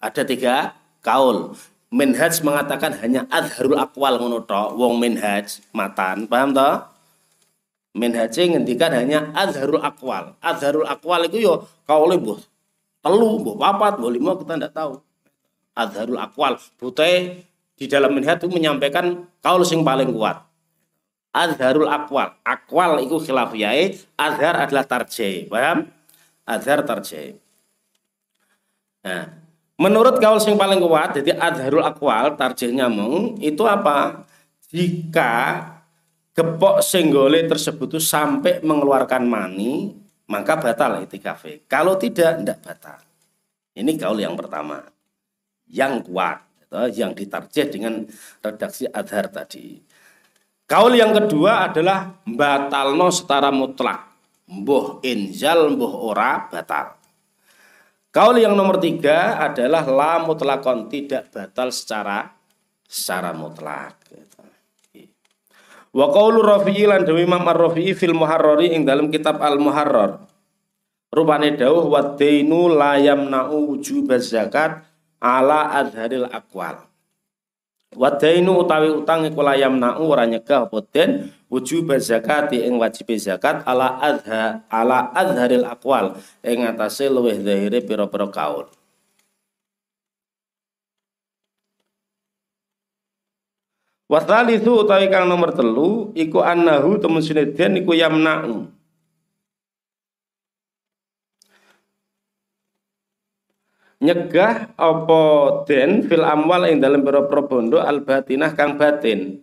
Ada 0.00 0.24
tiga 0.24 0.72
kaul. 1.04 1.52
Minhaj 1.92 2.40
mengatakan 2.40 2.96
hanya 3.04 3.28
adharul 3.28 3.76
akwal 3.76 4.16
ngono 4.16 4.40
wong 4.80 4.96
minhaj 4.96 5.60
matan, 5.76 6.24
paham 6.24 6.56
toh? 6.56 6.88
Minhaji 7.92 8.56
ngendikan 8.56 8.88
hanya 8.96 9.28
azharul 9.36 9.84
akwal. 9.84 10.32
Azharul 10.40 10.88
akwal 10.88 11.28
itu 11.28 11.44
yo 11.44 11.68
kaule 11.84 12.16
mbuh 12.16 12.40
telu, 13.04 13.44
mbuh 13.44 13.60
papat, 13.60 14.00
mbuh 14.00 14.08
lima 14.08 14.32
kita 14.40 14.56
ndak 14.56 14.72
tahu. 14.72 14.96
Azharul 15.76 16.16
akwal. 16.16 16.56
Butai 16.80 17.44
di 17.76 17.84
dalam 17.84 18.16
minhaj 18.16 18.40
itu 18.40 18.48
menyampaikan 18.48 19.28
kaul 19.44 19.60
sing 19.68 19.84
paling 19.84 20.08
kuat. 20.08 20.40
Azharul 21.32 21.88
akwal. 21.88 22.36
Akwal 22.44 23.00
itu 23.00 23.16
khilafiyai, 23.16 23.96
azhar 24.20 24.68
adalah 24.68 24.84
tarjih. 24.84 25.48
Paham? 25.48 25.88
Azhar 26.44 26.84
tarjih. 26.84 27.40
Nah, 29.00 29.32
menurut 29.80 30.20
kaul 30.20 30.38
sing 30.38 30.60
paling 30.60 30.78
kuat, 30.78 31.16
jadi 31.16 31.32
azharul 31.40 31.82
akwal, 31.82 32.36
tarjihnya 32.36 32.92
mung, 32.92 33.40
itu 33.40 33.64
apa? 33.64 34.28
Jika 34.68 35.32
gepok 36.36 36.84
senggole 36.84 37.48
tersebut 37.48 37.96
sampai 37.96 38.60
mengeluarkan 38.60 39.24
mani, 39.24 39.92
maka 40.28 40.60
batal 40.60 41.00
itikafe. 41.04 41.64
Kalau 41.64 41.96
tidak, 41.96 42.44
tidak 42.44 42.58
batal. 42.60 43.00
Ini 43.72 43.96
kaul 43.96 44.20
yang 44.20 44.36
pertama. 44.36 44.84
Yang 45.68 46.12
kuat, 46.12 46.44
yang 46.92 47.16
ditarjih 47.16 47.72
dengan 47.72 48.04
redaksi 48.44 48.84
adhar 48.88 49.32
tadi. 49.32 49.91
Kaul 50.72 50.96
yang 50.96 51.12
kedua 51.12 51.68
adalah 51.68 52.16
batalno 52.24 53.12
setara 53.12 53.52
mutlak. 53.52 54.08
Mbuh 54.48 55.04
injal, 55.04 55.68
mbuh 55.76 56.00
ora, 56.00 56.48
batal. 56.48 56.96
Kaul 58.08 58.40
yang 58.40 58.56
nomor 58.56 58.80
tiga 58.80 59.36
adalah 59.36 59.84
la 59.84 60.24
mutlakon, 60.24 60.88
tidak 60.88 61.28
batal 61.28 61.68
secara 61.68 62.32
secara 62.88 63.36
mutlak. 63.36 64.00
Wa 65.92 66.08
qaulu 66.08 66.40
Rafi'i 66.40 66.88
lan 66.88 67.04
dawuh 67.04 67.20
Imam 67.20 67.44
Ar-Rafi'i 67.44 67.92
fil 67.92 68.16
Muharrari 68.16 68.72
ing 68.72 68.88
dalam 68.88 69.12
kitab 69.12 69.44
Al-Muharrar. 69.44 70.24
Rupane 71.12 71.52
dawuh 71.52 71.84
wa 71.84 72.16
dainu 72.16 72.72
la 72.72 72.96
yamna'u 72.96 73.76
wujub 73.76 74.08
zakat 74.16 74.88
ala 75.20 75.68
adharil 75.76 76.32
aqwal. 76.32 76.91
Wa 77.92 78.08
dainu 78.16 78.64
utawi 78.64 78.88
utang 78.88 79.28
iku 79.28 79.44
la 79.44 79.52
yamna'u 79.52 80.08
ora 80.08 80.24
nyegah 80.24 80.64
apa 80.64 80.80
den 80.88 81.28
wujub 81.52 81.92
zakat 82.00 82.48
ing 82.56 82.80
wajib 82.80 83.12
zakat 83.20 83.60
ala 83.68 84.00
adha 84.00 84.64
ala 84.72 85.12
adharil 85.12 85.68
aqwal 85.68 86.16
ing 86.40 86.64
atase 86.64 87.12
luwih 87.12 87.36
zahire 87.36 87.84
pira-pira 87.84 88.32
kaul. 88.32 88.64
Wasalisu 94.12 94.84
utawi 94.84 95.08
kang 95.08 95.24
nomor 95.24 95.56
telu 95.56 96.12
iku 96.12 96.44
annahu 96.44 97.00
temen 97.00 97.24
sinedyan 97.24 97.80
iku 97.80 97.96
yamna'u. 97.96 98.68
Nyegah 104.02 104.74
apa 104.74 105.22
den 105.62 106.02
fil 106.10 106.26
amwal 106.26 106.66
ing 106.66 106.82
dalam 106.82 107.06
pira-pira 107.06 107.46
bondo 107.46 107.78
al 107.78 108.02
batinah 108.02 108.50
kang 108.58 108.74
batin. 108.74 109.38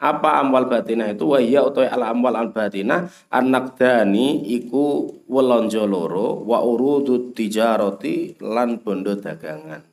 Apa 0.00 0.40
amwal 0.40 0.64
batinah 0.64 1.12
itu? 1.12 1.28
Wahya 1.28 1.68
utawi 1.68 1.92
al 1.92 2.16
amwal 2.16 2.32
al 2.32 2.48
batinah 2.48 3.04
anak 3.28 3.76
dani 3.76 4.48
iku 4.48 5.12
welonjo 5.28 5.84
loro 5.84 6.40
wa 6.40 6.64
urudu 6.64 7.36
tijaroti 7.36 8.40
lan 8.40 8.80
bondo 8.80 9.12
dagangan. 9.12 9.84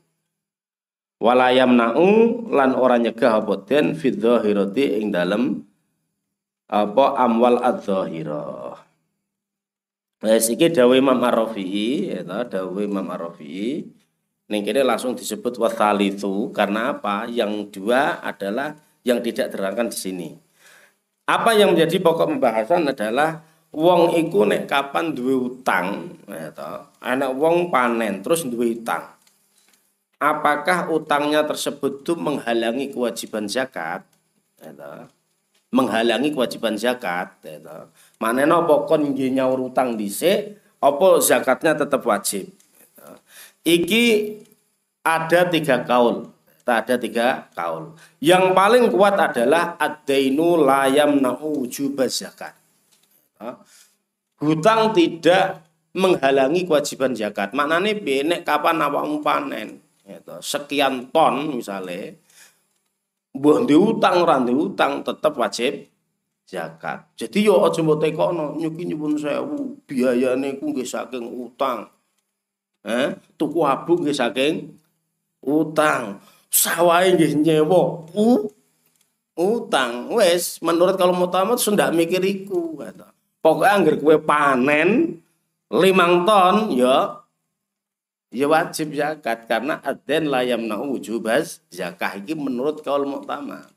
Walayam 1.20 1.76
na'u 1.76 2.08
lan 2.56 2.72
ora 2.72 2.96
nyegah 2.96 3.44
apa 3.44 3.68
den 3.68 4.00
fi 4.00 4.16
ing 4.16 5.12
dalem 5.12 5.60
apa 6.72 7.06
amwal 7.20 7.60
adz-dzahirah 7.60 8.86
Wes 10.26 10.50
iki 10.50 10.74
dawuh 10.74 10.98
Imam 10.98 11.22
Ar-Rafi'i 11.22 12.10
ya 12.10 12.26
dawuh 12.26 12.82
Imam 12.82 13.06
Ning 14.46 14.62
kene 14.62 14.86
langsung 14.86 15.18
disebut 15.18 15.58
wasalitu 15.58 16.54
karena 16.54 16.94
apa? 16.94 17.26
Yang 17.26 17.74
dua 17.74 18.22
adalah 18.22 18.78
yang 19.02 19.22
tidak 19.26 19.50
terangkan 19.50 19.90
di 19.90 19.98
sini. 19.98 20.30
Apa 21.26 21.58
yang 21.58 21.74
menjadi 21.74 21.98
pokok 21.98 22.38
pembahasan 22.38 22.86
adalah 22.86 23.42
wong 23.74 24.14
iku 24.14 24.46
nek 24.46 24.70
kapan 24.70 25.18
duwe 25.18 25.34
utang, 25.34 26.14
ya 26.30 26.54
Anak 27.02 27.34
wong 27.34 27.74
panen 27.74 28.22
terus 28.22 28.46
duwe 28.46 28.78
utang. 28.78 29.18
Apakah 30.22 30.94
utangnya 30.94 31.42
tersebut 31.44 32.06
itu 32.06 32.14
menghalangi 32.14 32.94
kewajiban 32.94 33.50
zakat? 33.50 34.06
Ya 34.62 35.10
menghalangi 35.76 36.32
kewajiban 36.32 36.80
zakat, 36.80 37.36
ya 37.44 37.90
Manena 38.24 38.64
apa 38.64 38.88
kon 38.88 39.12
nyaur 39.12 39.60
utang 39.60 40.00
dhisik, 40.00 40.56
apa 40.80 41.08
zakatnya 41.20 41.76
tetap 41.76 42.06
wajib? 42.08 42.48
Iki 43.66 44.06
ada 45.02 45.50
tiga 45.50 45.82
kaul. 45.82 46.30
Ada 46.66 46.98
tiga 46.98 47.50
kaul. 47.54 47.94
Yang 48.22 48.44
paling 48.58 48.86
kuat 48.90 49.18
adalah 49.18 49.78
ad-dainu 49.78 50.58
layam 50.66 51.22
na'u 51.22 51.66
zakat. 52.10 52.54
Hutang 54.42 54.94
tidak 54.94 55.66
menghalangi 55.94 56.66
kewajiban 56.66 57.14
zakat. 57.14 57.54
Maknanya 57.54 57.98
benek 58.02 58.42
kapan 58.46 58.82
awakmu 58.82 59.22
panen. 59.22 59.82
Gitu. 60.06 60.36
Sekian 60.42 61.10
ton 61.10 61.58
misalnya. 61.58 62.14
Buah 63.36 63.68
diutang, 63.68 64.24
ora 64.24 64.40
diutang 64.40 65.04
tetap 65.04 65.36
wajib 65.36 65.86
zakat. 66.48 67.10
Jadi 67.20 67.50
yo 67.50 67.66
aja 67.68 67.82
mbok 67.84 68.00
tekono 68.00 68.56
nyuki 68.56 68.88
nyuwun 68.88 69.20
sewu 69.20 69.82
biayane 69.84 70.56
ku 70.62 70.72
nggih 70.72 70.88
saking 70.88 71.26
utang. 71.26 71.90
Eh, 72.86 73.18
tuku 73.34 73.66
abu 73.66 73.98
nggih 73.98 74.14
saking 74.14 74.70
utang. 75.42 76.22
Sawahe 76.54 77.18
nggih 77.18 77.34
nyewa 77.42 78.06
u 78.14 78.46
utang. 79.34 80.14
Wes, 80.14 80.62
menurut 80.62 80.94
kalau 80.96 81.18
mau 81.18 81.28
tamat 81.28 81.58
sudah 81.58 81.90
mikir 81.90 82.22
iku 82.22 82.78
kata. 82.78 83.10
Pokoknya 83.42 83.74
anggar 83.74 83.96
kue 83.98 84.18
panen 84.22 85.22
limang 85.74 86.24
ton 86.30 86.70
ya 86.78 87.26
ya 88.36 88.46
wajib 88.46 88.94
zakat 88.94 89.50
karena 89.50 89.82
aden 89.82 90.30
layam 90.30 90.68
nau 90.68 90.94
wujubas 90.94 91.64
zakah 91.72 92.20
ini 92.20 92.36
menurut 92.36 92.84
kaul 92.86 93.08
muktamad 93.08 93.72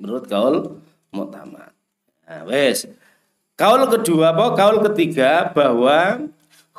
menurut 0.00 0.24
kaul 0.26 0.80
muktamad 1.14 1.70
nah, 2.24 2.42
wes 2.48 2.88
kaul 3.54 3.84
kedua 3.86 4.32
apa 4.32 4.56
kaul 4.56 4.80
ketiga 4.90 5.52
bahwa 5.52 6.26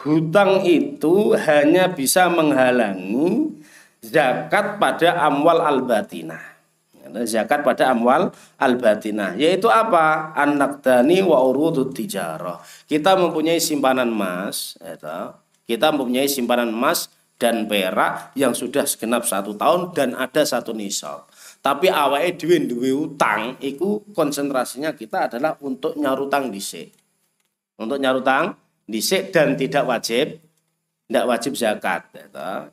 hutang 0.02 0.66
itu 0.66 1.38
hanya 1.38 1.93
bisa 1.93 2.28
menghalangi 2.28 3.54
zakat 4.02 4.82
pada 4.82 5.22
amwal 5.30 5.62
al-batinah. 5.62 6.41
Zakat 7.28 7.68
pada 7.68 7.91
amwal 7.91 8.32
al-batinah. 8.58 9.36
Yaitu 9.36 9.68
apa? 9.68 10.32
Anak 10.38 10.80
dani 10.82 11.20
wa 11.22 11.43
urudut 11.43 11.91
tijarah. 11.91 12.62
Kita 12.88 13.20
mempunyai 13.20 13.60
simpanan 13.60 14.10
emas. 14.10 14.80
Kita 15.68 15.88
mempunyai 15.91 16.32
simpanan 16.32 16.72
emas 16.72 17.12
dan 17.41 17.66
perak 17.66 18.38
yang 18.38 18.54
sudah 18.54 18.86
segenap 18.86 19.26
satu 19.26 19.58
tahun 19.58 19.97
dan 19.97 20.14
ada 20.14 20.45
satu 20.45 20.78
nisab. 20.78 21.26
Tapi 21.62 21.89
awalnya 21.89 22.38
duwe 22.38 22.58
duwe 22.70 22.89
utang, 22.93 23.58
itu 23.62 24.06
konsentrasinya 24.14 24.93
kita 24.93 25.30
adalah 25.30 25.58
untuk 25.62 25.97
nyarutang 25.97 26.54
dhisik. 26.54 26.93
Untuk 27.82 27.97
nyarutang 27.97 28.54
dhisik 28.91 29.31
dan 29.31 29.55
tidak 29.55 29.87
wajib 29.87 30.37
tidak 31.11 31.27
wajib 31.27 31.53
zakat 31.59 32.07
ya 32.15 32.71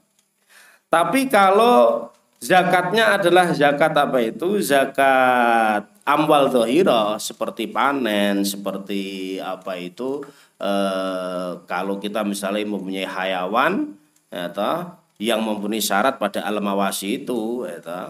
Tapi 0.86 1.26
kalau 1.26 2.06
zakatnya 2.38 3.18
adalah 3.18 3.50
zakat 3.50 3.92
apa 3.98 4.22
itu? 4.22 4.62
Zakat 4.62 5.90
amwal 6.06 6.48
dohiro 6.48 7.18
seperti 7.18 7.66
panen, 7.68 8.46
seperti 8.46 9.36
apa 9.42 9.74
itu 9.76 10.22
eh, 10.62 11.50
kalau 11.66 11.98
kita 11.98 12.22
misalnya 12.22 12.62
mempunyai 12.62 13.04
hayawan 13.04 13.92
ya 14.30 14.48
toh, 14.54 14.96
yang 15.18 15.42
mempunyai 15.42 15.82
syarat 15.82 16.16
pada 16.16 16.46
alam 16.46 16.64
awasi 16.72 17.26
itu 17.26 17.66
toh, 17.82 18.06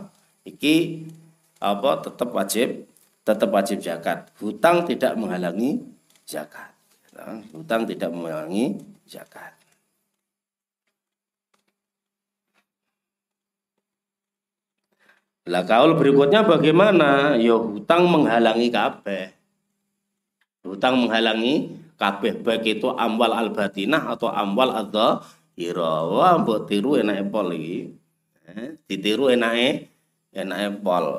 iki 0.47 1.09
apa 1.59 2.05
tetap 2.05 2.31
wajib 2.31 2.87
tetap 3.27 3.49
wajib 3.49 3.81
zakat. 3.81 4.29
Hutang 4.45 4.87
tidak 4.87 5.17
menghalangi 5.17 5.83
zakat. 6.29 6.78
Hutang 7.53 7.89
tidak 7.89 8.11
mengurangi 8.13 8.79
zakat. 9.09 9.59
Lah 15.49 15.65
kaul 15.65 15.97
berikutnya 15.97 16.45
bagaimana? 16.45 17.41
Ya 17.41 17.57
hutang 17.57 18.05
menghalangi 18.13 18.69
kabeh. 18.69 19.33
Hutang 20.61 21.09
menghalangi 21.09 21.73
kabeh 21.97 22.37
baik 22.45 22.79
itu 22.79 22.93
amwal 22.93 23.33
al-batinah 23.33 24.13
atau 24.13 24.29
amwal 24.29 24.77
adha 24.77 25.25
Wah, 25.59 26.39
mbok 26.39 26.71
tiru 26.71 26.95
enake 27.03 27.27
pol 27.35 27.51
iki. 27.51 27.91
Eh, 28.47 28.79
ditiru 28.87 29.27
enake 29.27 29.91
enake 30.31 30.79
pol. 30.79 31.19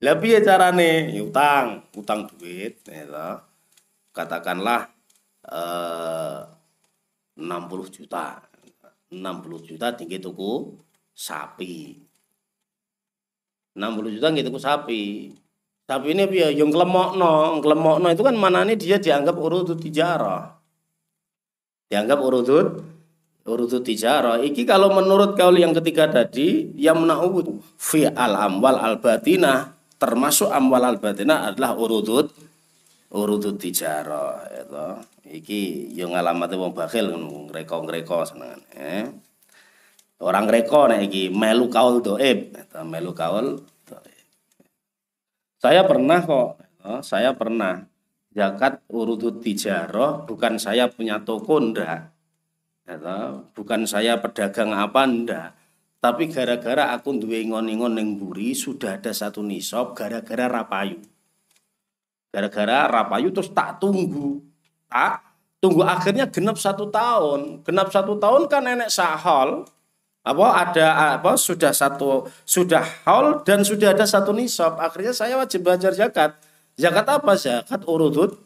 Lah 0.00 0.14
piye 0.20 0.44
carane? 0.44 1.08
Ya 1.08 1.24
utang, 1.24 1.88
utang 1.96 2.28
duit, 2.36 2.84
ya 2.84 3.40
katakanlah 4.12 4.92
60 5.50 7.42
juta. 7.90 8.42
60 9.10 9.68
juta 9.68 9.86
tinggi 9.98 10.22
tuku 10.22 10.78
sapi. 11.10 11.98
60 13.74 14.14
juta 14.14 14.26
tinggi 14.30 14.46
tuku 14.46 14.60
sapi. 14.62 15.34
Sapi 15.90 16.06
ini 16.14 16.22
ya? 16.30 16.54
Yang 16.54 16.78
kelemokno 16.78 17.58
kelemokno 17.58 18.06
itu 18.14 18.22
kan 18.22 18.38
mana 18.38 18.62
ini 18.62 18.78
dia 18.78 19.02
dianggap 19.02 19.34
urutut 19.34 19.82
tijarah 19.82 20.60
dianggap 21.90 22.18
urutut 22.22 22.66
urutut 23.42 23.82
tijarah 23.82 24.38
iki 24.38 24.62
kalau 24.62 24.94
menurut 24.94 25.34
kaul 25.34 25.58
yang 25.58 25.74
ketiga 25.74 26.06
tadi 26.06 26.70
yang 26.78 27.02
menakut 27.02 27.50
fi 27.74 28.06
al 28.06 28.38
amwal 28.38 28.78
al 28.78 29.02
batinah 29.02 29.74
termasuk 29.98 30.46
amwal 30.54 30.86
al 30.86 31.02
batinah 31.02 31.50
adalah 31.50 31.74
urutut 31.74 32.30
urutut 33.10 33.58
tijaro 33.58 34.38
itu 34.54 34.86
iki 35.28 35.92
yo 35.92 36.08
ngalamate 36.08 36.56
wong 36.56 36.72
bakhil 36.72 37.12
ngreko-ngreko 37.50 38.24
senengan 38.24 38.60
eh. 38.76 39.04
Orang 40.20 40.52
ngreko 40.52 40.92
nek 40.92 41.00
iki 41.08 41.32
melu 41.32 41.72
kaul 41.72 42.04
doib. 42.04 42.52
Melu 42.84 43.16
kaul 43.16 43.60
saya 45.60 45.84
pernah 45.84 46.24
kok 46.24 46.48
oh, 46.88 47.00
saya 47.04 47.36
pernah. 47.36 47.84
Zakat 48.30 48.86
urutut 48.94 49.42
tijaro 49.42 50.24
bukan 50.24 50.56
saya 50.56 50.88
punya 50.88 51.20
toko 51.20 51.60
ndak. 51.60 52.14
Bukan 53.52 53.84
saya 53.84 54.20
pedagang 54.20 54.72
apa 54.72 55.04
ndak. 55.04 55.48
Tapi 56.00 56.32
gara-gara 56.32 56.96
aku 56.96 57.20
duwe 57.20 57.44
ngon-ngon 57.44 57.92
ning 57.92 58.16
buri 58.16 58.56
sudah 58.56 58.96
ada 58.96 59.12
satu 59.12 59.44
nisab 59.44 59.92
gara-gara 59.92 60.48
rapayu. 60.48 60.96
Gara-gara 62.32 62.88
rapayu 62.88 63.28
terus 63.28 63.52
tak 63.52 63.84
tunggu. 63.84 64.49
Tak 64.90 65.22
tunggu 65.62 65.86
akhirnya 65.86 66.26
genap 66.26 66.58
satu 66.58 66.90
tahun. 66.90 67.62
Genap 67.62 67.94
satu 67.94 68.18
tahun 68.18 68.50
kan 68.50 68.66
nenek 68.66 68.90
sahol. 68.90 69.64
Apa 70.20 70.46
ada 70.66 71.16
apa 71.16 71.32
sudah 71.38 71.72
satu 71.72 72.28
sudah 72.44 72.84
haul 73.08 73.40
dan 73.46 73.64
sudah 73.64 73.94
ada 73.94 74.04
satu 74.04 74.34
nisab. 74.34 74.76
Akhirnya 74.76 75.14
saya 75.14 75.38
wajib 75.38 75.64
belajar 75.64 75.94
zakat. 75.94 76.36
Zakat 76.76 77.06
apa? 77.08 77.32
Zakat 77.38 77.86
urudut 77.88 78.36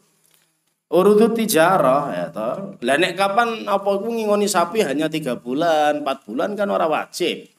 urudut 0.95 1.33
tijarah 1.33 2.13
ya 2.13 2.25
toh. 2.29 2.77
Lah 2.79 2.95
kapan 3.17 3.65
apa 3.65 3.89
aku 3.89 4.07
ngingoni 4.07 4.45
sapi 4.45 4.85
hanya 4.85 5.09
tiga 5.09 5.35
bulan, 5.35 6.05
empat 6.05 6.23
bulan 6.23 6.53
kan 6.53 6.69
orang 6.69 6.87
wajib. 6.87 7.49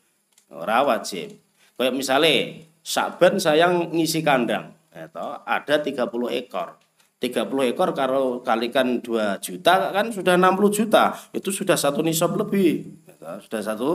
Orang 0.49 0.87
wajib. 0.89 1.37
Kayak 1.77 1.93
misalnya 1.93 2.65
Saban 2.87 3.43
sayang 3.43 3.91
ngisi 3.91 4.23
kandang 4.23 4.71
itu 4.95 5.27
ada 5.43 5.75
30 5.83 6.07
ekor. 6.39 6.79
30 7.17 7.73
ekor 7.73 7.97
kalau 7.97 8.45
kalikan 8.45 9.01
2 9.01 9.41
juta 9.41 9.89
kan 9.89 10.13
sudah 10.13 10.37
60 10.37 10.69
juta. 10.69 11.17
Itu 11.33 11.49
sudah 11.49 11.77
satu 11.77 12.05
nisab 12.05 12.37
lebih. 12.37 12.93
Gitu. 13.09 13.25
Sudah 13.49 13.61
satu 13.65 13.89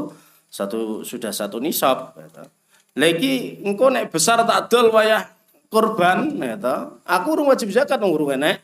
satu 0.50 0.80
sudah 1.06 1.30
satu 1.30 1.62
nisab. 1.62 2.18
Gitu. 2.18 2.42
Lagi 2.98 3.62
engkau 3.62 3.94
naik 3.94 4.10
besar 4.10 4.42
tak 4.44 4.74
dol 4.74 4.90
wayah 4.90 5.30
korban 5.70 6.34
gitu. 6.34 6.76
Aku 7.06 7.28
urung 7.38 7.54
wajib 7.54 7.70
zakat 7.70 8.02
urung 8.02 8.34
enek. 8.34 8.60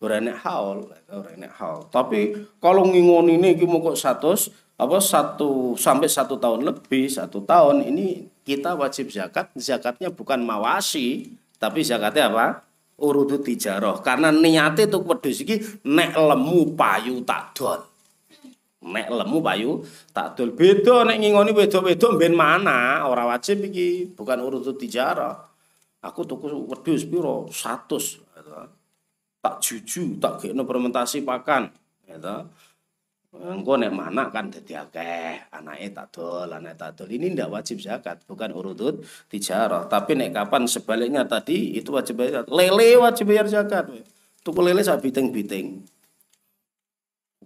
Ora 0.00 0.16
enek 0.16 0.40
haul, 0.44 0.88
ora 1.12 1.28
enek 1.36 1.52
haul. 1.60 1.84
Tapi 1.92 2.36
kalau 2.56 2.88
ngingon 2.88 3.32
ini 3.36 3.52
mau 3.64 3.84
kok 3.84 4.00
satu 4.00 4.32
apa 4.80 4.96
satu 4.96 5.76
sampai 5.76 6.08
satu 6.08 6.40
tahun 6.40 6.64
lebih 6.64 7.12
satu 7.12 7.44
tahun 7.44 7.84
ini 7.84 8.32
kita 8.48 8.72
wajib 8.80 9.12
zakat 9.12 9.52
zakatnya 9.52 10.08
bukan 10.08 10.40
mawasi 10.40 11.36
tapi 11.60 11.84
zakatnya 11.84 12.32
apa? 12.32 12.69
Urudu 13.00 13.40
tijaroh. 13.40 14.04
Karena 14.04 14.28
niatnya 14.28 14.84
itu 14.84 15.00
wedhus 15.00 15.40
iki 15.40 15.56
nek 15.88 16.12
lemu 16.12 16.76
payu 16.76 17.24
tak 17.24 17.56
dol. 17.56 17.80
nek 18.80 19.12
lemu 19.12 19.38
payu 19.44 19.70
tak 20.08 20.40
dol 20.40 20.56
beda 20.56 21.04
nek 21.04 21.20
ngingoni 21.20 21.52
wedok-wedok 21.52 22.16
ben 22.16 22.32
mana 22.32 23.04
ora 23.04 23.28
wajib 23.28 23.60
iki 23.68 24.16
bukan 24.16 24.40
urut 24.40 24.64
tijara 24.80 25.36
aku 26.00 26.24
tuku 26.24 26.48
wedhus 26.64 27.04
piro 27.04 27.44
100 27.52 27.92
gitu. 27.92 28.52
tak 29.44 29.54
juju 29.60 30.16
tak 30.16 30.40
gekno 30.40 30.64
fermentasi 30.64 31.20
pakan 31.20 31.68
gitu. 32.08 32.36
Engko 33.30 33.78
nek 33.78 33.94
mana 33.94 34.26
kan 34.26 34.50
dadi 34.50 34.74
akeh, 34.74 35.54
anake 35.54 35.94
tak 35.94 36.10
dol, 36.10 36.50
anake 36.50 36.74
tak 36.74 36.98
dol. 36.98 37.06
Ini 37.06 37.30
ndak 37.30 37.46
wajib 37.54 37.78
zakat, 37.78 38.26
bukan 38.26 38.50
urutut 38.50 39.06
tijarah. 39.30 39.86
Tapi 39.86 40.18
nek 40.18 40.34
kapan 40.34 40.66
sebaliknya 40.66 41.22
tadi 41.22 41.78
itu 41.78 41.94
wajib 41.94 42.18
bayar. 42.18 42.42
Lele 42.50 42.98
wajib 42.98 43.30
bayar 43.30 43.46
zakat. 43.46 43.86
Tuku 44.42 44.60
lele 44.66 44.82
sak 44.82 44.98
biting-biting. 45.06 45.78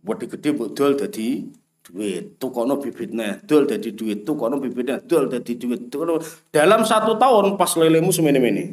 Wedi 0.04 0.24
gede 0.24 0.48
mbok 0.56 0.72
dol 0.72 0.96
dadi 0.96 1.52
duit, 1.84 2.40
tukono 2.40 2.80
bibitnya, 2.80 3.44
dol 3.44 3.68
dadi 3.68 3.92
duit, 3.92 4.24
tukono 4.24 4.56
bibitnya, 4.56 5.04
dol 5.04 5.28
dadi 5.28 5.52
duit. 5.52 5.92
Tukono 5.92 6.16
dalam 6.48 6.88
satu 6.88 7.20
tahun 7.20 7.60
pas 7.60 7.76
lelemu 7.76 8.08
semene-mene. 8.08 8.64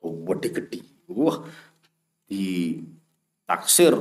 Oh, 0.00 0.24
wedi 0.24 0.48
gede. 0.56 0.80
Wah, 1.12 1.44
di 2.24 2.80
taksir 3.44 3.92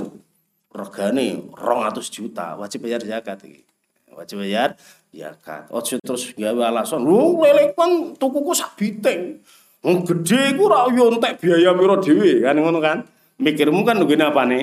regane 0.75 1.47
200 1.55 2.03
juta 2.11 2.59
wajib 2.59 2.83
bayar 2.83 3.01
zakat 3.01 3.39
iki. 3.47 3.63
Wajib 4.11 4.43
bayar 4.43 4.75
zakat. 5.15 5.71
Ojo 5.71 5.95
terus 6.03 6.35
gawe 6.35 6.61
alasan, 6.67 7.03
"Lu 7.03 7.39
lele 7.39 7.71
kan 7.71 8.15
tukuku 8.19 8.51
sak 8.51 8.75
biting." 8.75 9.39
Wong 9.85 10.01
gede 10.01 10.57
iku 10.57 10.65
ora 10.65 10.89
biaya 10.89 11.71
piro 11.77 11.95
dhewe 12.01 12.41
kan 12.41 12.57
ngono 12.57 12.79
kan. 12.81 13.05
Mikirmu 13.37 13.85
kan 13.85 13.99
nunggune 13.99 14.25
apane? 14.25 14.59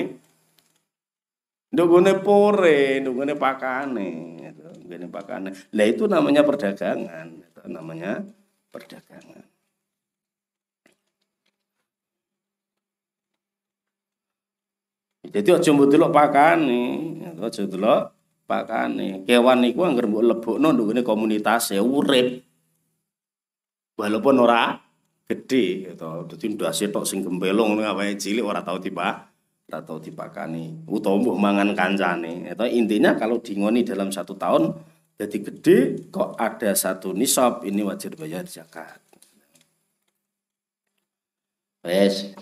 Nunggune 1.73 2.11
pore, 2.19 2.99
nunggune 2.99 3.33
pakane, 3.39 4.09
nunggune 4.51 5.07
pakane. 5.07 5.49
Lah 5.73 5.87
itu 5.87 6.05
namanya 6.11 6.43
perdagangan, 6.43 7.39
itu 7.39 7.61
namanya 7.71 8.19
perdagangan. 8.69 9.42
Jadi 15.33 15.49
aja 15.49 15.69
mbok 15.73 15.89
delok 15.89 16.13
pakane, 16.13 16.83
aja 17.41 17.65
delok 17.65 18.01
pakane. 18.45 19.25
Kewan 19.25 19.65
niku 19.65 19.81
anggere 19.81 20.05
mbok 20.05 20.23
lebokno 20.23 20.69
nunggune 20.69 21.01
komunitas 21.01 21.73
ya 21.73 21.81
urip. 21.81 22.45
Walaupun 23.97 24.37
ora 24.37 24.77
gede 25.25 25.89
gitu. 25.89 26.29
Dadi 26.29 26.45
ndase 26.53 26.93
tok 26.93 27.09
sing 27.09 27.25
gempelong 27.25 27.73
ngono 27.73 27.81
awake 27.81 28.21
cilik 28.21 28.45
ora 28.45 28.61
tau 28.61 28.77
tiba 28.77 29.33
atau 29.73 29.97
dipakani 29.97 30.85
utawa 30.85 31.17
mbuh 31.17 31.37
mangan 31.39 31.73
kancane 31.73 32.51
atau 32.53 32.69
intinya 32.69 33.17
kalau 33.17 33.41
dingoni 33.41 33.81
dalam 33.81 34.13
satu 34.13 34.37
tahun 34.37 34.69
jadi 35.17 35.37
gede 35.39 35.77
kok 36.13 36.37
ada 36.37 36.77
satu 36.77 37.15
nisab 37.15 37.65
ini 37.65 37.81
wajib 37.81 38.19
bayar 38.19 38.45
zakat 38.45 39.01
wes 41.81 42.37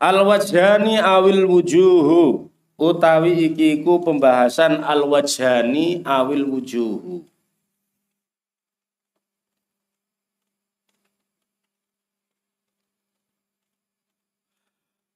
al 0.00 0.24
wajhani 0.24 0.96
awil 0.96 1.44
wujuhu 1.44 2.48
utawi 2.80 3.52
ikiku 3.52 4.00
pembahasan 4.00 4.80
al 4.80 5.04
wajhani 5.04 6.00
awil 6.08 6.48
wujuhu 6.48 7.28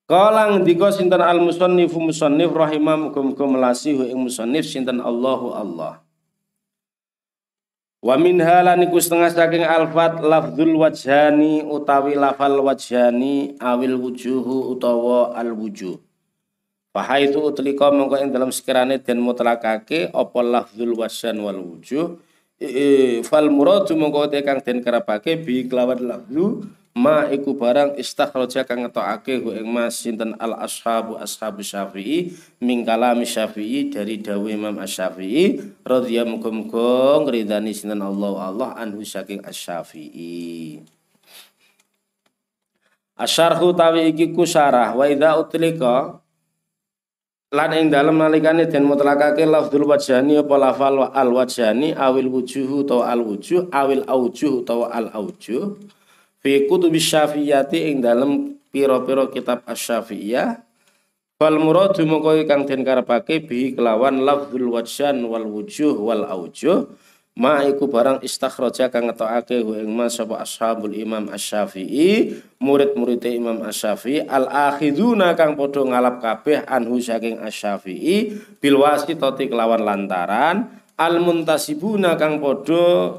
Kala 0.05 0.53
ngendika 0.53 0.93
sinten 0.93 1.16
al 1.24 1.41
musannifu 1.41 1.97
musannif 1.97 2.53
rahimah 2.53 3.09
muga-muga 3.09 3.49
melasihu 3.49 4.05
ing 4.05 4.28
musannif 4.28 4.68
sinten 4.68 5.01
Allahu 5.01 5.57
Allah. 5.57 6.04
Wa 8.05 8.21
min 8.21 8.37
halan 8.37 8.85
iku 8.85 9.01
setengah 9.01 9.33
saking 9.33 9.65
alfat 9.65 10.21
lafdzul 10.21 10.77
wajhani 10.77 11.65
utawi 11.65 12.13
lafal 12.13 12.61
wajhani 12.61 13.57
awil 13.57 13.97
wujuhu 13.97 14.77
utawa 14.77 15.33
al 15.33 15.57
wujuh. 15.57 15.97
Fahaitu 16.93 17.41
utlika 17.41 17.89
mongko 17.89 18.21
ing 18.21 18.29
dalam 18.29 18.53
sekirane 18.53 19.01
den 19.01 19.25
mutlakake 19.25 20.13
apa 20.13 20.39
lafdzul 20.45 20.93
wajhan 21.01 21.41
wal 21.41 21.57
wujuh 21.57 22.21
fal 23.27 23.49
muradu 23.51 23.97
mongko 23.99 24.31
kang 24.31 24.61
den 24.63 24.79
kerapake 24.85 25.41
bi 25.43 25.67
kelawan 25.67 25.99
lafdzu 25.99 26.63
ma 26.95 27.26
iku 27.26 27.59
barang 27.59 27.99
istakhraja 27.99 28.62
kang 28.62 28.86
ngetokake 28.86 29.42
hu 29.42 29.51
ing 29.51 29.66
mas 29.66 29.99
sinten 29.99 30.38
al 30.38 30.55
ashabu 30.62 31.18
ashabu 31.18 31.59
syafi'i 31.59 32.30
min 32.62 32.86
kalami 32.86 33.26
syafi'i 33.26 33.90
dari 33.90 34.22
dawe 34.22 34.47
Imam 34.47 34.78
Asy-Syafi'i 34.78 35.59
radhiyallahu 35.82 36.55
muga 36.55 37.18
ngridani 37.26 37.74
sinten 37.74 37.99
Allah 37.99 38.47
Allah 38.47 38.70
anhu 38.78 39.03
saking 39.03 39.42
Asy-Syafi'i 39.42 40.86
Asyarhu 43.14 43.74
tawi 43.74 44.11
iki 44.11 44.34
ku 44.34 44.42
syarah 44.42 44.90
wa 44.95 45.07
idza 45.07 45.38
utlika 45.38 46.18
lan 47.55 47.70
ing 47.74 47.86
dalem 47.90 48.18
nalikane 48.18 48.66
den 48.66 48.86
mutlakake 48.86 49.47
lafdzul 49.47 49.86
wajhani 49.86 50.42
apa 50.42 50.55
lafal 50.59 51.11
al 51.11 51.30
wajhani 51.30 51.95
awil 51.95 52.26
wujuhu 52.30 52.82
utawa 52.82 53.14
al 53.14 53.22
wujuh 53.22 53.70
awil 53.70 54.03
aujuh 54.07 54.66
utawa 54.66 54.90
al 54.90 55.11
aujuh 55.14 55.78
fi 56.45 56.68
kutubi 56.68 57.01
syafi'iyati 57.01 57.88
ing 57.88 58.05
dalem 58.05 58.61
piro-piro 58.68 59.32
kitab 59.32 59.64
asy-syafi'iyah. 59.64 60.61
Fal 61.40 61.57
muradu 61.57 62.05
moko 62.05 62.36
kang 62.45 62.68
den 62.68 62.84
karepake 62.84 63.42
bi 63.49 63.72
kelawan 63.72 64.22
lafzul 64.22 64.76
wajhan 64.76 65.24
wal 65.24 65.49
wujuh 65.49 65.97
wal 65.97 66.28
aujuh. 66.28 66.92
Ma 67.34 67.66
iku 67.66 67.90
barang 67.90 68.22
istakhraja 68.22 68.95
kang 68.95 69.11
ngetokake 69.11 69.59
ing 69.59 69.90
mas 69.90 70.14
sapa 70.14 70.38
ashabul 70.38 70.95
imam 70.95 71.32
asy-syafi'i 71.32 72.38
murid-muride 72.61 73.32
imam 73.34 73.64
asy-syafi'i. 73.64 74.28
Al 74.28 74.47
akhiduna 74.47 75.34
kang 75.34 75.57
padha 75.57 75.80
ngalap 75.80 76.20
kabeh 76.20 76.62
anhu 76.68 77.01
saking 77.01 77.40
asy-syafi'i 77.40 78.36
bil 78.61 78.84
wasitati 78.84 79.49
kelawan 79.49 79.80
lantaran. 79.80 80.76
Al 80.95 81.18
muntasibuna 81.18 82.14
kang 82.14 82.38
padha 82.38 83.18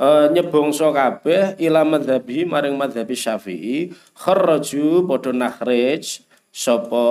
uh, 0.00 0.26
nyebongso 0.32 0.92
kabeh 0.92 1.56
ila 1.60 1.84
madhabi 1.84 2.44
maring 2.44 2.76
madhabi 2.76 3.16
syafi'i. 3.16 3.92
Kharraju 4.16 5.04
padha 5.08 5.32
nakhrij 5.32 6.24
sapa 6.52 7.06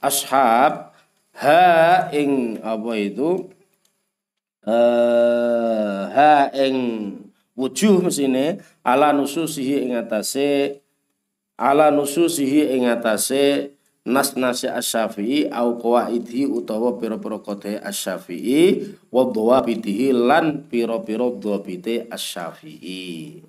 ashab 0.00 0.92
ha 1.36 1.64
ing 2.12 2.60
apa 2.60 2.90
itu? 2.98 3.48
Uh, 4.62 6.06
ha 6.14 6.46
ing 6.54 6.76
wujuh 7.58 7.98
mesine 7.98 8.62
ala 8.86 9.10
nususihi 9.10 9.90
ing 9.90 9.98
atase 9.98 10.78
ala 11.58 11.90
nususihi 11.90 12.70
ing 12.78 12.86
atase 12.86 13.74
nas 14.02 14.34
nasi 14.34 14.66
asyafi'i 14.66 15.46
au 15.46 15.78
qawaidhi 15.78 16.50
utawa 16.50 16.98
pira-pira 16.98 17.38
qadhe 17.38 17.78
asyafi'i 17.78 18.90
wa 19.14 19.30
dhawabitihi 19.30 20.10
lan 20.10 20.66
pira-pira 20.66 21.30
dhawabite 21.30 22.10
asyafi'i 22.10 23.46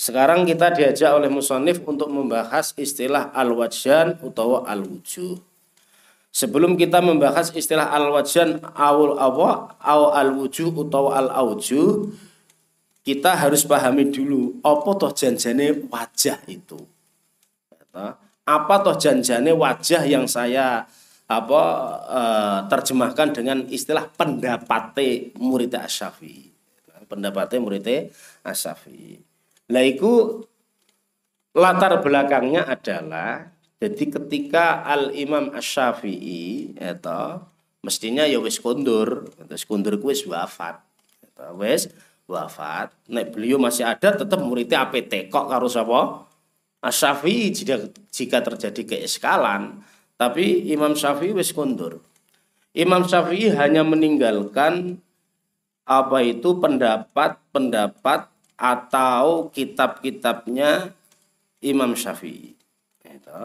sekarang 0.00 0.48
kita 0.48 0.72
diajak 0.72 1.12
oleh 1.12 1.28
musonif 1.28 1.84
untuk 1.84 2.08
membahas 2.08 2.72
istilah 2.80 3.36
al-wajhan 3.36 4.16
utawa 4.24 4.64
al-wujuh. 4.64 5.36
Sebelum 6.32 6.80
kita 6.80 7.04
membahas 7.04 7.52
istilah 7.52 7.92
al-wajhan 7.92 8.64
awal 8.72 9.20
awa 9.20 9.76
aw 9.76 10.16
al-wujuh 10.16 10.72
utawa 10.72 11.20
al-aujuh, 11.20 12.16
kita 13.04 13.44
harus 13.44 13.68
pahami 13.68 14.08
dulu 14.08 14.56
apa 14.64 14.90
toh 14.96 15.12
janjane 15.12 15.84
wajah 15.92 16.48
itu. 16.48 16.80
Ya 17.92 18.16
apa 18.56 18.74
toh 18.82 18.96
janjane 18.98 19.54
wajah 19.54 20.02
yang 20.08 20.26
saya 20.26 20.82
apa 21.30 21.62
e, 22.10 22.22
terjemahkan 22.66 23.28
dengan 23.30 23.58
istilah 23.70 24.10
pendapate 24.10 25.30
murid 25.38 25.78
Asyafi. 25.78 26.50
Pendapate 27.06 27.62
murid 27.62 27.86
Asyafi. 28.42 29.22
Lah 29.70 29.84
itu 29.86 30.42
latar 31.54 32.02
belakangnya 32.02 32.66
adalah 32.66 33.46
jadi 33.80 34.04
ketika 34.12 34.84
Al 34.84 35.14
Imam 35.16 35.54
Asyafi'i 35.54 36.74
itu 36.76 37.22
mestinya 37.80 38.28
ya 38.28 38.36
wis 38.42 38.60
kundur, 38.60 39.30
wis 39.48 39.64
kundur 39.64 39.96
ku 40.02 40.12
wis 40.12 40.26
wafat. 40.26 40.82
Wis 41.56 41.88
wafat. 42.28 42.92
Nek 43.08 43.32
beliau 43.32 43.56
masih 43.56 43.88
ada 43.88 44.12
tetap 44.18 44.36
muridnya 44.42 44.84
APT 44.84 45.32
kok 45.32 45.48
karo 45.48 45.64
sapa? 45.70 46.29
Asyafi'i 46.80 47.52
jika, 47.52 47.92
jika 48.08 48.40
terjadi 48.40 48.82
keeskalan, 48.88 49.84
tapi 50.16 50.72
Imam 50.72 50.96
Syafi'i 50.96 51.36
wis 51.36 51.52
kundur. 51.52 52.00
Imam 52.72 53.04
Syafi'i 53.04 53.52
hanya 53.52 53.84
meninggalkan 53.84 55.00
apa 55.84 56.18
itu 56.24 56.56
pendapat-pendapat 56.56 58.32
atau 58.60 59.48
kitab-kitabnya 59.52 60.92
Imam 61.60 61.96
Syafi'i. 61.96 62.56
Itu. 63.10 63.40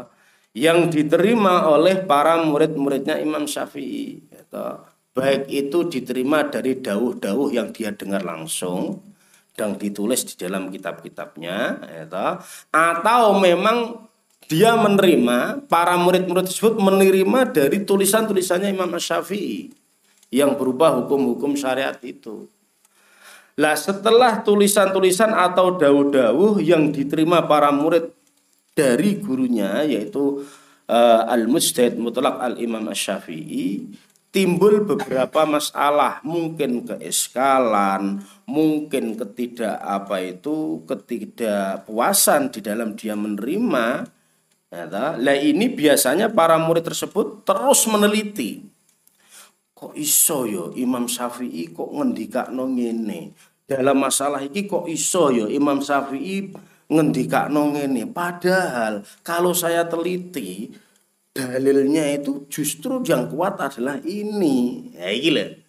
yang 0.55 0.87
diterima 0.87 1.67
oleh 1.67 2.07
para 2.07 2.39
murid-muridnya 2.39 3.19
Imam 3.19 3.43
Syafi'i. 3.43 4.23
Gitu. 4.23 4.67
Baik 5.11 5.51
itu 5.51 5.77
diterima 5.91 6.47
dari 6.47 6.79
dawuh-dawuh 6.79 7.51
yang 7.51 7.75
dia 7.75 7.91
dengar 7.91 8.23
langsung 8.23 9.14
dan 9.55 9.79
ditulis 9.79 10.27
di 10.27 10.35
dalam 10.35 10.67
kitab-kitabnya, 10.67 11.79
gitu. 11.87 12.27
atau 12.75 13.39
memang 13.39 14.05
dia 14.45 14.77
menerima 14.77 15.65
para 15.65 15.97
murid-murid 15.97 16.45
tersebut 16.45 16.77
menerima 16.77 17.49
dari 17.49 17.81
tulisan-tulisannya 17.81 18.69
Imam 18.75 18.93
Syafi'i 18.93 19.73
yang 20.29 20.53
berupa 20.53 20.93
hukum-hukum 20.93 21.57
syariat 21.57 21.97
itu. 22.05 22.45
Lah 23.55 23.73
setelah 23.79 24.43
tulisan-tulisan 24.43 25.31
atau 25.31 25.79
dawuh-dawuh 25.79 26.59
yang 26.59 26.91
diterima 26.91 27.47
para 27.47 27.71
murid 27.71 28.11
dari 28.75 29.17
gurunya 29.23 29.87
yaitu 29.87 30.43
uh, 30.91 31.23
Al-Mujtahid 31.31 31.95
Mutlaq 31.95 32.35
Al-Imam 32.43 32.83
Asy-Syafi'i 32.91 33.95
timbul 34.35 34.83
beberapa 34.83 35.47
masalah. 35.47 36.19
Mungkin 36.27 36.83
keeskalan 36.83 38.19
mungkin 38.43 39.15
ketidak 39.15 39.79
apa 39.79 40.19
itu 40.19 40.83
ketidakpuasan 40.83 42.51
di 42.51 42.59
dalam 42.59 42.99
dia 42.99 43.15
menerima. 43.15 44.11
Ya, 44.75 45.15
lah 45.15 45.37
ini 45.39 45.71
biasanya 45.71 46.27
para 46.27 46.59
murid 46.59 46.83
tersebut 46.83 47.47
terus 47.47 47.87
meneliti. 47.87 48.67
Kok 49.71 49.95
iso 49.95 50.43
yo 50.43 50.75
Imam 50.75 51.07
Syafi'i 51.07 51.71
kok 51.71 51.87
ngendikakno 51.95 52.67
ngene? 52.75 53.31
Dalam 53.63 53.97
masalah 54.03 54.43
ini 54.43 54.67
kok 54.67 54.91
iso 54.91 55.31
yo 55.31 55.47
Imam 55.47 55.79
Syafi'i 55.79 56.51
ngendikakno 56.91 57.71
ngene? 57.71 58.03
Padahal 58.11 59.07
kalau 59.23 59.55
saya 59.55 59.87
teliti 59.87 60.75
dalilnya 61.35 62.15
itu 62.15 62.47
justru 62.47 63.03
yang 63.03 63.27
kuat 63.27 63.59
adalah 63.59 63.99
ini 64.07 64.87
ya 64.95 65.11
gila 65.11 65.65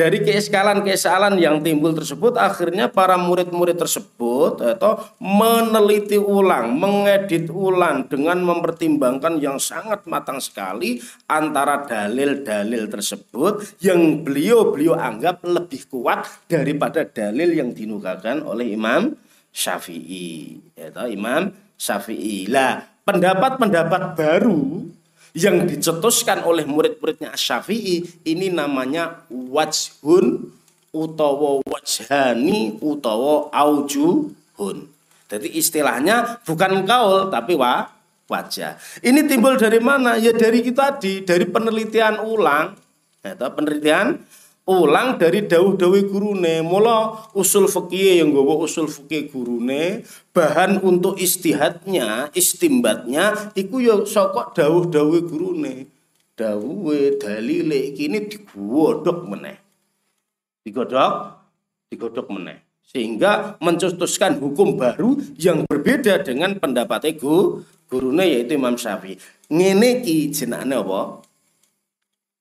dari 0.00 0.24
keeskalan-keeskalan 0.24 1.36
yang 1.36 1.60
timbul 1.60 1.92
tersebut 1.92 2.32
akhirnya 2.40 2.88
para 2.88 3.20
murid-murid 3.20 3.76
tersebut 3.76 4.56
atau 4.56 4.96
meneliti 5.20 6.16
ulang, 6.16 6.72
mengedit 6.72 7.52
ulang 7.52 8.08
dengan 8.08 8.40
mempertimbangkan 8.40 9.36
yang 9.36 9.60
sangat 9.60 10.08
matang 10.08 10.40
sekali 10.40 11.04
antara 11.28 11.84
dalil-dalil 11.84 12.88
tersebut 12.88 13.76
yang 13.84 14.24
beliau-beliau 14.24 14.96
anggap 14.96 15.44
lebih 15.44 15.84
kuat 15.92 16.24
daripada 16.48 17.04
dalil 17.04 17.52
yang 17.52 17.76
dinukakan 17.76 18.40
oleh 18.40 18.72
Imam 18.72 19.12
Syafi'i. 19.52 20.64
Yaitu 20.80 21.12
Imam 21.12 21.52
Syafi'i. 21.76 22.48
Lah, 22.48 22.89
pendapat-pendapat 23.04 24.16
baru 24.16 24.86
yang 25.36 25.66
dicetuskan 25.66 26.42
oleh 26.42 26.66
murid-muridnya 26.66 27.34
Syafi'i 27.38 28.02
ini 28.26 28.50
namanya 28.50 29.22
wajhun 29.30 30.50
utawa 30.90 31.62
wajhani 31.62 32.82
utawa 32.82 33.46
aujuhun. 33.54 34.90
Jadi 35.30 35.48
istilahnya 35.54 36.42
bukan 36.42 36.82
kaul 36.82 37.30
tapi 37.30 37.54
wa 37.54 37.86
wajah. 38.26 38.78
Ini 39.02 39.26
timbul 39.26 39.58
dari 39.58 39.78
mana? 39.82 40.14
Ya 40.18 40.30
dari 40.30 40.62
kita 40.62 40.98
tadi, 40.98 41.26
dari 41.26 41.46
penelitian 41.46 42.22
ulang. 42.22 42.78
Ya, 43.20 43.36
penelitian 43.36 44.22
ulang 44.70 45.18
dari 45.18 45.42
dawuh-dawuh 45.50 46.06
gurune. 46.06 46.62
Mula 46.62 47.26
usul 47.34 47.66
fikih 47.66 48.22
yang 48.22 48.30
gawa 48.30 48.62
usul 48.62 48.86
fikih 48.86 49.34
gurune 49.34 50.06
bahan 50.30 50.78
untuk 50.78 51.18
istihadnya 51.18 52.30
istimbatnya 52.30 53.50
iku 53.58 53.82
ya 53.82 54.06
saka 54.06 54.54
dawuh-dawuh 54.54 55.26
gurune. 55.26 55.90
Dawuhe 56.38 57.18
dalile 57.18 57.92
kini 57.92 58.30
digodhog 58.30 59.26
meneh. 59.26 59.58
Digodhog? 60.62 61.36
Digodhog 61.90 62.30
meneh. 62.30 62.62
Sehingga 62.86 63.60
mencetuskan 63.60 64.38
hukum 64.38 64.78
baru 64.78 65.18
yang 65.36 65.66
berbeda 65.66 66.22
dengan 66.22 66.56
pendapat 66.56 67.12
ego 67.12 67.66
gurune 67.90 68.22
yaitu 68.22 68.54
Imam 68.54 68.78
Syafi'i. 68.78 69.18
Ngene 69.50 70.06
ki 70.06 70.30
jenenge 70.30 70.78
apa 70.78 71.26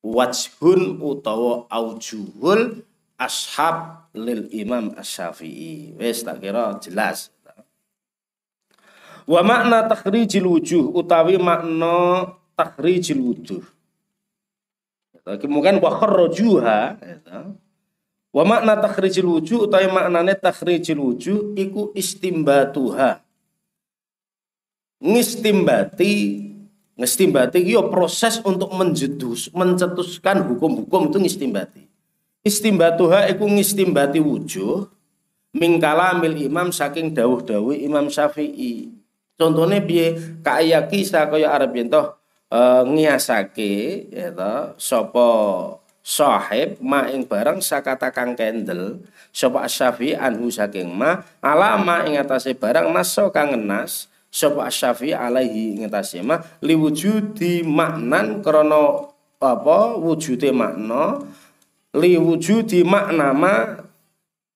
wajhun 0.03 0.99
utawa 1.03 1.67
aujuhul 1.67 2.83
ashab 3.19 4.07
lil 4.15 4.47
Imam 4.51 4.95
Asy-Syafi'i. 4.95 5.95
Wis 5.99 6.23
tak 6.23 6.39
kira 6.39 6.79
jelas. 6.79 7.33
Wa 9.29 9.45
makna 9.45 9.85
takhrijil 9.85 10.49
wujuh 10.49 10.89
utawi 10.89 11.37
makna 11.37 12.33
takhrijil 12.57 13.21
wujuh. 13.21 13.61
Mungkin 15.45 15.77
wa 15.77 15.91
kharrajuha 15.93 16.97
Wa 18.29 18.45
makna 18.45 18.77
takhrijil 18.77 19.25
wujuh 19.25 19.65
utawi 19.65 19.89
maknane 19.89 20.37
takhrijil 20.37 21.01
wujuh 21.01 21.57
iku 21.57 21.89
istimbatuha. 21.97 23.25
Ngistimbati 25.01 26.13
Ngestimbati 26.99 27.63
yo 27.63 27.87
proses 27.87 28.43
untuk 28.43 28.75
menjedus, 28.75 29.47
mencetuskan 29.55 30.43
hukum-hukum 30.43 31.07
itu 31.07 31.17
ngistimbati. 31.23 31.87
Istimbatuha 32.43 33.31
iku 33.31 33.47
ngistimbati 33.47 34.19
wujuh 34.19 34.83
mingkala 35.55 36.19
mil 36.19 36.35
imam 36.35 36.75
saking 36.75 37.15
dawuh-dawuh 37.15 37.71
Imam 37.71 38.11
Syafi'i. 38.11 38.91
Contohnya 39.39 39.79
piye 39.79 40.19
kaya 40.43 40.83
kisah 40.91 41.31
kaya 41.31 41.55
yen 41.71 41.87
toh 41.87 42.19
e, 42.51 42.59
ngiasake 42.83 43.73
ya 44.11 44.35
toh 44.35 44.75
sahib 46.03 46.83
ma 46.83 47.07
ing 47.07 47.23
barang 47.23 47.63
sakata 47.63 48.11
kang 48.11 48.35
kendel 48.35 48.99
sapa 49.31 49.63
Syafi'i 49.71 50.19
anhu 50.19 50.51
saking 50.51 50.91
ma 50.91 51.23
alama 51.39 52.03
ing 52.03 52.19
atase 52.19 52.51
barang 52.51 52.91
naso 52.91 53.31
kang 53.31 53.55
ngenas 53.55 54.11
sapa 54.29 54.69
Syafi'i 54.69 55.13
alaihi 55.17 55.81
ngetasi 55.81 56.21
mah 56.21 56.41
liwujudi 56.61 57.65
maknan 57.65 58.45
krana 58.45 59.09
apa? 59.41 59.97
Wujude 59.97 60.53
makna. 60.53 61.21
Liwujudi 61.93 62.85
makna 62.85 63.33
ma 63.33 63.53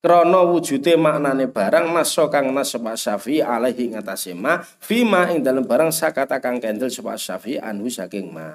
krana 0.03 0.43
wujude 0.43 0.99
maknane 0.99 1.47
barang 1.47 1.95
naso 1.95 2.27
kang 2.27 2.51
nas 2.51 2.75
sapa 2.75 2.99
Syafi'i 2.99 3.39
alaihi 3.39 3.95
ngetasi 3.95 4.35
ma 4.35 4.59
fima 4.59 5.31
ing 5.31 5.39
dalam 5.39 5.63
barang 5.63 5.95
sakata 5.95 6.43
kang 6.43 6.59
kendel 6.59 6.91
sapa 6.91 7.15
Syafi'i 7.15 7.55
anu 7.63 7.87
saking 7.87 8.35
ma 8.35 8.51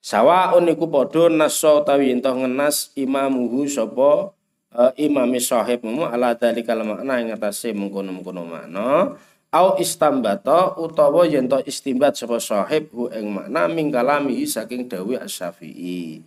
Sawa 0.00 0.56
uniku 0.56 0.88
podo 0.88 1.28
naso 1.28 1.84
tawi 1.84 2.16
entoh 2.16 2.32
ngenas 2.32 2.96
imamuhu 2.96 3.68
sapa 3.68 4.32
uh, 4.72 4.92
imami 4.96 5.36
sahibmu 5.36 6.08
ala 6.08 6.32
dalikal 6.32 6.80
makna 6.80 7.20
ing 7.20 7.36
atase 7.36 7.76
mengkono-mengkono 7.76 8.48
makna 8.48 9.20
au 9.50 9.74
istambato 9.82 10.78
utawa 10.78 11.26
yen 11.26 11.50
to 11.50 11.58
istimbat 11.66 12.14
sapa 12.14 12.38
sahib 12.38 12.86
hu 12.94 13.10
ing 13.10 13.34
makna 13.34 13.66
mingkalami 13.66 14.46
saking 14.46 14.86
dawuh 14.86 15.18
Asy-Syafi'i. 15.18 16.22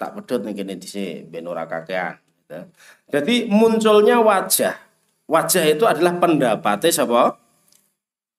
Tak 0.00 0.16
pedhot 0.16 0.40
ning 0.48 0.56
kene 0.56 0.80
dhisik 0.80 1.28
ben 1.28 1.44
ora 1.44 1.68
kakean. 1.68 2.16
Gitu. 2.16 2.60
Jadi 3.12 3.34
munculnya 3.52 4.16
wajah. 4.24 4.80
Wajah 5.28 5.64
itu 5.68 5.84
adalah 5.84 6.16
pendapatnya 6.16 6.88
sapa? 6.88 7.36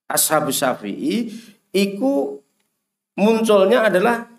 Ashabus 0.09 0.61
Syafi'i 0.61 1.30
iku 1.73 2.41
munculnya 3.17 3.85
adalah 3.89 4.35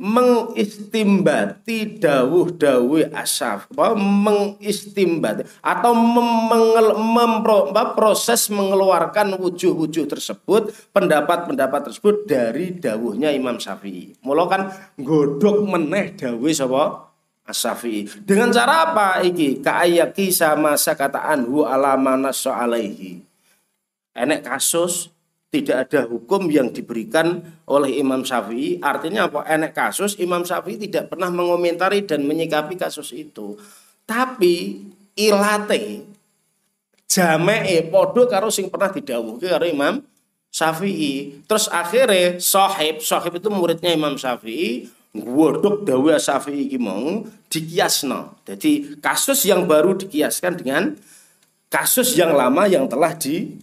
mengistimbati 0.00 2.00
dawuh-dawuh 2.00 3.12
asaf 3.12 3.68
mengistimbati 3.76 5.44
atau 5.60 5.92
mengel, 5.92 6.96
mempro, 6.96 7.68
proses 7.92 8.48
mengeluarkan 8.48 9.36
wujuh-wujuh 9.36 10.08
tersebut 10.08 10.72
pendapat-pendapat 10.96 11.92
tersebut 11.92 12.24
dari 12.24 12.72
dawuhnya 12.72 13.28
Imam 13.36 13.60
Syafi'i. 13.60 14.16
Mula 14.24 14.48
kan 14.48 14.72
godok 14.96 15.68
meneh 15.68 16.16
dawuh 16.16 16.48
sapa? 16.48 17.12
Asyafi'i. 17.44 18.24
Dengan 18.24 18.48
cara 18.54 18.88
apa 18.88 19.20
iki? 19.26 19.60
Kaayaki 19.60 20.32
sama 20.32 20.80
sakata 20.80 21.28
anhu 21.28 21.68
alama 21.68 22.16
alaihi 22.24 23.20
enek 24.14 24.46
kasus 24.46 25.10
tidak 25.50 25.90
ada 25.90 26.06
hukum 26.06 26.46
yang 26.46 26.70
diberikan 26.70 27.42
oleh 27.66 27.98
Imam 27.98 28.22
Syafi'i. 28.22 28.78
Artinya 28.78 29.26
apa? 29.26 29.42
Enek 29.50 29.74
kasus 29.74 30.14
Imam 30.22 30.46
Syafi'i 30.46 30.78
tidak 30.78 31.10
pernah 31.10 31.26
mengomentari 31.26 32.06
dan 32.06 32.22
menyikapi 32.22 32.78
kasus 32.78 33.10
itu. 33.10 33.58
Tapi 34.06 34.86
ilate 35.18 36.06
jame'e 37.10 37.90
podo 37.90 38.30
karo 38.30 38.46
sing 38.46 38.70
pernah 38.70 38.94
didhawuhke 38.94 39.50
karo 39.50 39.66
Imam 39.66 39.98
Syafi'i. 40.54 41.42
Terus 41.50 41.66
akhirnya 41.66 42.38
sahib, 42.38 43.02
sahib 43.02 43.42
itu 43.42 43.50
muridnya 43.50 43.90
Imam 43.90 44.14
Syafi'i, 44.14 44.86
godok 45.10 45.82
dawuh 45.82 46.14
Syafi'i 46.14 46.70
iki 46.70 46.78
mau 46.78 47.26
dikiasno. 47.50 48.46
Jadi 48.46 49.02
kasus 49.02 49.42
yang 49.50 49.66
baru 49.66 49.98
dikiaskan 49.98 50.62
dengan 50.62 50.94
kasus 51.66 52.14
yang 52.14 52.38
lama 52.38 52.70
yang 52.70 52.86
telah 52.86 53.14
di 53.18 53.58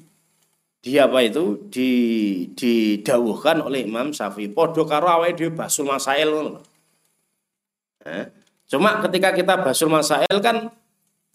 di 0.88 0.96
apa 0.96 1.20
itu? 1.20 1.68
Di 1.68 1.92
didawuhkan 2.56 3.60
oleh 3.60 3.84
Imam 3.84 4.16
Syafi'i. 4.16 4.48
Podo 4.48 4.88
karo 4.88 5.12
awake 5.12 5.36
dhewe 5.36 5.52
basul 5.52 5.92
masail 5.92 6.64
eh? 8.08 8.32
cuma 8.72 9.04
ketika 9.04 9.36
kita 9.36 9.60
basul 9.60 9.92
masail 9.92 10.36
kan 10.40 10.72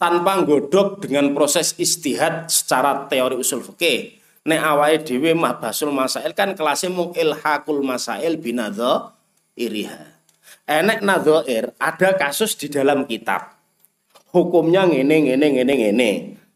tanpa 0.01 0.41
godok 0.41 1.05
dengan 1.05 1.29
proses 1.37 1.77
istihad 1.77 2.49
secara 2.49 3.05
teori 3.05 3.37
usul 3.37 3.61
fikih. 3.61 4.17
Nek 4.49 4.61
awake 4.65 5.05
dhewe 5.05 5.37
mah 5.37 5.61
basul 5.61 5.93
masail 5.93 6.33
kan 6.33 6.57
kelasnya 6.57 6.89
mung 6.89 7.13
ilhaqul 7.13 7.85
masail 7.85 8.41
binadha 8.41 9.13
iriha. 9.53 10.17
Enek 10.65 11.05
nadhair 11.05 11.77
ada 11.77 12.09
kasus 12.17 12.57
di 12.57 12.73
dalam 12.73 13.05
kitab. 13.05 13.53
Hukumnya 14.33 14.89
ngene 14.89 15.29
ngene 15.29 15.47
ngene 15.53 15.73
ngene 15.77 16.11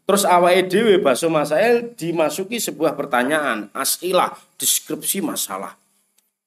Terus 0.08 0.24
awake 0.24 0.72
dhewe 0.72 1.04
baso 1.04 1.28
masail 1.28 1.92
dimasuki 1.92 2.56
sebuah 2.56 2.96
pertanyaan, 2.96 3.68
asilah, 3.76 4.32
deskripsi 4.56 5.20
masalah. 5.20 5.76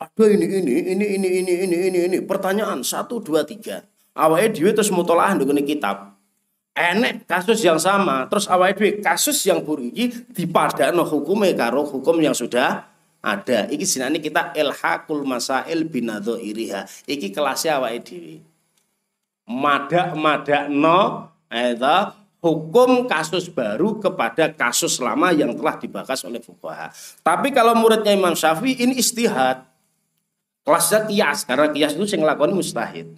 Ada 0.01 0.33
ini 0.33 0.49
ini 0.49 0.71
ini 0.81 1.05
ini 1.13 1.29
ini 1.29 1.53
ini 1.69 1.77
ini 1.93 1.99
ini 2.09 2.17
pertanyaan 2.25 2.81
satu 2.81 3.21
dua 3.21 3.45
tiga. 3.45 3.85
Awake 4.17 4.57
dhewe 4.57 4.73
terus 4.73 4.89
mutolaah 4.89 5.37
ndukune 5.37 5.61
kitab. 5.61 6.17
Enek 6.73 7.29
kasus 7.29 7.61
yang 7.61 7.77
sama, 7.77 8.25
terus 8.33 8.49
awake 8.49 8.81
dhewe 8.81 8.91
kasus 8.97 9.37
yang 9.45 9.61
buru 9.61 9.93
iki 9.93 10.09
dipadakno 10.33 11.05
hukume 11.05 11.53
karo 11.53 11.85
hukum 11.85 12.17
yang 12.17 12.33
sudah 12.33 12.89
ada. 13.21 13.69
Iki 13.69 13.85
sinane 13.85 14.17
kita 14.25 14.57
ilhaqul 14.57 15.21
masail 15.21 15.85
binadho 15.85 16.33
iriha. 16.41 16.89
Iki 17.05 17.29
kelasnya 17.29 17.77
awake 17.77 18.09
dhewe. 18.09 18.41
Madak 19.45 20.17
no, 20.73 21.29
eta 21.45 22.20
hukum 22.41 23.05
kasus 23.05 23.47
baru 23.47 24.01
kepada 24.01 24.49
kasus 24.49 24.97
lama 24.97 25.29
yang 25.29 25.53
telah 25.53 25.77
dibahas 25.77 26.25
oleh 26.25 26.41
fuqaha. 26.41 26.89
Tapi 27.21 27.53
kalau 27.53 27.77
muridnya 27.77 28.11
Imam 28.11 28.33
Syafi'i 28.33 28.81
ini 28.81 28.97
istihad. 28.97 29.69
Kelasnya 30.61 31.09
kias 31.09 31.41
karena 31.45 31.73
kias 31.73 31.97
itu 31.97 32.05
sing 32.05 32.21
lakoni 32.21 32.53
mustahid. 32.53 33.17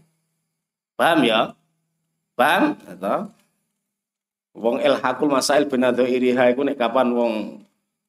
Paham 0.95 1.27
ya? 1.27 1.51
Paham? 2.39 2.79
Atau 2.87 3.35
wong 4.53 4.79
ilhaqul 4.79 5.29
masail 5.29 5.65
binadho 5.65 6.05
iriha 6.05 6.53
iku 6.53 6.61
nek 6.61 6.77
kapan 6.77 7.09
wong 7.11 7.33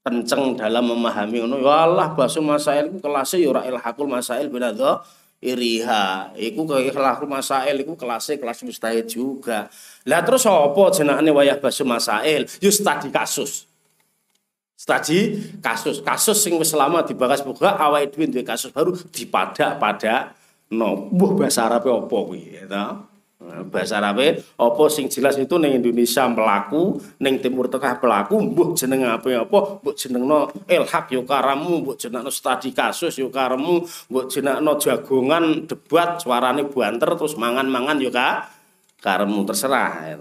kenceng 0.05 0.61
dalam 0.61 0.85
memahami 0.85 1.41
ngono 1.41 1.57
ya 1.65 1.89
Allah 1.89 2.13
basu 2.13 2.45
masail 2.45 3.01
kelasnya 3.01 3.41
ya 3.41 3.49
ora 3.49 3.63
ilhaqul 3.65 4.05
masail 4.05 4.53
binadho 4.53 5.01
iriha. 5.45 6.33
Iku 6.33 6.65
kelas 6.65 7.21
masail 7.29 7.77
iku 7.85 7.93
kelasnya 7.93 8.41
kelas 8.41 8.65
mustahid 8.65 9.05
juga. 9.05 9.69
Lah 10.09 10.25
terus 10.25 10.49
apa 10.49 10.83
jenenge 10.97 11.31
wayah 11.31 11.61
basu 11.61 11.85
masail 11.85 12.49
yo 12.65 12.73
studi 12.73 13.13
kasus. 13.13 13.69
Studi 14.73 15.45
kasus. 15.61 16.01
Kasus 16.01 16.41
sing 16.41 16.57
wis 16.57 16.73
lama 16.73 17.05
dibahas 17.05 17.45
buka 17.45 17.77
awake 17.77 18.17
dhewe 18.17 18.33
duwe 18.33 18.43
kasus 18.43 18.73
baru 18.73 18.97
dipadak 19.13 19.77
pada 19.77 20.33
no 20.73 21.13
buh 21.13 21.37
bahasa 21.37 21.69
Arab 21.69 21.85
apa 21.85 22.19
ya 22.41 22.65
bahasa 23.69 24.01
Arab 24.01 24.41
apa 24.41 24.83
sing 24.91 25.07
jelas 25.07 25.37
itu 25.37 25.55
ning 25.61 25.79
Indonesia 25.79 26.25
melaku 26.27 27.01
ning 27.21 27.39
Timur 27.39 27.71
Tengah 27.71 27.99
pelaku 27.99 28.41
mbuh 28.41 28.69
jeneng 28.77 29.07
apa 29.07 29.29
apa? 29.45 29.59
Mbok 29.81 29.95
jenengno 29.95 30.51
ilhaq 30.67 31.15
yo 31.15 31.23
karamu 31.23 31.85
mbok 31.85 31.97
jenengno 32.01 32.31
studi 32.33 32.75
kasus 32.75 33.17
yo 33.21 33.29
karamu 33.29 33.85
mbok 34.11 34.27
jenengno 34.31 34.77
jagongan 34.81 35.69
debat 35.69 36.21
suarane 36.21 36.67
banter 36.67 37.11
terus 37.15 37.35
mangan-mangan 37.39 37.97
yo 38.01 38.11
ka 38.11 38.49
karemu 39.05 39.41
terserah 39.45 39.93
ya 40.09 40.17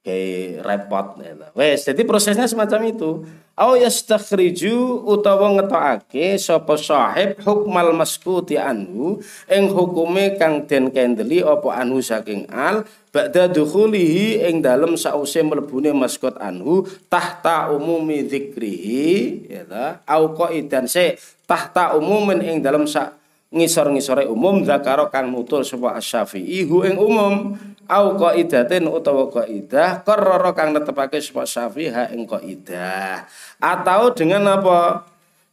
kayak 0.00 0.64
repot 0.64 1.06
ya 1.20 1.52
wes 1.52 1.84
jadi 1.84 2.02
prosesnya 2.08 2.48
semacam 2.48 2.80
itu 2.88 3.10
au 3.60 3.76
yastakhriju 3.76 5.04
utawa 5.04 5.52
ngetokake 5.52 6.40
sapa 6.40 6.80
sahib 6.80 7.36
hukmal 7.44 7.92
maskuti 7.92 8.56
anhu 8.56 9.20
ing 9.52 9.68
hukume 9.68 10.40
kang 10.40 10.64
den 10.64 10.88
kendeli 10.88 11.44
apa 11.44 11.84
anhu 11.84 12.00
saking 12.00 12.48
al 12.48 12.88
ba'da 13.12 13.52
dukhulihi 13.52 14.48
ing 14.48 14.64
dalem 14.64 14.96
sause 14.96 15.44
mlebune 15.44 15.92
maskut 15.92 16.40
anhu 16.40 16.88
tahta 17.12 17.68
umumi 17.68 18.24
dzikrihi 18.24 19.44
ya 19.52 19.68
ta 19.68 20.00
au 20.08 20.32
qaidan 20.32 20.88
se 20.88 21.20
tahta 21.44 21.92
umumin 22.00 22.40
ing 22.40 22.64
dalem 22.64 22.88
sak 22.88 23.20
ngisor-ngisore 23.50 24.30
umum 24.30 24.62
zakaro 24.62 25.10
kang 25.10 25.26
nutul 25.26 25.66
sapa 25.66 25.98
asy-Syafi'i 25.98 26.70
hu 26.70 26.86
ing 26.86 26.96
umum. 26.96 27.58
Au 27.90 28.14
qaidatin 28.14 28.86
utawa 28.86 29.26
qaidah 29.26 30.06
qarrara 30.06 30.54
kang 30.54 30.70
netepake 30.70 31.18
sapa 31.18 31.42
Syafi'i 31.42 31.90
ha 31.90 32.06
ing 32.14 32.22
qaidah 32.22 33.26
atau 33.60 34.10
dengan 34.16 34.48
apa? 34.48 35.04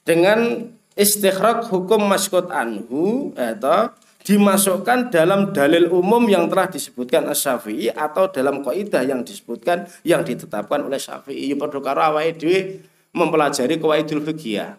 Dengan 0.08 0.72
istikhraj 0.96 1.68
hukum 1.68 2.08
maskut 2.08 2.50
anhu 2.50 3.36
atau 3.36 3.92
dimasukkan 4.28 5.08
dalam 5.08 5.56
dalil 5.56 5.88
umum 5.88 6.28
yang 6.28 6.52
telah 6.52 6.68
disebutkan 6.68 7.32
Asy-Syafi'i 7.32 7.96
atau 7.96 8.28
dalam 8.28 8.60
kaidah 8.60 9.04
yang 9.08 9.24
disebutkan 9.24 9.88
yang 10.04 10.28
ditetapkan 10.28 10.84
oleh 10.84 11.00
Syafi'i. 11.00 11.56
Padha 11.56 11.80
karo 11.80 12.02
awake 12.12 12.84
mempelajari 13.16 13.80
qawaidul 13.80 14.24
fikih 14.28 14.76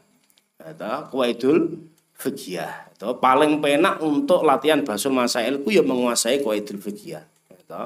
atau 0.61 1.09
qawaidul 1.09 1.81
fikih 2.19 2.67
itu 2.99 3.09
paling 3.23 3.63
penak 3.63 4.03
untuk 4.03 4.43
latihan 4.43 4.83
basul 4.83 5.15
masail 5.15 5.63
ku 5.63 5.71
ya 5.71 5.87
menguasai 5.87 6.43
qawaidul 6.43 6.83
fikih 6.83 7.23
itu 7.55 7.83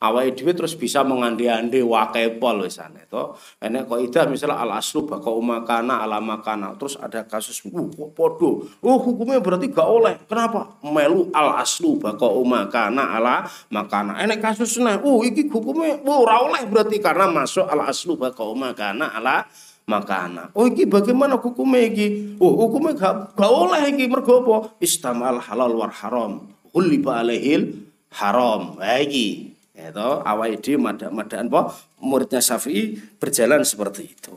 awal 0.00 0.32
dhewe 0.32 0.56
terus 0.56 0.72
bisa 0.72 1.04
mengandi-andi 1.04 1.84
wakai 1.84 2.40
pol 2.40 2.64
wisan 2.64 2.96
itu 2.96 3.36
enek 3.60 3.84
kaidah 3.84 4.24
misalnya 4.32 4.56
al 4.64 4.80
aslu 4.80 5.04
baka 5.04 5.28
umakana 5.28 6.00
ala 6.00 6.24
makana 6.24 6.72
terus 6.80 6.96
ada 6.96 7.20
kasus 7.28 7.60
uh 7.68 7.88
podo 8.16 8.64
oh 8.80 8.98
hukumnya 8.98 9.44
berarti 9.44 9.68
gak 9.68 9.84
oleh 9.84 10.16
kenapa 10.24 10.80
melu 10.80 11.28
al 11.36 11.60
aslu 11.60 12.00
baka 12.00 12.24
umakana 12.24 13.12
ala 13.12 13.44
makana 13.68 14.16
enek 14.24 14.40
kasus 14.40 14.80
nah 14.80 14.96
oh 15.04 15.20
iki 15.20 15.52
hukumnya 15.52 16.00
oh 16.00 16.24
ora 16.24 16.48
oleh 16.48 16.64
berarti 16.64 16.96
karena 16.96 17.28
masuk 17.28 17.68
al 17.68 17.84
aslu 17.84 18.16
baka 18.16 18.40
umakana 18.40 19.12
ala 19.12 19.44
makana. 19.90 20.54
Oh 20.54 20.70
iki 20.70 20.86
bagaimana 20.86 21.34
hukumnya 21.34 21.82
iki? 21.82 22.38
Oh 22.38 22.54
hukumnya 22.54 22.94
gak, 22.94 23.34
gak 23.34 23.50
oleh 23.50 23.90
iki 23.90 24.06
mergo 24.06 24.46
apa? 24.46 24.78
Istamal 24.78 25.42
halal 25.42 25.74
war 25.74 25.90
haram. 25.90 26.46
Huliba 26.70 27.26
alaihil 27.26 27.90
haram. 28.14 28.78
Ha 28.78 29.02
iki. 29.02 29.59
Itu 29.70 29.96
ya 29.96 30.22
awal 30.26 30.58
ide 30.58 30.74
madak-madakan 30.76 31.46
apa? 31.48 31.72
Muridnya 32.02 32.42
Syafi'i 32.42 32.98
berjalan 33.16 33.62
seperti 33.62 34.02
itu. 34.10 34.34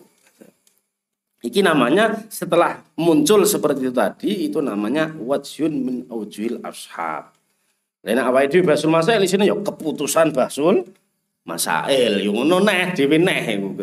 Iki 1.44 1.60
namanya 1.60 2.24
setelah 2.32 2.80
muncul 2.96 3.44
seperti 3.44 3.92
itu 3.92 3.94
tadi 3.94 4.48
itu 4.48 4.64
namanya 4.64 5.12
wajun 5.12 5.74
min 5.76 5.96
aujuil 6.08 6.64
ashab. 6.64 7.36
Lain 8.06 8.20
awal 8.24 8.48
ide 8.48 8.64
basul 8.64 8.94
masail 8.94 9.20
di 9.20 9.28
sini 9.28 9.52
ya 9.52 9.56
keputusan 9.58 10.32
basul 10.32 10.88
masail. 11.44 12.24
Yung 12.24 12.40
ngono 12.40 12.64
neh 12.64 12.96
dhewe 12.96 13.20
neh 13.20 13.60
iku 13.60 13.76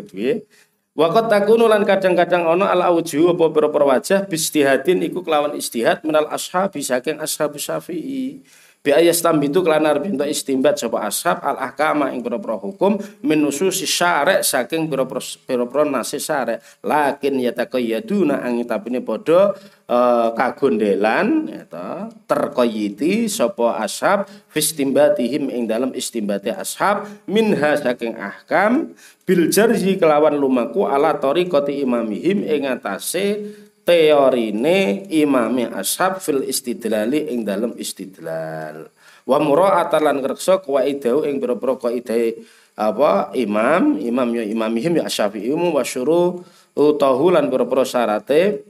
Wakot 0.91 1.31
takunu 1.31 1.71
lan 1.71 1.87
kadang-kadang 1.87 2.43
ono 2.43 2.67
al 2.67 2.83
auju 2.83 3.31
apa 3.31 3.47
pira 3.47 3.71
wajah 3.71 4.27
bistihadin 4.27 4.99
iku 5.07 5.23
kelawan 5.23 5.55
istihad 5.55 6.03
menal 6.03 6.27
ashabi 6.27 6.83
saking 6.83 7.15
ashabu 7.23 7.55
syafi'i 7.55 8.43
bi 8.81 8.89
ayastam 8.89 9.37
itu 9.45 9.61
kelanar 9.61 10.01
bintu 10.01 10.25
istimbat 10.25 10.81
sapa 10.81 11.05
ashab 11.05 11.37
al 11.45 11.57
ahkama 11.61 12.09
ing 12.09 12.25
pira-pira 12.25 12.57
hukum 12.57 12.97
minususi 13.21 13.85
syarek 13.85 14.41
saking 14.41 14.89
pira-pira 14.89 15.85
nasi 15.85 16.17
syarek. 16.17 16.65
Lakin 16.81 17.37
yataqayyaduna 17.45 18.41
angin 18.41 18.65
tapine 18.65 19.05
padha 19.05 19.53
uh, 19.85 20.33
kagondelan 20.33 21.45
eta 21.53 22.09
terkoyiti 22.25 23.29
sapa 23.29 23.77
ashab 23.85 24.25
fistimbatihim 24.49 25.53
ing 25.53 25.69
dalam 25.69 25.93
istimbati 25.93 26.49
ashab 26.49 27.05
minha 27.29 27.77
saking 27.77 28.17
ahkam 28.17 28.97
bil 29.29 29.45
jarhi 29.53 30.01
kelawan 30.01 30.33
lumaku 30.33 30.89
ala 30.89 31.13
tariqati 31.21 31.85
imamihim 31.85 32.41
ing 32.41 32.65
atase 32.65 33.45
teorine 33.85 35.09
imami 35.09 35.65
ashab 35.67 36.21
fil 36.21 36.45
istidlali 36.45 37.33
ing 37.33 37.45
dalam 37.45 37.73
istidlal. 37.77 38.89
Wa 39.25 39.37
mura'atan 39.37 40.01
lan 40.01 40.17
ngreksa 40.21 40.61
qaidau 40.65 41.25
ing 41.25 41.37
pira-pira 41.41 41.77
kaidah 41.77 42.37
apa 42.77 43.35
imam 43.35 43.99
imam 43.99 44.29
ya 44.33 44.43
imamihim 44.47 44.97
ya 44.97 45.05
asyafi'i 45.05 45.51
wa 45.51 45.83
syuru 45.85 46.41
utahu 46.73 47.29
lan 47.29 47.51
pira-pira 47.51 47.83
syarate 47.83 48.63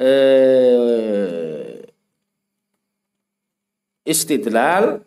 eh, 0.00 1.84
istidlal 4.06 5.04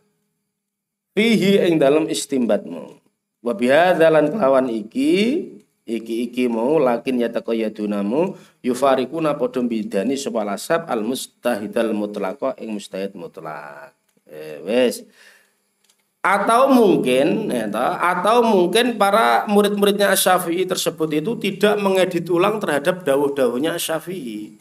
fihi 1.14 1.70
ing 1.70 1.78
dalam 1.82 2.10
istimbatmu. 2.10 3.00
Wa 3.44 3.54
bihadzalan 3.54 4.32
kelawan 4.32 4.72
iki 4.72 5.53
iki-iki 5.84 6.48
mau 6.48 6.80
lakin 6.80 7.20
yataqayadunamu 7.28 8.40
yufarikuna 8.64 9.36
padha 9.36 9.60
bidani 9.64 10.16
sapa 10.16 10.48
lasab 10.48 10.88
al 10.88 11.04
mustahidal 11.04 11.92
mutlaqa 11.92 12.56
ing 12.64 12.72
mustahid 12.76 13.12
mutlak 13.16 13.92
eh, 14.28 14.64
wes 14.64 15.04
atau 16.24 16.72
mungkin 16.72 17.52
ya, 17.52 17.68
atau 18.00 18.48
mungkin 18.48 18.96
para 18.96 19.44
murid-muridnya 19.52 20.16
Syafi'i 20.16 20.64
tersebut 20.64 21.12
itu 21.12 21.36
tidak 21.36 21.76
mengedit 21.84 22.24
ulang 22.32 22.64
terhadap 22.64 23.04
dawuh-dawuhnya 23.04 23.76
Syafi'i. 23.76 24.56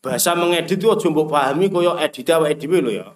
Bahasa 0.00 0.32
mengedit 0.32 0.80
itu 0.80 0.88
aja 0.88 1.04
mbok 1.12 1.28
pahami 1.28 1.68
kaya 1.68 2.00
edit 2.08 2.24
awake 2.32 2.56
dhewe 2.56 2.80
lho 2.80 2.92
ya. 3.04 3.08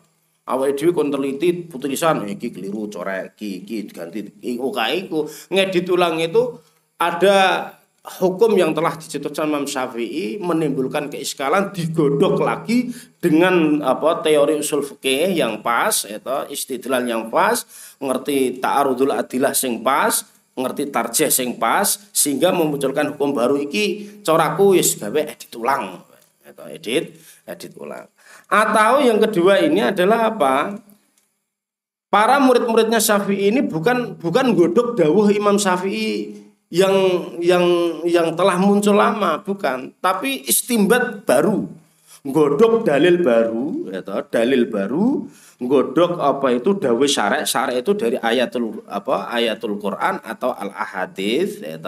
Awake 0.53 0.77
dhewe 0.77 0.93
kon 0.93 1.09
teliti 1.09 1.65
tulisan 1.65 2.29
iki 2.29 2.53
keliru 2.53 2.93
corek 2.93 3.41
iki 3.41 3.65
iki 3.65 3.77
ganti 3.89 4.21
iku 4.45 4.69
iku 4.69 5.25
ngedit 5.49 5.89
ulang 5.89 6.21
itu 6.21 6.61
ada 6.99 7.71
hukum 8.19 8.57
yang 8.57 8.73
telah 8.73 8.97
dicetuskan 8.99 9.47
Imam 9.47 9.67
Syafi'i 9.69 10.41
menimbulkan 10.43 11.13
keiskalan 11.13 11.71
digodok 11.71 12.41
lagi 12.41 12.91
dengan 13.23 13.85
apa 13.85 14.25
teori 14.25 14.59
usul 14.59 14.83
fikih 14.83 15.37
yang 15.37 15.61
pas 15.61 16.09
itu 16.09 16.37
istidlal 16.51 17.05
yang 17.05 17.29
pas 17.29 17.63
ngerti 18.01 18.59
ta'arudul 18.59 19.13
adilah 19.13 19.53
sing 19.53 19.85
pas 19.85 20.25
ngerti 20.59 20.91
tarjih 20.91 21.31
sing 21.31 21.55
pas 21.61 21.87
sehingga 22.11 22.51
memunculkan 22.51 23.15
hukum 23.15 23.31
baru 23.37 23.61
iki 23.63 24.19
coraku 24.27 24.75
wis 24.75 24.99
gawe 24.99 25.21
edit 25.23 25.53
ulang 25.55 26.03
itu 26.49 26.63
edit 26.73 27.05
edit 27.45 27.73
ulang. 27.77 28.09
Atau 28.49 29.05
yang 29.05 29.21
kedua 29.21 29.61
ini 29.61 29.85
adalah 29.85 30.33
apa? 30.33 30.81
Para 32.09 32.41
murid-muridnya 32.41 33.05
Syafi'i 33.05 33.53
ini 33.53 33.61
bukan 33.61 34.17
bukan 34.17 34.57
godok 34.57 34.97
dawuh 34.97 35.29
Imam 35.29 35.61
Syafi'i 35.61 36.48
yang 36.69 36.95
yang 37.41 37.65
yang 38.05 38.37
telah 38.37 38.61
muncul 38.61 38.97
lama 38.97 39.41
bukan. 39.41 39.93
Tapi 40.01 40.45
istimbat 40.49 41.25
baru. 41.25 41.69
Godok 42.29 42.85
dalil 42.85 43.25
baru 43.25 43.89
ya 43.89 44.05
dalil 44.29 44.69
baru. 44.69 45.25
Godok 45.59 46.23
apa 46.23 46.55
itu? 46.55 46.77
Dawe 46.77 47.07
syarek. 47.09 47.49
Syarek 47.49 47.83
itu 47.83 47.93
dari 47.97 48.17
ayatul 48.21 48.85
apa 48.87 49.33
ayatul 49.33 49.81
Quran 49.81 50.21
atau 50.23 50.55
al 50.55 50.71
ahadis 50.71 51.59
ya 51.65 51.81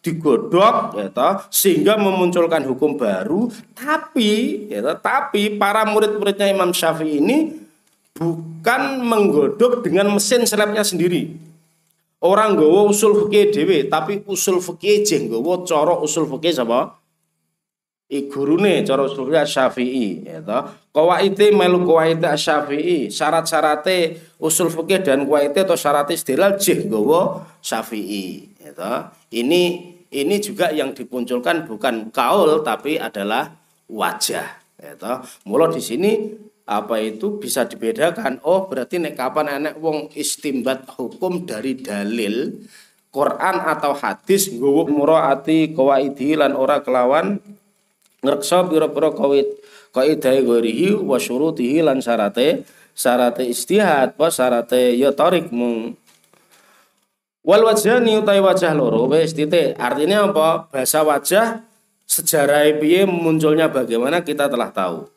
digodok 0.00 0.96
ya 0.96 1.10
sehingga 1.50 1.98
memunculkan 1.98 2.62
hukum 2.62 2.94
baru. 2.94 3.50
Tapi 3.74 4.64
ya 4.70 4.80
tapi 4.96 5.58
para 5.58 5.82
murid-muridnya 5.88 6.46
Imam 6.46 6.70
Syafi'i 6.70 7.18
ini 7.18 7.38
bukan 8.16 9.02
menggodok 9.02 9.82
dengan 9.82 10.14
mesin 10.14 10.46
selebnya 10.46 10.86
sendiri 10.86 11.51
Orang 12.22 12.54
nggawa 12.54 12.86
usul 12.86 13.26
fikih 13.26 13.50
dhewe, 13.50 13.78
tapi 13.90 14.22
usul 14.30 14.62
fikih 14.62 15.02
jeng 15.02 15.26
nggawa 15.26 15.66
cara 15.66 15.98
usul 15.98 16.30
fikih 16.30 16.54
sapa? 16.54 17.02
I 18.14 18.30
gurune 18.30 18.86
cara 18.86 19.02
usul 19.02 19.26
fikih 19.26 19.42
Syafi'i, 19.42 20.06
ya. 20.22 20.38
Qawaite 20.94 21.50
melu 21.50 21.82
qawaite 21.82 22.30
Syafi'i, 22.38 23.10
syarat-syarate 23.10 24.22
usul 24.38 24.70
fikih 24.70 25.02
dan 25.02 25.26
qawaite 25.26 25.66
atau 25.66 25.74
syarat 25.74 26.14
istilal 26.14 26.54
jeng 26.62 26.86
nggawa 26.86 27.42
Syafi'i, 27.58 28.54
ya. 28.70 29.10
Ini 29.34 29.62
ini 30.14 30.36
juga 30.38 30.70
yang 30.70 30.94
dipunculkan 30.94 31.66
bukan 31.66 32.14
kaul 32.14 32.62
tapi 32.62 33.02
adalah 33.02 33.50
wajah, 33.90 34.46
ya 34.78 34.94
di 35.74 35.82
sini 35.82 36.12
apa 36.66 37.02
itu 37.02 37.42
bisa 37.42 37.66
dibedakan? 37.66 38.38
Oh 38.46 38.70
berarti 38.70 39.02
nek 39.02 39.18
kapan 39.18 39.60
enek 39.62 39.74
wong 39.82 40.14
istimbat 40.14 40.86
hukum 40.94 41.42
dari 41.42 41.74
dalil 41.74 42.62
Quran 43.12 43.56
atau 43.66 43.92
hadis 43.92 44.48
nggowo 44.48 44.88
muraati 44.88 45.74
qawaidi 45.74 46.38
lan 46.38 46.54
ora 46.56 46.80
kelawan 46.80 47.42
ngreksa 48.22 48.64
pira-pira 48.70 49.12
kawit 49.12 49.58
kaidah 49.92 50.38
gorihi 50.40 50.96
wa 50.96 51.20
syurutihi 51.20 51.84
lan 51.84 52.00
syarate 52.00 52.64
syarate 52.96 53.44
istihad 53.44 54.16
apa 54.16 54.30
syarate 54.32 54.96
ya 54.96 55.12
tarik 55.12 55.50
mung. 55.50 55.98
Wal 57.42 57.66
wajhani 57.66 58.22
utai 58.22 58.38
wajah 58.38 58.70
loro 58.70 59.10
wis 59.10 59.34
titik. 59.34 59.74
Artinya 59.74 60.30
apa? 60.30 60.70
Bahasa 60.70 61.02
wajah 61.02 61.66
sejarah 62.06 62.70
piye 62.78 63.02
munculnya 63.02 63.66
bagaimana 63.66 64.22
kita 64.22 64.46
telah 64.46 64.70
tahu 64.70 65.10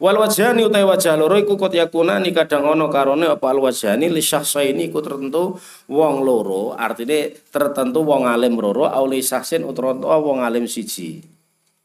Wal 0.00 0.16
wajhani 0.16 0.64
utai 0.64 0.86
wajah 0.86 1.18
loro 1.20 1.36
iku 1.36 1.60
kot 1.60 1.76
yakunani 1.76 2.32
kadang 2.32 2.64
ono 2.64 2.88
karone 2.88 3.28
apa 3.28 3.52
al 3.52 3.60
wajhani 3.60 4.08
li 4.08 4.22
ini 4.22 4.88
iku 4.88 5.04
tertentu 5.04 5.58
wong 5.90 6.14
loro, 6.24 6.72
artinya 6.72 7.28
tertentu 7.52 8.00
wong 8.00 8.24
alim 8.24 8.56
loro 8.56 8.88
au 8.88 9.04
li 9.04 9.20
syahsin 9.20 9.66
utrono 9.66 10.08
wong 10.08 10.40
alim 10.40 10.64
siji. 10.64 11.20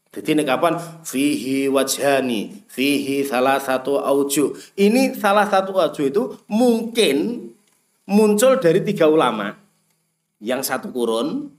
Jadi 0.08 0.40
ini 0.40 0.42
kapan 0.42 0.80
fihi 1.04 1.68
wajhani, 1.68 2.64
fihi 2.64 3.28
salah 3.28 3.60
satu 3.60 4.00
auju. 4.00 4.56
Ini 4.72 5.12
salah 5.12 5.44
satu 5.44 5.76
auju 5.76 6.02
itu 6.08 6.22
mungkin 6.48 7.48
muncul 8.08 8.56
dari 8.56 8.80
tiga 8.80 9.04
ulama 9.04 9.52
yang 10.40 10.64
satu 10.64 10.88
kurun 10.88 11.52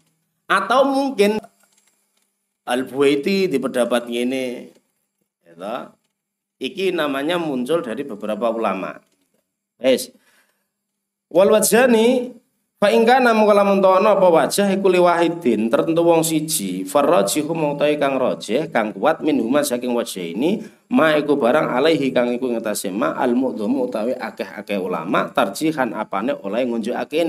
atau 0.49 0.81
mungkin 0.89 1.37
Al-Buaiti 2.65 3.45
di 3.45 3.57
pendapat 3.61 4.09
ini 4.09 4.65
ya 5.45 5.93
Iki 6.59 6.91
namanya 6.91 7.39
muncul 7.39 7.79
dari 7.79 8.03
beberapa 8.03 8.51
ulama. 8.51 8.99
Wes. 9.79 10.11
Wal 11.31 11.47
wajhani 11.55 12.35
fa 12.79 12.91
kana 12.91 13.35
mungkala 13.35 13.67
mentono 13.67 14.15
apa 14.15 14.27
wajah 14.27 14.71
iku 14.71 14.87
liwahidin 14.87 15.67
tertentu 15.67 15.99
wong 15.99 16.23
siji 16.23 16.87
farrajihu 16.87 17.51
mautai 17.51 17.99
kang 17.99 18.15
rajih 18.15 18.71
kang 18.71 18.95
kuat 18.95 19.19
min 19.19 19.35
huma 19.43 19.67
saking 19.67 19.91
wajah 19.91 20.23
ini 20.23 20.63
ma 20.87 21.11
iku 21.19 21.35
barang 21.35 21.75
alaihi 21.75 22.15
kang 22.15 22.31
iku 22.31 22.47
ngetase 22.47 22.87
ma 22.95 23.19
al 23.19 23.35
mu'dhamu 23.35 23.91
utawi 23.91 24.15
akeh-akeh 24.15 24.79
ulama 24.79 25.27
tarjihan 25.27 25.91
apane 25.91 26.31
oleh 26.39 26.63
ngunjukake 26.71 27.27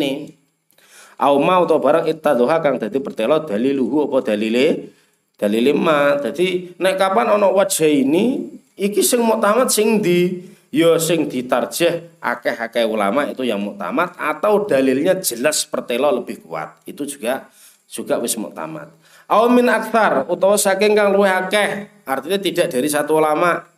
au 1.19 1.35
ma 1.43 1.59
utawa 1.59 1.82
barang 1.82 2.05
ittadoha 2.07 2.62
kang 2.62 2.78
dadi 2.78 3.02
pertelo 3.02 3.43
daliluhu 3.43 4.07
apa 4.07 4.31
dalile 4.31 4.94
dalile 5.35 5.74
ma 5.74 6.15
dadi 6.15 6.78
nek 6.78 6.94
kapan 6.94 7.27
ana 7.36 7.51
wajah 7.51 7.90
ini 7.90 8.60
Iki 8.81 9.05
sing 9.05 9.20
muktamad 9.20 9.69
sing 9.69 10.01
di 10.01 10.40
ya 10.73 10.97
sing 10.97 11.28
ditarjih 11.28 12.16
akeh-akeh 12.16 12.89
ulama 12.89 13.28
itu 13.28 13.44
yang 13.44 13.61
muktamad 13.61 14.16
atau 14.16 14.65
dalilnya 14.65 15.20
jelas 15.20 15.69
pertelo 15.69 16.09
lebih 16.09 16.40
kuat. 16.40 16.81
Itu 16.89 17.05
juga 17.05 17.52
juga 17.93 18.16
wis 18.24 18.40
muktamad. 18.40 18.89
Aw 19.28 19.52
min 19.52 19.69
akthar 19.69 20.24
utawa 20.32 20.57
saking 20.57 20.97
kang 20.97 21.12
luwih 21.12 21.28
akeh, 21.28 21.93
artinya 22.09 22.40
tidak 22.40 22.73
dari 22.73 22.89
satu 22.89 23.20
ulama. 23.20 23.69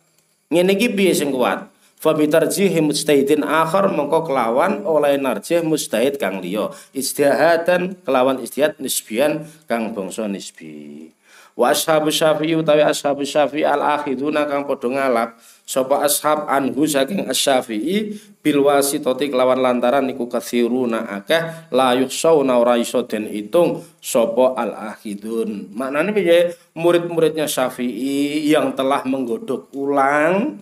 Ngene 0.47 0.79
iki 0.79 0.95
piye 0.95 1.11
sing 1.11 1.35
kuat? 1.35 1.67
Fa 1.99 2.15
bitarjihi 2.15 2.79
mujtahidin 2.79 3.43
akhar 3.43 3.91
mongko 3.91 4.23
kelawan 4.23 4.87
oleh 4.87 5.19
narjih 5.19 5.67
mujtahid 5.67 6.15
kang 6.15 6.39
liya. 6.39 6.71
Istihadan 6.95 7.99
kelawan 8.07 8.39
istihad 8.39 8.79
nisbian 8.79 9.43
kang 9.67 9.91
bangsa 9.91 10.31
nisbi 10.31 11.11
wa 11.53 11.69
ashabu 11.69 12.09
syafi'i 12.09 12.57
utawi 12.57 12.81
ashabu 12.81 13.21
syafi'i 13.21 13.61
al 13.61 13.81
akhiduna 14.01 14.49
kang 14.49 14.65
padha 14.65 14.89
ngalap 14.89 15.37
sapa 15.63 16.01
ashab 16.01 16.49
anhu 16.49 16.83
saking 16.89 17.29
asy-syafi'i 17.29 18.17
bil 18.41 18.65
wasitati 18.65 19.29
kelawan 19.29 19.61
lantaran 19.61 20.03
niku 20.09 20.25
kathiruna 20.25 21.21
akeh 21.21 21.69
la 21.69 21.93
yuhsauna 21.93 22.57
ora 22.57 22.75
iso 22.81 23.05
den 23.05 23.29
itung 23.29 23.85
sapa 24.01 24.57
al 24.57 24.73
akhidun 24.97 25.71
maknane 25.77 26.09
piye? 26.11 26.57
Murid-muridnya 26.73 27.45
syafi'i 27.45 28.49
yang 28.49 28.73
telah 28.73 29.05
menggodok 29.05 29.69
ulang 29.77 30.57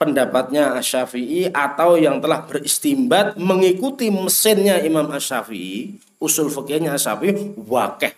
pendapatnya 0.00 0.80
Asy-Syafi'i 0.80 1.52
atau 1.52 2.00
yang 2.00 2.24
telah 2.24 2.44
beristimbat 2.48 3.36
mengikuti 3.36 4.08
mesinnya 4.08 4.80
Imam 4.80 5.08
Asy-Syafi'i, 5.12 5.96
usul 6.20 6.48
fikihnya 6.48 6.96
Asy-Syafi'i 6.96 7.56
wakeh. 7.68 8.16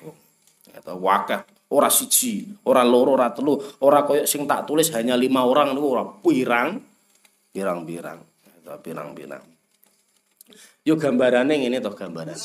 Atau 0.78 0.98
wakeh 1.02 1.51
ora 1.72 1.88
siji, 1.88 2.44
ora 2.68 2.84
loro, 2.84 3.16
ora 3.16 3.32
telu, 3.32 3.56
ora 3.80 4.04
koyok 4.04 4.28
sing 4.28 4.44
tak 4.44 4.68
tulis 4.68 4.92
hanya 4.92 5.16
lima 5.16 5.42
orang 5.48 5.72
niku 5.72 5.88
ora 5.96 6.04
pirang, 6.04 6.76
pirang-pirang, 7.48 8.20
pirang-pirang. 8.84 9.44
Yo 10.82 10.98
gambarane 10.98 11.54
ngene 11.62 11.78
toh 11.80 11.94
gambaran. 11.94 12.38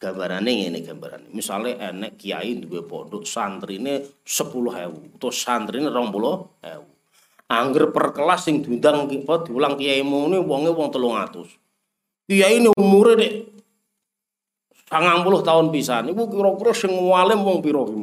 Gambarane 0.00 0.50
ngene 0.50 0.82
gambaran. 0.82 1.22
Misale 1.30 1.78
enek 1.78 2.18
kiai 2.18 2.58
duwe 2.58 2.82
pondok 2.82 3.22
santrine 3.24 4.20
10.000 4.26 5.16
utawa 5.16 5.32
santrine 5.32 5.88
20.000. 5.88 7.50
Angger 7.50 7.90
per 7.90 8.14
kelas 8.14 8.46
sing 8.46 8.62
diundang 8.62 9.06
apa 9.06 9.46
diulang 9.46 9.78
kiai 9.78 10.02
mune 10.02 10.42
wonge 10.42 10.70
wong 10.74 10.90
300. 10.90 12.26
Kiai 12.26 12.58
ini 12.58 12.70
umure 12.74 13.14
nek 13.14 13.32
90 14.90 15.46
tahun 15.46 15.66
pisan 15.70 16.10
niku 16.10 16.26
kira-kira 16.26 16.72
sing 16.74 16.90
ngalim 16.90 17.46
wong 17.46 17.62
pira 17.62 17.86
ki 17.86 17.94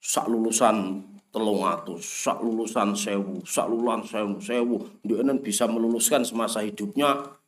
sak 0.00 0.26
lulusan 0.26 1.04
telung 1.30 1.62
atus, 1.62 2.02
sak 2.02 2.42
lulusan 2.42 2.96
sewu, 2.96 3.44
sak 3.46 3.70
lulusan 3.70 4.02
sewu, 4.08 4.34
sewu, 4.42 4.74
dia 5.06 5.22
bisa 5.38 5.70
meluluskan 5.70 6.26
semasa 6.26 6.64
hidupnya 6.64 7.38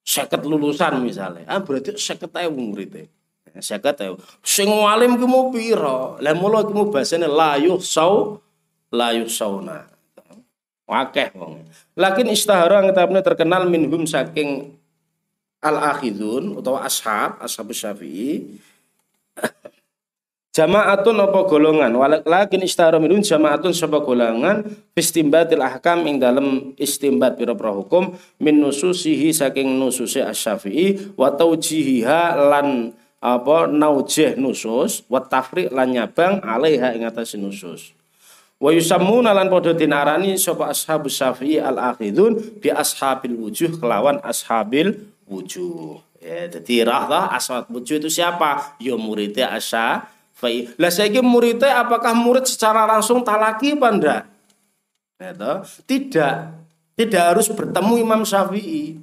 seket 0.00 0.40
lulusan 0.42 1.02
misalnya, 1.04 1.44
ah 1.50 1.60
berarti 1.60 1.98
seket 1.98 2.32
ewu 2.46 2.72
muridnya. 2.72 3.10
Seket 3.60 4.00
ewu. 4.08 4.16
Sing 4.40 4.70
walim 4.72 5.20
ki 5.20 5.26
mau 5.28 5.52
piro? 5.52 6.16
Lah 6.16 6.32
mula 6.32 6.64
ki 6.64 6.72
mau 6.72 6.88
layuh 6.88 7.76
sau 7.84 8.40
layuh 8.88 9.28
sauna. 9.28 9.92
Wakeh 10.88 11.36
wong. 11.36 11.60
Lakin 11.96 12.32
istahara 12.32 12.80
ngetapne 12.84 13.20
terkenal 13.20 13.68
minhum 13.68 14.08
saking 14.08 14.76
al-akhidun 15.62 16.58
utawa 16.58 16.84
ashab, 16.88 17.38
ashab 17.38 17.70
Syafi'i 17.70 18.58
Jamaatun 20.52 21.16
apa 21.16 21.48
golongan 21.48 21.96
walakin 21.96 22.60
istahara 22.60 23.00
minhum 23.00 23.24
jamaatun 23.24 23.72
sapa 23.72 24.04
golongan 24.04 24.68
istimbatil 24.92 25.64
ahkam 25.64 26.04
ing 26.04 26.20
dalam 26.20 26.76
istimbat 26.76 27.40
pira-pira 27.40 27.72
hukum 27.72 28.12
min 28.36 28.60
nususihi 28.60 29.32
saking 29.32 29.80
nususi 29.80 30.20
asy-Syafi'i 30.20 31.16
wa 31.16 31.32
taujihiha 31.32 32.52
lan 32.52 32.92
apa 33.24 33.64
naujih 33.64 34.36
nusus 34.36 35.08
wa 35.08 35.24
tafriq 35.24 35.72
lan 35.72 35.88
nyabang 35.96 36.44
alaiha 36.44 37.00
ing 37.00 37.08
atas 37.08 37.32
nusus 37.32 37.96
Wa 38.60 38.76
yusammuna 38.76 39.32
lan 39.32 39.48
padha 39.48 39.72
dinarani 39.72 40.36
sapa 40.36 40.68
ashabus 40.68 41.16
Syafi'i 41.16 41.64
al-akhidun 41.64 42.60
bi 42.60 42.68
ashabil 42.68 43.40
wujuh 43.40 43.80
kelawan 43.80 44.20
ashabil 44.20 45.00
wujuh. 45.24 45.96
Ya, 46.22 46.46
jadi 46.46 46.86
rahlah 46.86 47.32
ashab 47.34 47.66
wujuh 47.72 47.98
itu 47.98 48.06
siapa? 48.06 48.78
Ya 48.78 48.94
muridnya 48.94 49.50
Fai. 49.58 50.21
Lah 50.74 50.90
saiki 50.90 51.22
muridnya 51.22 51.86
apakah 51.86 52.18
murid 52.18 52.50
secara 52.50 52.82
langsung 52.82 53.22
talaki 53.22 53.78
apa 53.78 53.88
ndak? 53.94 54.22
Ya, 55.22 55.62
Tidak. 55.86 56.34
Tidak 56.98 57.22
harus 57.22 57.46
bertemu 57.46 58.02
Imam 58.02 58.26
Syafi'i. 58.26 58.98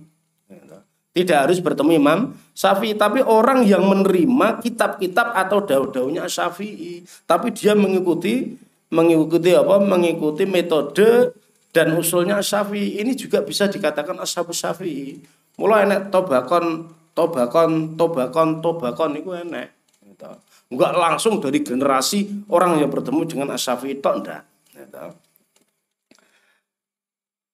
Ya, 0.51 0.83
Tidak 1.15 1.37
harus 1.47 1.63
bertemu 1.63 1.91
Imam 1.95 2.19
Syafi'i, 2.51 2.91
tapi 2.99 3.23
orang 3.23 3.63
yang 3.63 3.87
menerima 3.87 4.59
kitab-kitab 4.59 5.31
atau 5.31 5.63
daun-daunnya 5.63 6.27
Syafi'i, 6.27 7.07
tapi 7.23 7.55
dia 7.55 7.71
mengikuti 7.71 8.59
mengikuti 8.91 9.55
apa? 9.55 9.79
Mengikuti 9.79 10.43
metode 10.43 11.31
dan 11.71 11.95
usulnya 11.95 12.43
Syafi'i. 12.43 12.99
Ini 12.99 13.15
juga 13.15 13.39
bisa 13.39 13.71
dikatakan 13.71 14.19
ashabus 14.19 14.59
Syafi'i. 14.59 15.23
Mulai 15.55 15.87
enek 15.87 16.11
tobakon, 16.11 16.91
tobakon, 17.15 17.95
tobakon, 17.95 18.49
tobakon 18.59 19.11
itu 19.15 19.31
enek. 19.39 19.71
Gitu. 20.03 20.31
Enggak 20.69 20.93
langsung 20.93 21.41
dari 21.41 21.65
generasi 21.65 22.45
orang 22.45 22.77
yang 22.77 22.93
bertemu 22.93 23.25
dengan 23.25 23.47
Asyafi'i 23.57 23.97
itu 23.97 24.09
enggak. 24.09 24.45
Gitu. 24.69 25.05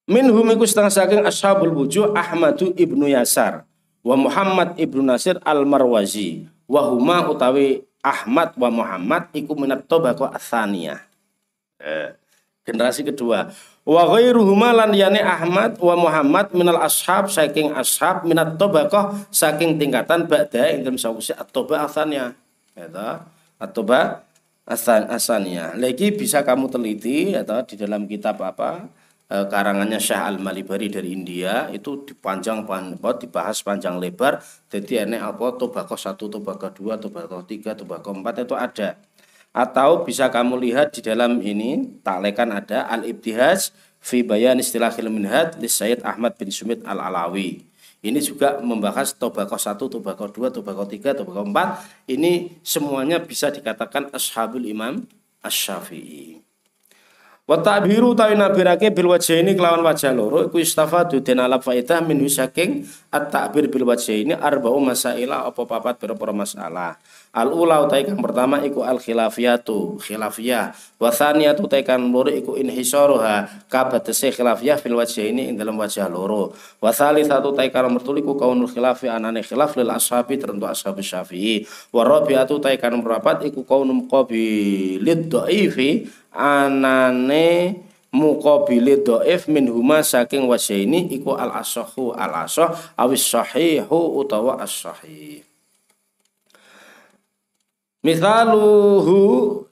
Minhum 0.06 0.46
iku 0.54 0.68
setengah 0.70 0.94
saking 0.94 1.22
ashabul 1.26 1.74
wujuh 1.74 2.14
Ahmadu 2.14 2.76
ibnu 2.78 3.10
Yasar 3.10 3.66
wa 4.06 4.14
Muhammad 4.14 4.78
ibnu 4.78 5.02
Nasir 5.02 5.42
al-Marwazi 5.42 6.46
wa 6.70 6.94
huma 6.94 7.26
utawi 7.26 7.82
Ahmad 8.06 8.54
wa 8.54 8.70
Muhammad 8.70 9.34
iku 9.34 9.58
minat 9.58 9.90
tobako 9.90 10.30
athaniyah. 10.30 11.02
Eh, 11.82 12.14
generasi 12.62 13.02
kedua. 13.02 13.50
Wa 13.82 14.06
ghairuhuma 14.14 14.78
lan 14.78 14.94
yani 14.94 15.26
Ahmad 15.26 15.82
wa 15.82 15.98
Muhammad 15.98 16.54
minal 16.54 16.86
ashab 16.86 17.34
saking 17.34 17.74
ashab 17.74 18.30
minat 18.30 18.62
tobaqah 18.62 19.26
saking 19.34 19.82
tingkatan 19.82 20.30
ba'da 20.30 20.70
ing 20.78 20.86
dalam 20.86 21.02
sawise 21.02 21.34
at-toba 21.34 21.82
asannya. 21.82 22.38
Ya 22.76 23.24
at-toba 23.56 24.28
asan 24.68 25.08
asannya. 25.08 25.80
Lagi 25.80 26.12
bisa 26.12 26.44
kamu 26.44 26.68
teliti 26.68 27.32
atau 27.32 27.64
di 27.64 27.80
dalam 27.80 28.04
kitab 28.04 28.44
apa? 28.44 28.92
E, 29.26 29.48
karangannya 29.50 29.98
Syah 29.98 30.30
Al-Malibari 30.30 30.92
dari 30.92 31.16
India 31.16 31.72
itu 31.74 32.06
dipanjang 32.06 32.68
dibahas 33.18 33.58
panjang 33.66 33.98
lebar 33.98 34.38
jadi 34.70 35.10
enek 35.10 35.18
apa 35.18 35.58
tobako 35.58 35.98
satu 35.98 36.30
tobako 36.30 36.70
dua 36.70 37.02
tobako 37.02 37.42
tiga 37.42 37.74
tobako 37.74 38.14
empat 38.14 38.46
itu 38.46 38.54
ada 38.54 39.02
atau 39.50 40.06
bisa 40.06 40.30
kamu 40.30 40.62
lihat 40.70 40.94
di 40.94 41.02
dalam 41.02 41.42
ini 41.42 41.98
taklekan 42.06 42.54
ada 42.54 42.86
al-ibtihaj 42.86 43.74
fi 43.98 44.22
bayan 44.22 44.62
istilah 44.62 44.94
minhad 45.10 45.58
di 45.58 45.66
Sayyid 45.66 46.06
Ahmad 46.06 46.38
bin 46.38 46.54
Sumit 46.54 46.86
al-Alawi. 46.86 47.66
Ini 48.06 48.22
juga 48.22 48.62
membahas 48.62 49.18
tobako 49.18 49.58
satu, 49.58 49.90
tobako 49.90 50.30
dua, 50.30 50.54
tobako 50.54 50.86
tiga, 50.86 51.18
tobako 51.18 51.42
empat. 51.42 51.82
Ini 52.06 52.62
semuanya 52.62 53.18
bisa 53.18 53.50
dikatakan 53.50 54.14
ashabul 54.14 54.62
imam 54.62 55.10
asy-syafi'i. 55.42 56.46
Wa 57.46 57.62
ta'biru 57.62 58.18
tawi 58.18 58.34
nabirake 58.34 58.90
bil 58.90 59.14
ini 59.22 59.54
kelawan 59.54 59.86
wajah 59.86 60.10
loro 60.18 60.50
iku 60.50 60.58
istafadu 60.58 61.22
den 61.22 61.38
ala 61.38 61.62
faidah 61.62 62.02
min 62.02 62.18
saking 62.26 62.90
at-ta'bir 63.14 63.70
bil 63.70 63.86
ini 63.86 64.34
arba'u 64.34 64.82
masailah 64.82 65.46
apa 65.46 65.62
papat 65.62 66.02
pira-pira 66.02 66.34
masalah. 66.34 66.98
Al 67.36 67.52
ula 67.52 67.84
utai 67.84 68.08
kang 68.08 68.24
pertama 68.24 68.64
iku 68.64 68.88
al 68.88 68.96
khilafiyatu 68.96 70.00
khilafiyah. 70.00 70.72
Wa 70.96 71.12
tsaniyatu 71.12 71.68
utai 71.68 71.84
kang 71.84 72.08
loro 72.08 72.32
iku 72.32 72.56
inhisaruha 72.56 73.68
kabatese 73.68 74.32
khilafiyah 74.32 74.80
fil 74.80 74.96
ini 75.20 75.52
ing 75.52 75.60
dalam 75.60 75.76
wajah 75.76 76.08
loro. 76.08 76.56
Wa 76.80 76.96
tsalitsatu 76.96 77.52
utai 77.52 77.76
kang 77.76 77.92
nomor 77.92 78.08
iku 78.16 78.40
kaunul 78.40 78.72
khilafi 78.72 79.12
anane 79.12 79.44
khilaf 79.44 79.76
lil 79.76 79.92
ashabi 79.92 80.40
tertentu 80.40 80.64
ashab 80.64 80.96
syafi'i. 80.96 81.68
Wa 81.92 82.08
rabi'atu 82.08 82.56
utai 82.56 82.80
kang 82.80 82.96
nomor 82.96 83.20
iku 83.44 83.68
kaunum 83.68 84.08
qabilid 84.08 85.28
dhaifi 85.28 86.08
anane 86.32 87.84
muqabili 88.16 89.04
dhaif 89.04 89.52
min 89.52 89.68
huma 89.68 90.00
saking 90.00 90.48
ini 90.72 91.20
iku 91.20 91.36
al 91.36 91.52
asahu 91.60 92.16
al 92.16 92.48
asah 92.48 92.96
awis 92.96 93.28
sahihu 93.28 94.24
utawa 94.24 94.64
as 94.64 94.72
sahih 94.72 95.44
Misaluhu 98.06 99.66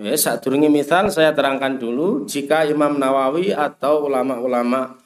Ya, 0.00 0.16
saat 0.16 0.40
turunnya 0.40 0.72
misal 0.72 1.12
saya 1.12 1.36
terangkan 1.36 1.76
dulu 1.76 2.24
jika 2.24 2.64
Imam 2.64 2.96
Nawawi 2.96 3.52
atau 3.52 4.08
ulama-ulama 4.08 4.96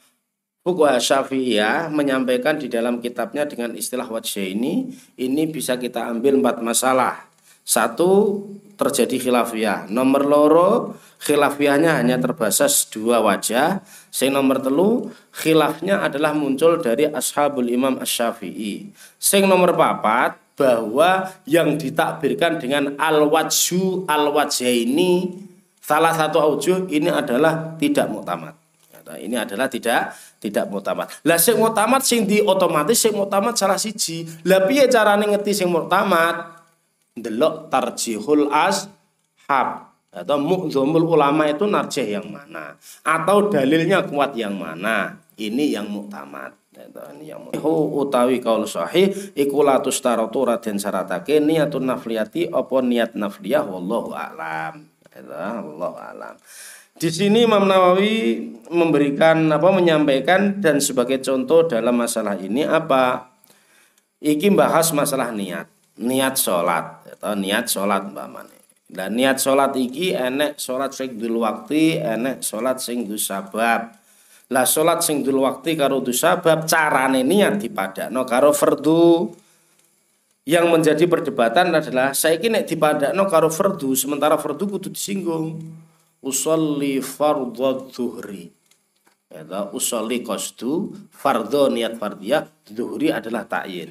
Fuqaha 0.63 1.03
Syafi'iyah 1.03 1.91
menyampaikan 1.91 2.55
di 2.55 2.71
dalam 2.71 3.03
kitabnya 3.03 3.43
dengan 3.43 3.75
istilah 3.75 4.07
wajah 4.07 4.47
ini, 4.47 4.87
ini 5.19 5.43
bisa 5.51 5.75
kita 5.75 6.07
ambil 6.07 6.39
empat 6.39 6.63
masalah. 6.63 7.27
Satu, 7.67 8.39
terjadi 8.79 9.19
khilafiyah. 9.19 9.91
Nomor 9.91 10.23
loro, 10.23 10.71
khilafiyahnya 11.21 11.99
hanya 11.99 12.15
terbatas 12.15 12.87
dua 12.87 13.19
wajah. 13.19 13.83
Sing 14.07 14.31
nomor 14.31 14.63
telu, 14.63 15.11
khilafnya 15.35 16.07
adalah 16.07 16.31
muncul 16.31 16.79
dari 16.79 17.11
ashabul 17.11 17.67
imam 17.67 17.99
asy-syafi'i. 17.99 18.95
Sing 19.19 19.43
nomor 19.43 19.75
papat, 19.75 20.44
bahwa 20.55 21.35
yang 21.43 21.75
ditakbirkan 21.75 22.57
dengan 22.63 22.95
al-wajhu 22.95 24.07
al-wajhaini 24.07 25.35
salah 25.83 26.15
satu 26.15 26.39
aujuh 26.39 26.87
ini 26.89 27.11
adalah 27.11 27.75
tidak 27.77 28.07
muktamad. 28.09 28.55
Nah, 29.05 29.21
ini 29.21 29.37
adalah 29.37 29.69
tidak 29.69 30.17
tidak 30.41 30.65
muktamad. 30.65 31.05
Lah 31.21 31.37
sing 31.37 31.61
muktamad 31.61 32.01
sing 32.01 32.25
di 32.25 32.41
otomatis 32.41 32.97
sing 32.97 33.13
muktamad 33.13 33.53
salah 33.53 33.77
siji. 33.77 34.25
Lah 34.49 34.65
piye 34.65 34.89
carane 34.89 35.29
ngerti 35.29 35.53
sing 35.53 35.69
muktamad? 35.69 36.57
Delok 37.13 37.69
tarjihul 37.69 38.49
ashab 38.49 39.93
atau 40.09 40.37
mu'zamul 40.41 41.05
ulama 41.05 41.47
itu 41.47 41.67
narjih 41.67 42.17
yang 42.17 42.27
mana 42.31 42.75
atau 43.05 43.51
dalilnya 43.51 44.09
kuat 44.09 44.33
yang 44.33 44.57
mana. 44.57 45.21
Ini 45.35 45.75
yang 45.75 45.91
muktamad 45.91 46.65
utawi 47.95 48.43
kaul 48.43 48.67
sahih 48.67 49.11
iku 49.35 49.63
la 49.63 49.79
tustaratu 49.79 50.47
raden 50.47 50.75
syaratake 50.75 51.39
niatun 51.39 51.87
nafliyati 51.87 52.51
apa 52.51 52.75
niat 52.83 53.15
nafliyah 53.15 53.63
wallahu 53.63 54.11
alam. 54.11 54.91
Allah 55.15 55.93
alam. 56.11 56.35
Di 56.95 57.11
sini 57.11 57.43
Imam 57.43 57.67
Nawawi 57.67 58.39
memberikan 58.71 59.51
apa 59.51 59.67
menyampaikan 59.71 60.63
dan 60.63 60.79
sebagai 60.79 61.19
contoh 61.19 61.67
dalam 61.67 61.95
masalah 61.95 62.39
ini 62.39 62.63
apa? 62.63 63.35
Iki 64.23 64.55
bahas 64.55 64.95
masalah 64.95 65.35
niat, 65.35 65.67
niat 65.99 66.39
sholat, 66.39 67.03
atau 67.19 67.35
niat 67.35 67.67
sholat 67.67 68.15
mbak. 68.15 68.47
Dan 68.87 69.19
niat 69.19 69.43
sholat 69.43 69.75
iki 69.75 70.15
enek 70.15 70.55
sholat 70.55 70.95
sing 70.95 71.19
waktu, 71.19 71.99
enek 71.99 72.39
sholat 72.39 72.79
sing 72.79 73.03
sabab. 73.19 74.04
Lah 74.53 74.65
salat 74.65 75.01
sing 75.01 75.25
dul 75.25 75.41
waktu 75.41 75.73
karo 75.73 76.05
du 76.05 76.13
sabab 76.13 76.69
carane 76.69 77.25
niat 77.25 77.57
dipadakno 77.57 78.21
karo 78.29 78.53
fardu. 78.53 79.33
Yang 80.45 80.65
menjadi 80.69 81.09
perdebatan 81.09 81.73
adalah 81.73 82.13
saya 82.13 82.37
kini 82.37 82.61
dipadakno 82.61 83.25
karo 83.25 83.49
fardu 83.49 83.97
sementara 83.97 84.37
fardu 84.37 84.77
kudu 84.77 84.93
disinggung. 84.93 85.57
Usolli 86.21 87.01
fardhu 87.01 87.89
dhuhri. 87.89 88.53
Ya, 89.33 89.41
usolli 89.73 90.21
qasdu 90.21 90.93
fardhu 91.09 91.73
niat 91.73 91.97
fardiyah, 91.97 92.45
dhuhri 92.69 93.09
adalah 93.09 93.43
ta'yin. 93.43 93.89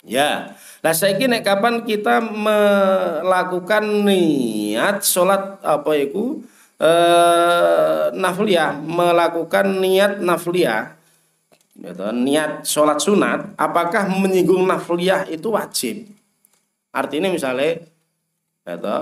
Ya, 0.00 0.56
nah 0.80 0.96
saya 0.96 1.20
kini 1.20 1.44
kapan 1.44 1.84
kita 1.84 2.24
melakukan 2.24 3.84
niat 4.00 5.04
sholat 5.04 5.60
apa 5.60 5.92
itu 6.00 6.40
eh, 6.80 8.04
nafliyah 8.16 8.80
melakukan 8.80 9.78
niat 9.78 10.24
nafliyah 10.24 10.96
gitu, 11.76 12.08
niat 12.16 12.64
sholat 12.64 12.98
sunat 12.98 13.54
apakah 13.60 14.08
menyinggung 14.08 14.64
nafliyah 14.64 15.28
itu 15.28 15.52
wajib 15.52 16.08
artinya 16.90 17.28
misalnya 17.30 17.84
gitu, 18.66 18.98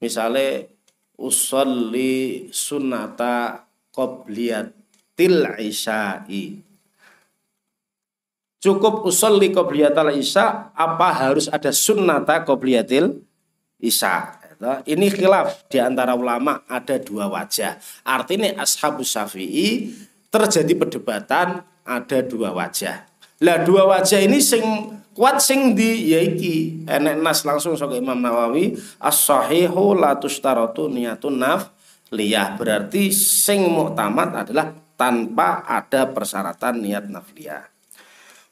misalnya 0.00 0.68
usolli 1.16 2.48
sunata 2.52 3.64
qobliyatil 3.90 5.56
isya'i. 5.56 6.60
Cukup 8.60 9.08
usolli 9.08 9.52
qobliyatil 9.52 10.20
isya 10.20 10.72
apa 10.76 11.08
harus 11.12 11.48
ada 11.48 11.72
sunnata 11.72 12.44
qobliyatil 12.44 13.24
isya? 13.80 14.36
Ini 14.62 15.06
khilaf 15.12 15.68
di 15.68 15.76
antara 15.76 16.16
ulama 16.16 16.64
ada 16.64 16.96
dua 16.96 17.28
wajah. 17.28 17.76
Artinya 18.04 18.56
ashabus 18.60 19.12
syafi'i 19.12 19.92
terjadi 20.32 20.72
perdebatan 20.76 21.60
ada 21.84 22.18
dua 22.24 22.56
wajah. 22.56 23.04
Lah 23.44 23.60
dua 23.62 23.84
wajah 23.84 24.24
ini 24.24 24.40
sing 24.40 24.64
kuat 25.12 25.44
sing 25.44 25.76
di 25.76 26.12
ya 26.12 26.20
iki 26.24 26.88
enek 26.88 27.20
nas 27.20 27.44
langsung 27.44 27.76
sok 27.76 27.96
Imam 27.96 28.16
Nawawi 28.16 28.76
as-sahihu 29.00 29.96
la 29.96 30.16
tustaratu 30.16 30.88
niyatun 30.88 31.36
naf 31.36 31.72
liyah 32.12 32.56
berarti 32.56 33.12
sing 33.12 33.68
muktamad 33.68 34.32
adalah 34.32 34.72
tanpa 34.96 35.68
ada 35.68 36.08
persyaratan 36.08 36.80
niat 36.80 37.12
nafliyah. 37.12 37.75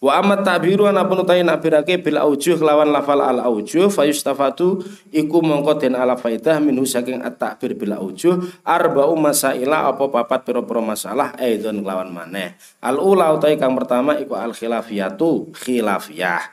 Wa 0.05 0.21
amat 0.21 0.45
ta'biru 0.45 0.85
ana 0.85 1.09
pun 1.09 1.25
utai 1.25 1.41
nakbirake 1.41 1.97
bil 1.97 2.21
aujuh 2.21 2.61
lawan 2.61 2.93
lafal 2.93 3.25
al 3.25 3.41
aujuh 3.41 3.89
fayustafatu 3.89 4.85
iku 5.09 5.41
mongko 5.41 5.81
den 5.81 5.97
ala 5.97 6.13
faidah 6.13 6.61
minhu 6.61 6.85
saking 6.85 7.25
at 7.25 7.41
ta'bir 7.41 7.73
bil 7.73 7.97
aujuh 7.97 8.37
arba'u 8.69 9.17
masaila 9.17 9.89
apa 9.89 10.05
papat 10.13 10.45
pira-pira 10.45 10.85
masalah 10.85 11.33
aidon 11.41 11.81
lawan 11.81 12.13
maneh. 12.13 12.53
Al 12.85 13.01
ula 13.01 13.33
utai 13.33 13.57
kang 13.57 13.73
pertama 13.73 14.21
iku 14.21 14.37
al 14.37 14.53
khilafiyatu 14.53 15.57
khilafiyah 15.57 16.53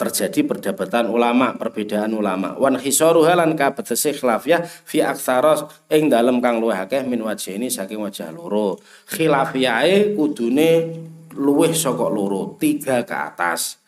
terjadi 0.00 0.40
perdebatan 0.42 1.06
ulama, 1.12 1.54
perbedaan 1.54 2.16
ulama. 2.16 2.56
Wan 2.56 2.80
khisaru 2.80 3.22
halan 3.28 3.52
kabetese 3.54 4.16
khilafiyah 4.16 4.64
fi 4.64 5.04
aktsaros 5.04 5.68
ing 5.92 6.08
dalem 6.08 6.40
kang 6.40 6.58
luwih 6.58 6.88
akeh 6.88 7.04
min 7.04 7.20
wajh 7.20 7.54
ini 7.54 7.68
saking 7.68 8.00
wajah 8.00 8.32
loro. 8.32 8.80
Khilafiyahe 9.12 10.16
kudune 10.16 10.70
luwih 11.36 11.72
saka 11.76 12.06
loro, 12.08 12.56
tiga 12.60 13.04
ke 13.04 13.16
atas. 13.16 13.82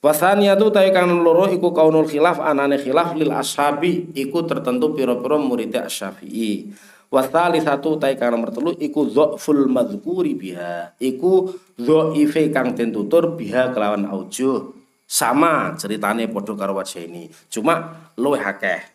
Wasaniyatu 0.00 0.72
ta 0.72 0.80
kang 0.96 1.20
loro 1.20 1.44
iku 1.52 1.76
kaunul 1.76 2.08
khilaf 2.08 2.40
anane 2.40 2.80
khilaf 2.80 3.12
lil 3.20 3.36
ashabi 3.36 4.08
iku 4.16 4.48
tertentu 4.48 4.96
pira-pira 4.96 5.36
murid 5.36 5.76
Asy-Syafi'i. 5.76 6.72
Wasalisatu 7.12 8.00
ta 8.00 8.08
kang 8.16 8.32
nomor 8.32 8.48
telu 8.48 8.72
iku 8.80 9.04
dhaful 9.04 9.68
madzkuri 9.68 10.32
biha. 10.32 10.96
Iku 10.96 11.52
dhaife 11.76 12.48
kang 12.48 12.72
den 12.72 12.96
tutur 12.96 13.36
biha 13.36 13.76
kelawan 13.76 14.08
aujuh. 14.08 14.72
Sama 15.04 15.76
ceritane 15.76 16.32
padha 16.32 16.56
karo 16.56 16.80
ini. 16.96 17.28
Cuma 17.52 17.92
luwih 18.16 18.40
akeh. 18.40 18.89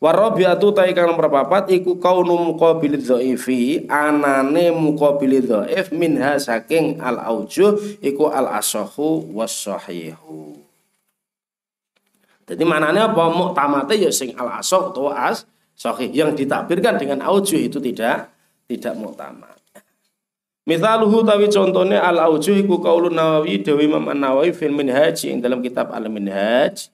Warabiatu 0.00 0.72
ta 0.72 0.88
kang 0.96 1.12
nomor 1.12 1.28
papat 1.28 1.68
iku 1.68 2.00
kaunu 2.00 2.52
muqabil 2.52 2.96
dhaifi 2.96 3.84
anane 3.92 4.72
muqabil 4.72 5.44
dhaif 5.44 5.92
minha 5.92 6.40
saking 6.40 6.96
al 6.96 7.20
aujuh 7.20 8.00
iku 8.00 8.32
al 8.32 8.48
asahu 8.56 9.28
was 9.36 9.52
sahihu. 9.52 10.56
Jadi 12.44 12.64
manane 12.64 13.00
apa 13.04 13.24
muktamate 13.28 14.00
ya 14.00 14.08
sing 14.08 14.32
al 14.36 14.60
asah 14.60 14.92
utawa 14.92 15.32
as 15.32 15.44
sahih 15.76 16.08
yang 16.12 16.32
ditakbirkan 16.32 16.96
dengan 16.96 17.24
aujuh 17.24 17.60
itu 17.60 17.80
tidak 17.80 18.32
tidak 18.64 18.96
muktamad. 18.96 19.56
Mithaluhu 20.64 21.20
tawi 21.20 21.52
contohnya 21.52 22.00
al 22.00 22.16
aujuh 22.32 22.56
iku 22.64 22.80
qaulun 22.80 23.12
Nawawi 23.12 23.60
Dewi 23.60 23.84
Imam 23.84 24.08
An-Nawawi 24.08 24.56
fil 24.56 24.72
Minhaj 24.72 25.28
ing 25.28 25.44
dalam 25.44 25.60
kitab 25.60 25.92
Al 25.92 26.08
Minhaj 26.08 26.88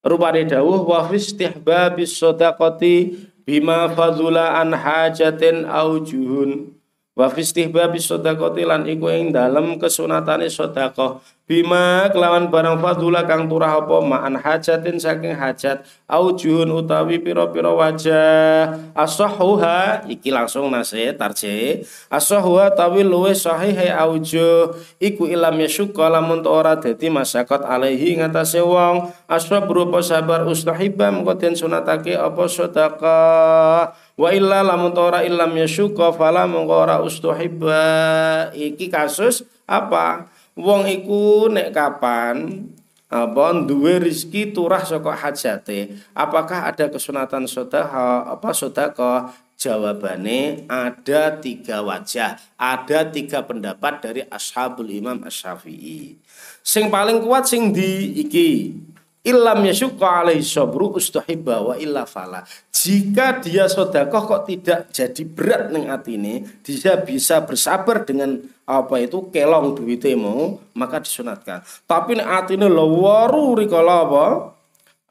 Rupane 0.00 0.48
dawuh 0.48 0.80
wa 0.80 1.04
istihbabis 1.12 2.16
sadaqati 2.16 3.28
bima 3.44 3.84
fadula 3.92 4.56
an 4.56 4.72
hajatin 4.72 5.68
aujuhun 5.68 6.79
wa 7.20 7.28
fi 7.28 7.44
istihbabis 7.44 8.08
sadaqati 8.08 8.64
lan 8.64 8.88
iku 8.88 9.12
ing 9.12 9.28
dalem 9.28 9.76
kesunatane 9.76 10.48
sedekah 10.48 11.20
bima 11.50 12.06
kelawan 12.14 12.46
barang 12.46 12.78
fadula 12.78 13.26
kang 13.26 13.50
turah 13.50 13.82
apa? 13.82 13.98
Ma'an 13.98 14.38
hajatin 14.38 15.02
saking 15.02 15.34
hajat. 15.34 15.82
Aujuhun 16.06 16.70
utawi 16.70 17.18
pira-pira 17.18 17.74
wajah. 17.74 18.78
Asahuha 18.94 20.06
iki 20.06 20.30
langsung 20.30 20.70
nase 20.70 21.10
tarje 21.18 21.82
asahuha 22.06 22.70
tawi 22.78 23.02
luwe 23.02 23.34
sahih 23.34 23.90
aujuh 23.90 24.78
iku 25.02 25.26
ilam 25.26 25.58
yasyukka 25.58 26.06
lamun 26.06 26.46
ora 26.46 26.78
dadi 26.78 27.10
masyakot 27.10 27.66
alaihi 27.66 28.22
ngatasé 28.22 28.62
wong. 28.62 29.10
Asbab 29.26 29.66
berupa 29.66 29.98
sabar 30.06 30.46
ustahibba 30.46 31.10
mengko 31.10 31.34
den 31.34 31.58
sunatake 31.58 32.14
apa 32.14 32.46
sedekah 32.46 33.90
wa 34.20 34.28
illa 34.36 34.60
lamun 34.60 34.92
ora 34.92 35.24
ilam 35.24 35.48
yasyukka 35.56 36.12
fala 36.12 36.44
mengko 36.44 36.76
ora 36.76 37.00
ustahibba 37.00 38.52
iki 38.52 38.92
kasus 38.92 39.48
apa? 39.64 40.28
Wong 40.60 40.84
iku 40.84 41.48
nek 41.48 41.72
kapan 41.72 42.68
apa 43.08 43.46
duwe 43.64 43.96
rizki 43.96 44.52
turah 44.52 44.84
saka 44.84 45.16
hajate 45.16 45.98
apakah 46.14 46.68
ada 46.68 46.86
kesunatan 46.86 47.48
sedekah 47.48 48.28
apa 48.28 48.54
sedekah 48.54 49.34
jawabane 49.58 50.68
ada 50.70 51.34
tiga 51.40 51.82
wajah 51.82 52.38
ada 52.54 53.00
tiga 53.08 53.42
pendapat 53.42 54.04
dari 54.04 54.22
ashabul 54.28 54.86
imam 54.86 55.26
asy-syafi'i. 55.26 56.20
Sing 56.60 56.92
paling 56.92 57.24
kuat 57.24 57.48
sing 57.48 57.72
di 57.72 58.20
iki 58.20 58.78
Ilam 59.20 59.68
yasukka 59.68 60.24
alaihi 60.24 60.40
sabru 60.40 60.96
ustahibba 60.96 61.60
wa 61.60 61.74
illa 61.76 62.08
fala. 62.08 62.40
Jika 62.72 63.44
dia 63.44 63.68
sodakoh 63.68 64.24
kok 64.24 64.48
tidak 64.48 64.88
jadi 64.88 65.22
berat 65.28 65.68
neng 65.68 65.92
atine, 65.92 66.48
dia 66.64 66.96
bisa 66.96 67.44
bersabar 67.44 68.08
dengan 68.08 68.40
apa 68.64 68.96
itu 68.96 69.28
kelong 69.28 69.76
duwite 69.76 70.16
mau, 70.16 70.56
maka 70.72 71.04
disunatkan. 71.04 71.60
Tapi 71.84 72.16
nek 72.16 72.28
atine 72.32 72.64
lho 72.64 72.86
waru 72.96 73.60
rikala 73.60 74.08
apa? 74.08 74.26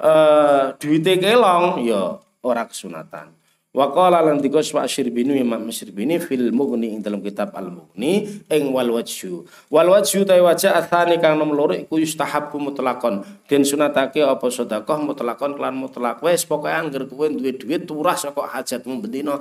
Eh 0.02 0.65
duwite 0.81 1.22
kelong 1.22 1.86
ya 1.86 2.18
ora 2.41 2.65
kesunatan. 2.65 3.39
Wa 3.70 3.94
qala 3.94 4.26
lan 4.26 4.41
dikos 4.41 4.74
Pak 4.74 4.90
Syirbini 4.90 5.46
Imam 5.46 5.70
Syirbini 5.70 6.18
fil 6.18 6.50
Mughni 6.50 6.98
ing 6.98 7.06
dalam 7.06 7.22
kitab 7.22 7.54
Al 7.54 7.70
Mughni 7.70 8.26
ing 8.50 8.74
wal 8.74 8.90
wajhu. 8.98 9.46
Wal 9.70 9.94
wajhu 9.94 10.26
ta 10.26 10.34
wajah 10.41 10.74
athani 10.74 11.22
kang 11.22 11.38
nomor 11.38 11.54
loro 11.54 11.74
iku 11.78 12.02
yustahabu 12.02 12.58
mutlakon. 12.58 13.22
Den 13.46 13.62
sunatake 13.62 14.26
apa 14.26 14.41
sedekah 14.50 14.98
mutlakon 15.06 15.54
kelan 15.54 15.78
mutlak. 15.78 16.18
Wis 16.26 16.50
pokoke 16.50 16.74
angger 16.74 17.06
kowe 17.06 17.30
duwe 17.30 17.62
dhuwit 17.62 17.86
turah 17.86 18.18
saka 18.18 18.50
hajatmu 18.58 19.06
bendina 19.06 19.38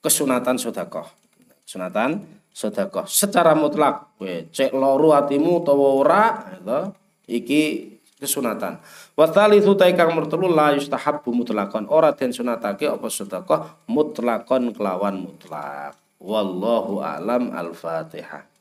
kesunatan 0.00 0.56
sedekah. 0.56 1.12
Sunatan 1.68 2.24
sedekah 2.56 3.04
secara 3.04 3.52
mutlak. 3.52 4.16
Kowe 4.16 4.48
cek 4.56 4.72
loro 4.72 5.12
atimu 5.12 5.60
utawa 5.60 5.88
ora 6.00 6.22
iki 7.28 7.92
kesunatan. 8.16 8.80
Wa 9.16 9.24
tsalitsu 9.24 9.72
taikang 9.80 10.12
mertelu 10.12 10.44
la 10.52 10.76
yustahabbu 10.76 11.32
mutlaqan. 11.32 11.88
Ora 11.88 12.12
den 12.12 12.36
sunatake 12.36 12.84
apa 12.84 13.08
sedekah 13.08 13.80
mutlaqan 13.88 14.76
kelawan 14.76 15.24
mutlak. 15.24 15.96
Wallahu 16.20 17.00
alam 17.00 17.48
al-Fatihah. 17.48 18.55